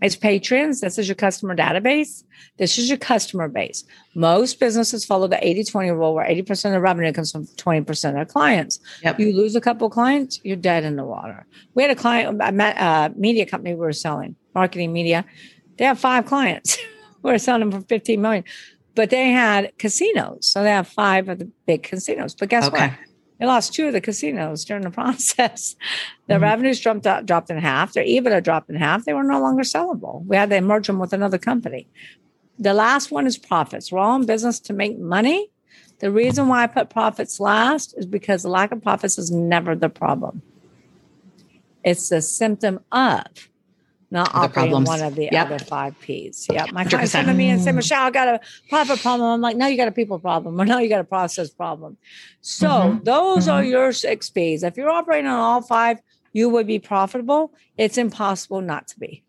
is 0.02 0.16
patrons. 0.16 0.82
This 0.82 0.98
is 0.98 1.08
your 1.08 1.16
customer 1.16 1.56
database. 1.56 2.24
This 2.58 2.78
is 2.78 2.90
your 2.90 2.98
customer 2.98 3.48
base. 3.48 3.84
Most 4.16 4.60
businesses 4.60 5.06
follow 5.06 5.28
the 5.28 5.46
80 5.46 5.66
20 5.66 5.92
rule 5.92 6.14
where 6.14 6.28
80% 6.28 6.76
of 6.76 6.82
revenue 6.82 7.12
comes 7.14 7.32
from 7.32 7.46
20% 7.46 8.10
of 8.10 8.16
their 8.16 8.26
clients. 8.26 8.80
Yep. 9.04 9.20
You 9.20 9.34
lose 9.34 9.56
a 9.56 9.62
couple 9.62 9.90
clients, 9.90 10.40
you're 10.44 10.56
dead 10.56 10.84
in 10.84 10.96
the 10.96 11.06
water. 11.06 11.46
We 11.74 11.84
had 11.84 11.92
a 11.92 11.96
client, 11.96 12.42
a 12.42 13.12
media 13.16 13.46
company 13.46 13.74
we 13.74 13.80
were 13.80 13.94
selling, 13.94 14.36
marketing 14.54 14.94
media. 14.94 15.26
They 15.78 15.86
have 15.86 16.00
five 16.00 16.26
clients. 16.26 16.78
we 17.24 17.32
are 17.32 17.38
selling 17.38 17.70
them 17.70 17.82
for 17.82 17.88
15 17.88 18.22
million, 18.22 18.44
but 18.96 19.10
they 19.10 19.32
had 19.32 19.78
casinos. 19.78 20.48
So 20.48 20.64
they 20.64 20.70
have 20.70 20.88
five 20.88 21.30
of 21.30 21.40
the 21.40 21.50
big 21.66 21.84
casinos. 21.84 22.36
But 22.36 22.50
guess 22.50 22.68
okay. 22.68 22.90
what? 22.90 22.98
They 23.42 23.48
lost 23.48 23.74
two 23.74 23.88
of 23.88 23.94
the 23.94 24.02
casinos 24.02 24.64
during 24.64 24.84
the 24.84 24.92
process. 25.02 25.76
Their 26.28 26.38
mm-hmm. 26.38 26.44
revenues 26.44 26.80
dropped, 26.80 27.26
dropped 27.26 27.50
in 27.50 27.58
half. 27.58 27.94
Their 27.94 28.04
EBITDA 28.04 28.44
dropped 28.44 28.70
in 28.70 28.76
half. 28.76 29.04
They 29.04 29.16
were 29.16 29.24
no 29.24 29.42
longer 29.42 29.64
sellable. 29.64 30.24
We 30.28 30.36
had 30.36 30.52
to 30.52 30.62
merge 30.62 30.86
them 30.86 31.00
with 31.00 31.12
another 31.12 31.40
company. 31.40 31.88
The 32.60 32.76
last 32.76 33.10
one 33.10 33.26
is 33.26 33.40
profits. 33.40 33.92
We're 33.92 33.98
all 33.98 34.18
in 34.18 34.28
business 34.28 34.60
to 34.60 34.74
make 34.74 35.00
money. 35.00 35.50
The 36.02 36.12
reason 36.12 36.50
why 36.50 36.62
I 36.62 36.68
put 36.68 36.92
profits 36.92 37.40
last 37.40 37.96
is 37.98 38.06
because 38.06 38.44
the 38.44 38.50
lack 38.50 38.72
of 38.72 38.84
profits 38.84 39.18
is 39.18 39.32
never 39.32 39.76
the 39.76 39.90
problem. 39.90 40.44
It's 41.84 42.10
the 42.10 42.22
symptom 42.22 42.80
of 42.92 43.26
not 44.12 44.32
the 44.32 44.38
operating 44.38 44.72
problems. 44.72 44.88
one 44.88 45.02
of 45.02 45.16
the 45.16 45.30
yep. 45.32 45.48
other 45.48 45.60
five 45.60 46.00
P's. 46.02 46.48
Yeah. 46.52 46.66
My 46.72 46.84
clients 46.84 47.14
come 47.14 47.26
to 47.26 47.34
me 47.34 47.50
and 47.50 47.62
say, 47.62 47.72
Michelle, 47.72 48.04
I 48.04 48.12
got 48.12 48.28
a 48.28 48.40
profit 48.70 49.00
problem. 49.00 49.30
I'm 49.30 49.42
like, 49.42 49.56
no, 49.56 49.68
you 49.68 49.78
got 49.78 49.88
a 49.88 49.92
people 49.92 50.20
problem, 50.20 50.60
or 50.60 50.66
no, 50.66 50.80
you 50.80 50.90
got 50.90 51.00
a 51.00 51.06
process 51.06 51.50
problem. 51.50 51.98
So 52.42 52.68
mm-hmm. 52.68 53.04
those 53.04 53.44
mm-hmm. 53.44 53.52
are 53.52 53.64
your 53.64 53.94
six 53.94 54.30
P's. 54.30 54.64
If 54.64 54.78
you're 54.78 54.90
operating 54.90 55.28
on 55.28 55.40
all 55.40 55.62
five, 55.62 56.00
you 56.34 56.50
would 56.50 56.68
be 56.68 56.80
profitable. 56.80 57.54
It's 57.78 57.98
impossible 57.98 58.62
not 58.62 58.88
to 58.90 59.00
be. 59.00 59.24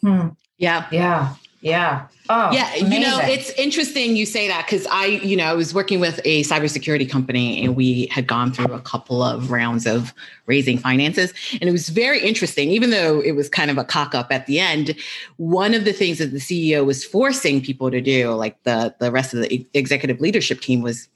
Hmm. 0.00 0.28
Yeah. 0.58 0.86
Yeah. 0.90 1.34
Yeah. 1.66 2.06
Oh, 2.28 2.52
yeah. 2.52 2.68
Amazing. 2.70 2.92
You 2.92 3.00
know, 3.00 3.18
it's 3.22 3.50
interesting 3.50 4.14
you 4.14 4.24
say 4.24 4.46
that 4.46 4.66
because 4.66 4.86
I, 4.86 5.06
you 5.06 5.36
know, 5.36 5.44
I 5.44 5.54
was 5.54 5.74
working 5.74 5.98
with 5.98 6.20
a 6.24 6.42
cybersecurity 6.44 7.10
company 7.10 7.64
and 7.64 7.74
we 7.74 8.06
had 8.06 8.28
gone 8.28 8.52
through 8.52 8.72
a 8.72 8.80
couple 8.80 9.20
of 9.20 9.50
rounds 9.50 9.84
of 9.84 10.14
raising 10.46 10.78
finances. 10.78 11.34
And 11.60 11.64
it 11.68 11.72
was 11.72 11.88
very 11.88 12.20
interesting, 12.20 12.70
even 12.70 12.90
though 12.90 13.20
it 13.20 13.32
was 13.32 13.48
kind 13.48 13.70
of 13.70 13.78
a 13.78 13.84
cock 13.84 14.14
up 14.14 14.28
at 14.30 14.46
the 14.46 14.60
end. 14.60 14.94
One 15.38 15.74
of 15.74 15.84
the 15.84 15.92
things 15.92 16.18
that 16.18 16.30
the 16.32 16.38
CEO 16.38 16.86
was 16.86 17.04
forcing 17.04 17.60
people 17.60 17.90
to 17.90 18.00
do, 18.00 18.32
like 18.34 18.62
the, 18.62 18.94
the 19.00 19.10
rest 19.10 19.34
of 19.34 19.40
the 19.40 19.66
executive 19.74 20.20
leadership 20.20 20.60
team, 20.60 20.82
was 20.82 21.08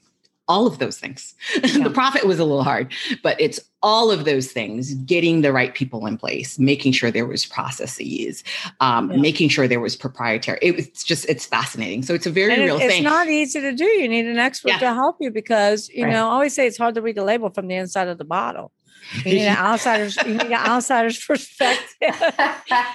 all 0.51 0.67
of 0.67 0.79
those 0.79 0.99
things. 0.99 1.33
Yeah. 1.71 1.83
the 1.83 1.89
profit 1.89 2.25
was 2.25 2.39
a 2.39 2.43
little 2.43 2.63
hard, 2.63 2.91
but 3.23 3.39
it's 3.39 3.59
all 3.83 4.11
of 4.11 4.25
those 4.25 4.51
things 4.51 4.93
getting 4.95 5.41
the 5.41 5.53
right 5.53 5.73
people 5.73 6.05
in 6.05 6.17
place, 6.17 6.59
making 6.59 6.91
sure 6.91 7.11
there 7.11 7.25
was 7.25 7.45
processes, 7.45 8.43
um, 8.79 9.11
yeah. 9.11 9.17
making 9.17 9.49
sure 9.49 9.67
there 9.67 9.79
was 9.79 9.95
proprietary. 9.95 10.59
It 10.61 10.75
was 10.75 10.87
just, 11.03 11.25
it's 11.29 11.45
fascinating. 11.45 12.03
So 12.03 12.13
it's 12.13 12.25
a 12.25 12.31
very 12.31 12.53
and 12.53 12.63
real 12.63 12.77
it's 12.77 12.85
thing. 12.85 13.03
It's 13.03 13.03
not 13.03 13.27
easy 13.29 13.61
to 13.61 13.73
do. 13.73 13.85
You 13.85 14.07
need 14.07 14.25
an 14.25 14.37
expert 14.37 14.69
yeah. 14.69 14.79
to 14.79 14.93
help 14.93 15.17
you 15.19 15.31
because, 15.31 15.89
you 15.89 16.05
right. 16.05 16.13
know, 16.13 16.27
I 16.27 16.31
always 16.31 16.53
say 16.53 16.67
it's 16.67 16.77
hard 16.77 16.95
to 16.95 17.01
read 17.01 17.15
the 17.15 17.23
label 17.23 17.49
from 17.49 17.67
the 17.67 17.75
inside 17.75 18.07
of 18.07 18.17
the 18.17 18.25
bottle. 18.25 18.71
You 19.25 19.33
need 19.33 19.47
an 19.47 19.57
outsider's. 19.57 20.15
You 20.17 20.33
need 20.33 20.41
an 20.43 20.53
outsider's 20.53 21.23
perspective. 21.23 21.87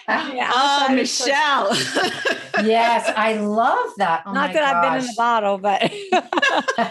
oh, 0.09 0.86
Michelle. 0.90 1.74
yes, 2.64 3.12
I 3.16 3.34
love 3.34 3.90
that. 3.98 4.22
Oh 4.24 4.32
Not 4.32 4.52
that 4.52 4.61
gosh. 4.61 4.74
I've 4.74 4.92
been 4.92 5.00
in 5.00 5.07
the 5.07 5.14
bottle, 5.16 5.59
but 5.59 5.80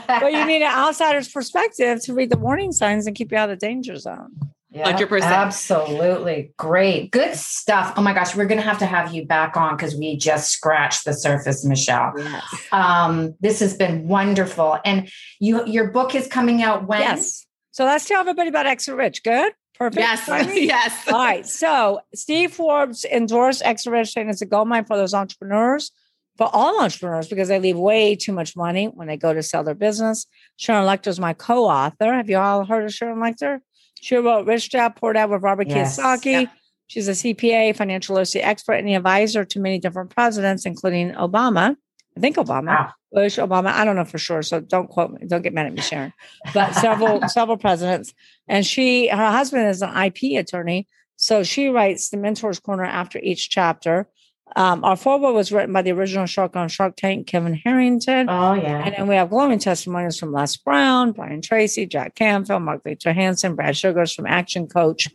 but 0.08 0.32
you 0.32 0.46
need 0.46 0.62
an 0.62 0.72
outsider's 0.72 1.28
perspective 1.28 2.02
to 2.04 2.14
read 2.14 2.30
the 2.30 2.38
warning 2.38 2.72
signs 2.72 3.08
and 3.08 3.16
keep 3.16 3.32
you 3.32 3.38
out 3.38 3.50
of 3.50 3.60
the 3.60 3.66
danger 3.66 3.96
zone. 3.98 4.32
Yeah, 4.76 4.92
100%. 4.92 5.22
Absolutely. 5.22 6.52
Great. 6.58 7.10
Good 7.12 7.36
stuff. 7.36 7.94
Oh 7.96 8.02
my 8.02 8.14
gosh, 8.14 8.36
we're 8.36 8.46
going 8.46 8.60
to 8.60 8.68
have 8.68 8.80
to 8.80 8.86
have 8.86 9.14
you 9.14 9.26
back 9.26 9.56
on 9.56 9.78
because 9.78 9.96
we 9.96 10.18
just 10.18 10.52
scratched 10.52 11.06
the 11.06 11.14
surface, 11.14 11.64
Michelle. 11.64 12.12
Yes. 12.18 12.44
Um, 12.74 13.36
this 13.40 13.62
has 13.62 13.74
been 13.78 14.10
wonderful. 14.10 14.78
And 14.84 15.10
you 15.40 15.66
your 15.66 15.92
book 15.92 16.14
is 16.14 16.28
coming 16.28 16.62
out 16.62 16.88
when? 16.88 17.00
Yes. 17.00 17.45
So 17.76 17.84
let's 17.84 18.06
tell 18.06 18.22
everybody 18.22 18.48
about 18.48 18.68
Exit 18.68 18.96
Rich. 18.96 19.22
Good? 19.22 19.52
Perfect. 19.78 20.00
Yes. 20.00 20.30
yes. 20.56 21.08
All 21.10 21.16
right. 21.16 21.46
So 21.46 22.00
Steve 22.14 22.54
Forbes 22.54 23.04
endorsed 23.04 23.62
Exit 23.66 23.92
Rich 23.92 24.14
saying 24.14 24.30
it's 24.30 24.42
a 24.42 24.46
gold 24.46 24.70
mine 24.70 24.86
for 24.86 24.96
those 24.96 25.14
entrepreneurs, 25.14 25.92
for 26.38 26.50
all 26.54 26.82
entrepreneurs, 26.82 27.28
because 27.28 27.50
they 27.50 27.60
leave 27.60 27.76
way 27.76 28.16
too 28.16 28.32
much 28.32 28.56
money 28.56 28.86
when 28.86 29.10
they 29.10 29.18
go 29.18 29.34
to 29.34 29.44
sell 29.44 29.66
their 29.66 29.76
business. 29.76 30.26
Sharon 30.56 30.88
Lechter 30.88 31.08
is 31.08 31.20
my 31.20 31.34
co-author. 31.34 32.14
Have 32.14 32.30
you 32.30 32.38
all 32.38 32.64
heard 32.64 32.86
of 32.86 32.94
Sharon 32.94 33.18
Lechter? 33.18 33.60
She 34.00 34.16
wrote 34.16 34.48
Rich 34.48 34.70
Dad, 34.70 34.96
Poor 34.96 35.12
Dad 35.12 35.30
with 35.30 35.44
Robert 35.44 35.68
yes. 35.68 36.00
Kiyosaki. 36.00 36.44
Yeah. 36.44 36.46
She's 36.88 37.10
a 37.10 37.12
CPA, 37.12 37.76
financial 37.76 38.16
literacy 38.16 38.40
expert, 38.40 38.76
and 38.76 38.88
the 38.88 38.94
advisor 38.94 39.44
to 39.44 39.60
many 39.60 39.80
different 39.80 40.12
presidents, 40.12 40.66
including 40.66 41.12
Obama. 41.16 41.76
I 42.18 42.22
think 42.22 42.38
Obama, 42.38 42.68
wow. 42.68 42.94
Bush, 43.12 43.38
Obama. 43.38 43.68
I 43.68 43.84
don't 43.84 43.96
know 43.96 44.06
for 44.06 44.18
sure, 44.18 44.42
so 44.42 44.62
don't 44.62 44.90
quote 44.90 45.12
me. 45.12 45.28
Don't 45.28 45.42
get 45.42 45.54
mad 45.54 45.66
at 45.66 45.74
me, 45.74 45.82
Sharon. 45.82 46.14
But 46.54 46.74
several 46.74 47.22
several 47.28 47.58
presidents, 47.58 48.14
and 48.48 48.66
she, 48.66 49.08
her 49.08 49.32
husband 49.32 49.68
is 49.68 49.82
an 49.82 49.96
IP 49.96 50.40
attorney, 50.40 50.88
so 51.18 51.44
she 51.44 51.68
writes 51.68 52.10
the 52.10 52.18
Mentors 52.18 52.60
Corner 52.60 52.86
after 52.86 53.20
each 53.20 53.50
chapter. 53.50 54.08
Um, 54.56 54.84
our 54.84 54.96
foreword 54.96 55.34
was 55.34 55.52
written 55.52 55.74
by 55.74 55.82
the 55.82 55.92
original 55.92 56.28
Shark 56.28 56.56
on 56.56 56.70
Shark 56.70 56.96
Tank, 56.96 57.28
Kevin 57.28 57.56
Harrington. 57.56 58.30
Oh 58.30 58.54
yeah, 58.54 58.84
and 58.86 58.96
then 58.96 59.08
we 59.08 59.16
have 59.16 59.30
glowing 59.30 59.60
testimonies 59.60 60.18
from 60.18 60.32
Les 60.32 60.56
Brown, 60.56 61.12
Brian 61.12 61.42
Tracy, 61.42 61.86
Jack 61.86 62.16
Canfield, 62.16 62.62
Mark 62.62 62.84
Victor 62.84 63.12
Hansen, 63.12 63.56
Brad 63.56 63.76
Sugars 63.76 64.14
from 64.14 64.28
Action 64.28 64.68
Coach, 64.68 65.10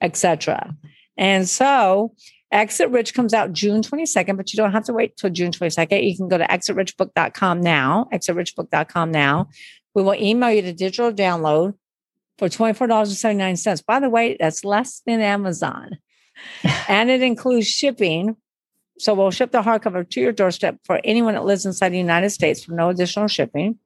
etc. 0.00 0.74
And 1.18 1.48
so 1.48 2.14
Exit 2.56 2.90
Rich 2.90 3.14
comes 3.14 3.34
out 3.34 3.52
June 3.52 3.82
22nd, 3.82 4.36
but 4.36 4.52
you 4.52 4.56
don't 4.56 4.72
have 4.72 4.84
to 4.84 4.92
wait 4.92 5.16
till 5.16 5.30
June 5.30 5.50
22nd. 5.52 6.08
You 6.08 6.16
can 6.16 6.28
go 6.28 6.38
to 6.38 6.44
exitrichbook.com 6.44 7.60
now, 7.60 8.08
exitrichbook.com 8.12 9.10
now. 9.10 9.48
We 9.94 10.02
will 10.02 10.14
email 10.14 10.50
you 10.50 10.62
the 10.62 10.72
digital 10.72 11.12
download 11.12 11.74
for 12.38 12.48
$24.79. 12.48 13.86
By 13.86 14.00
the 14.00 14.10
way, 14.10 14.36
that's 14.38 14.64
less 14.64 15.02
than 15.06 15.20
Amazon. 15.20 15.98
and 16.88 17.10
it 17.10 17.22
includes 17.22 17.66
shipping. 17.66 18.36
So 18.98 19.14
we'll 19.14 19.30
ship 19.30 19.52
the 19.52 19.62
hardcover 19.62 20.08
to 20.08 20.20
your 20.20 20.32
doorstep 20.32 20.78
for 20.84 21.00
anyone 21.04 21.34
that 21.34 21.44
lives 21.44 21.66
inside 21.66 21.90
the 21.90 21.98
United 21.98 22.30
States 22.30 22.64
for 22.64 22.72
no 22.72 22.88
additional 22.88 23.28
shipping. 23.28 23.78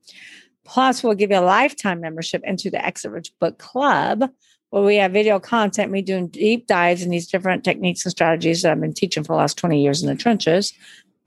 Plus, 0.65 1.03
we'll 1.03 1.15
give 1.15 1.31
you 1.31 1.39
a 1.39 1.41
lifetime 1.41 2.01
membership 2.01 2.43
into 2.45 2.71
the 2.71 2.85
Exit 2.85 3.11
Rich 3.11 3.33
Book 3.41 3.59
Club, 3.59 4.31
where 4.71 4.83
we 4.83 4.97
have 4.97 5.13
video 5.13 5.39
content, 5.39 5.91
me 5.91 6.01
doing 6.01 6.29
deep 6.29 6.67
dives 6.67 7.03
in 7.03 7.11
these 7.11 7.27
different 7.27 7.65
techniques 7.65 8.05
and 8.05 8.13
strategies 8.13 8.63
that 8.63 8.73
I've 8.73 8.81
been 8.81 8.95
teaching 8.95 9.25
for 9.25 9.33
the 9.35 9.39
last 9.39 9.59
20 9.59 9.83
years 9.83 10.03
in 10.03 10.09
the 10.09 10.15
trenches, 10.15 10.73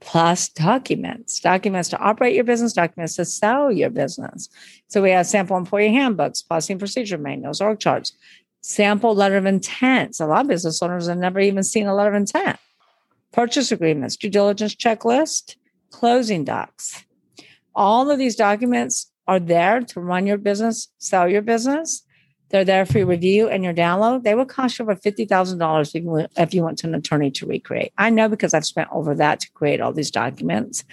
plus 0.00 0.48
documents, 0.48 1.40
documents 1.40 1.90
to 1.90 1.98
operate 1.98 2.34
your 2.34 2.44
business, 2.44 2.72
documents 2.72 3.16
to 3.16 3.24
sell 3.24 3.70
your 3.70 3.90
business. 3.90 4.48
So 4.88 5.02
we 5.02 5.10
have 5.10 5.26
sample 5.26 5.56
employee 5.56 5.92
handbooks, 5.92 6.42
policy 6.42 6.72
and 6.72 6.80
procedure 6.80 7.18
manuals, 7.18 7.60
org 7.60 7.78
charts, 7.78 8.12
sample 8.62 9.14
letter 9.14 9.36
of 9.36 9.46
intent. 9.46 10.16
So 10.16 10.24
a 10.24 10.28
lot 10.28 10.42
of 10.42 10.48
business 10.48 10.82
owners 10.82 11.06
have 11.06 11.18
never 11.18 11.40
even 11.40 11.62
seen 11.62 11.86
a 11.86 11.94
letter 11.94 12.10
of 12.10 12.16
intent, 12.16 12.58
purchase 13.30 13.70
agreements, 13.70 14.16
due 14.16 14.30
diligence 14.30 14.74
checklist, 14.74 15.56
closing 15.90 16.44
docs. 16.44 17.04
All 17.74 18.10
of 18.10 18.18
these 18.18 18.36
documents 18.36 19.10
are 19.26 19.40
there 19.40 19.80
to 19.80 20.00
run 20.00 20.26
your 20.26 20.38
business, 20.38 20.88
sell 20.98 21.28
your 21.28 21.42
business 21.42 22.03
they're 22.54 22.64
there 22.64 22.86
for 22.86 22.98
your 22.98 23.08
review 23.08 23.48
and 23.48 23.64
your 23.64 23.74
download. 23.74 24.22
They 24.22 24.36
will 24.36 24.44
cost 24.44 24.78
you 24.78 24.84
over 24.84 24.94
$50,000 24.94 26.28
if 26.36 26.54
you 26.54 26.62
went 26.62 26.78
to 26.78 26.86
an 26.86 26.94
attorney 26.94 27.32
to 27.32 27.46
recreate. 27.46 27.92
I 27.98 28.10
know 28.10 28.28
because 28.28 28.54
I've 28.54 28.64
spent 28.64 28.88
over 28.92 29.12
that 29.16 29.40
to 29.40 29.50
create 29.54 29.80
all 29.80 29.92
these 29.92 30.12
documents. 30.12 30.84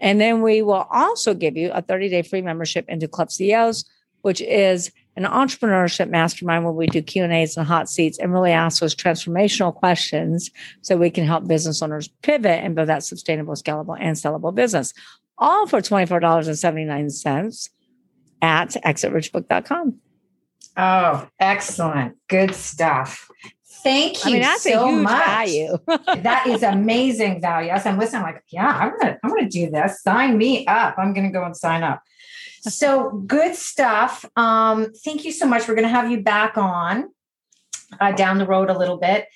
And 0.00 0.20
then 0.20 0.40
we 0.40 0.62
will 0.62 0.86
also 0.88 1.34
give 1.34 1.56
you 1.56 1.72
a 1.72 1.82
30 1.82 2.10
day 2.10 2.22
free 2.22 2.42
membership 2.42 2.88
into 2.88 3.08
Club 3.08 3.32
CEOs, 3.32 3.86
which 4.22 4.40
is 4.40 4.92
an 5.16 5.24
entrepreneurship 5.24 6.10
mastermind 6.10 6.62
where 6.62 6.72
we 6.72 6.86
do 6.86 7.02
Q 7.02 7.24
and 7.24 7.32
A's 7.32 7.56
and 7.56 7.66
hot 7.66 7.90
seats 7.90 8.16
and 8.16 8.32
really 8.32 8.52
ask 8.52 8.80
those 8.80 8.94
transformational 8.94 9.74
questions 9.74 10.48
so 10.80 10.96
we 10.96 11.10
can 11.10 11.26
help 11.26 11.48
business 11.48 11.82
owners 11.82 12.06
pivot 12.22 12.62
and 12.62 12.76
build 12.76 12.88
that 12.88 13.02
sustainable, 13.02 13.54
scalable, 13.54 13.96
and 13.98 14.16
sellable 14.16 14.54
business. 14.54 14.94
All 15.38 15.66
for 15.66 15.80
$24.79 15.80 17.68
at 18.42 18.76
exitrichbook.com. 18.84 19.98
Oh, 20.76 21.28
excellent. 21.38 22.16
Good 22.28 22.54
stuff. 22.54 23.30
Thank 23.82 24.24
you 24.24 24.30
I 24.30 24.32
mean, 24.32 24.42
that's 24.42 24.62
so 24.62 24.84
a 24.84 24.90
huge 24.90 25.02
much. 25.04 25.26
value. 25.26 25.78
that 25.86 26.46
is 26.46 26.62
amazing 26.62 27.40
value. 27.40 27.70
As 27.70 27.86
I'm 27.86 27.98
listening, 27.98 28.22
I'm 28.22 28.34
like, 28.34 28.44
yeah, 28.48 28.66
I'm 28.66 28.98
gonna, 28.98 29.18
I'm 29.22 29.30
gonna 29.30 29.48
do 29.48 29.70
this. 29.70 30.02
Sign 30.02 30.36
me 30.36 30.66
up. 30.66 30.96
I'm 30.98 31.14
gonna 31.14 31.32
go 31.32 31.44
and 31.44 31.56
sign 31.56 31.82
up. 31.82 32.02
So 32.62 33.10
good 33.26 33.54
stuff. 33.54 34.24
Um, 34.36 34.92
thank 35.04 35.24
you 35.24 35.32
so 35.32 35.46
much. 35.46 35.66
We're 35.66 35.76
gonna 35.76 35.88
have 35.88 36.10
you 36.10 36.20
back 36.20 36.58
on 36.58 37.08
uh, 37.98 38.12
down 38.12 38.38
the 38.38 38.46
road 38.46 38.68
a 38.68 38.78
little 38.78 38.98
bit. 38.98 39.26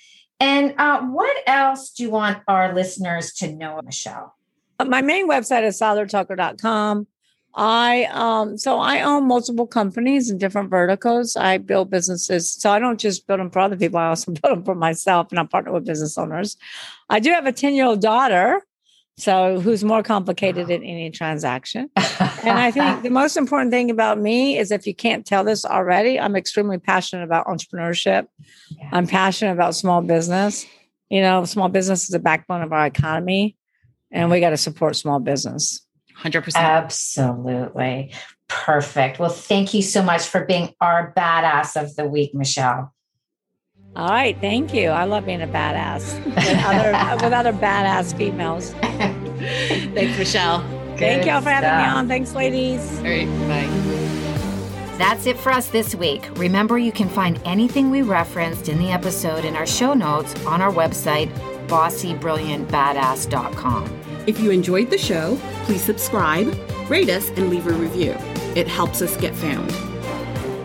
And 0.41 0.75
uh, 0.79 1.03
what 1.03 1.37
else 1.47 1.91
do 1.91 2.03
you 2.03 2.11
want 2.11 2.39
our 2.47 2.75
listeners 2.75 3.33
to 3.35 3.51
know, 3.51 3.81
Michelle? 3.83 4.35
My 4.85 5.01
main 5.01 5.29
website 5.29 5.63
is 5.63 5.79
seilertucker.com. 5.81 7.07
I 7.57 8.05
um 8.07 8.59
so 8.59 8.81
I 8.81 9.01
own 9.03 9.29
multiple 9.29 9.67
companies 9.67 10.31
in 10.31 10.39
different 10.39 10.71
verticals. 10.71 11.37
I 11.37 11.59
build 11.59 11.91
businesses. 11.91 12.51
So 12.51 12.71
I 12.71 12.79
don't 12.79 12.99
just 12.99 13.27
build 13.27 13.41
them 13.41 13.51
for 13.51 13.61
other 13.61 13.77
people. 13.77 13.99
I 13.99 14.09
also 14.09 14.33
build 14.43 14.57
them 14.59 14.65
for 14.65 14.75
myself 14.75 15.29
and 15.31 15.39
I 15.39 15.45
partner 15.45 15.73
with 15.73 15.87
business 15.87 16.19
owners. 16.19 16.57
I 17.09 17.21
do 17.21 17.31
have 17.31 17.47
a 17.47 17.53
10-year-old 17.53 18.01
daughter, 18.01 18.63
so 19.17 19.61
who's 19.61 19.85
more 19.85 20.03
complicated 20.03 20.69
in 20.71 20.83
any 20.83 21.11
transaction. 21.11 21.91
and 21.97 22.59
I 22.59 22.73
think 22.73 23.03
the 23.03 23.11
most 23.11 23.37
important 23.37 23.71
thing 23.71 23.91
about 23.91 24.19
me 24.19 24.59
is 24.59 24.73
if 24.73 24.87
you 24.87 24.95
can't 24.95 25.25
tell 25.25 25.45
this 25.45 25.65
already, 25.65 26.19
I'm 26.19 26.35
extremely 26.35 26.79
passionate 26.79 27.23
about 27.23 27.47
entrepreneurship. 27.47 28.27
Yeah. 28.71 28.89
I'm 28.93 29.07
passionate 29.07 29.53
about 29.53 29.77
small 29.77 30.03
business. 30.03 30.67
You 31.09 31.21
know, 31.21 31.45
small 31.45 31.69
business 31.69 32.05
is 32.05 32.09
the 32.09 32.19
backbone 32.19 32.63
of 32.63 32.73
our 32.73 32.87
economy 32.87 33.57
and 34.11 34.31
we 34.31 34.41
got 34.41 34.51
to 34.51 34.57
support 34.57 34.97
small 34.97 35.21
business. 35.21 35.84
100%. 36.23 36.55
Absolutely. 36.55 38.13
Perfect. 38.49 39.19
Well, 39.19 39.31
thank 39.31 39.75
you 39.75 39.83
so 39.83 40.03
much 40.03 40.23
for 40.23 40.45
being 40.45 40.75
our 40.81 41.13
badass 41.17 41.81
of 41.81 41.97
the 41.97 42.07
week, 42.07 42.35
Michelle. 42.35 42.93
All 43.97 44.09
right, 44.09 44.37
thank 44.41 44.75
you. 44.75 44.89
I 44.89 45.05
love 45.05 45.25
being 45.25 45.43
a 45.43 45.47
badass 45.47 46.25
with 46.25 46.37
other 46.65 46.93
with 47.25 47.33
other 47.33 47.53
badass 47.53 48.13
females. 48.17 48.73
Thanks, 49.95 50.19
Michelle. 50.19 50.63
Good 50.93 50.99
Thank 50.99 51.27
y'all 51.27 51.41
for 51.41 51.51
having 51.51 51.71
me 51.71 51.85
on. 51.85 52.09
Thanks, 52.09 52.35
ladies. 52.35 52.99
All 52.99 53.05
right, 53.05 53.29
bye. 53.49 53.69
That's 54.99 55.27
it 55.27 55.39
for 55.39 55.53
us 55.53 55.69
this 55.69 55.95
week. 55.95 56.29
Remember, 56.37 56.77
you 56.79 56.93
can 56.93 57.09
find 57.09 57.41
anything 57.45 57.91
we 57.91 58.03
referenced 58.03 58.69
in 58.69 58.79
the 58.79 58.93
episode 58.93 59.45
in 59.45 59.57
our 59.57 59.67
show 59.67 59.95
notes 59.95 60.35
on 60.47 60.63
our 60.63 60.73
website, 60.73 61.29
bossybrilliantbadass.com. 61.67 64.04
If 64.27 64.41
you 64.41 64.51
enjoyed 64.51 64.91
the 64.91 64.99
show, 64.99 65.39
please 65.65 65.83
subscribe, 65.83 66.49
rate 66.89 67.11
us, 67.11 67.29
and 67.31 67.51
leave 67.51 67.67
a 67.67 67.73
review. 67.73 68.17
It 68.55 68.67
helps 68.67 69.03
us 69.03 69.17
get 69.19 69.35
found. 69.35 69.71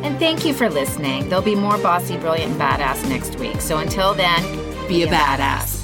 And 0.06 0.18
thank 0.18 0.46
you 0.46 0.54
for 0.54 0.70
listening. 0.70 1.28
There'll 1.28 1.44
be 1.44 1.56
more 1.56 1.78
Bossy, 1.78 2.18
Brilliant, 2.18 2.58
Badass 2.58 3.08
next 3.10 3.38
week. 3.38 3.60
So 3.60 3.80
until 3.80 4.14
then, 4.14 4.42
be 4.88 5.04
a 5.04 5.08
badass. 5.08 5.79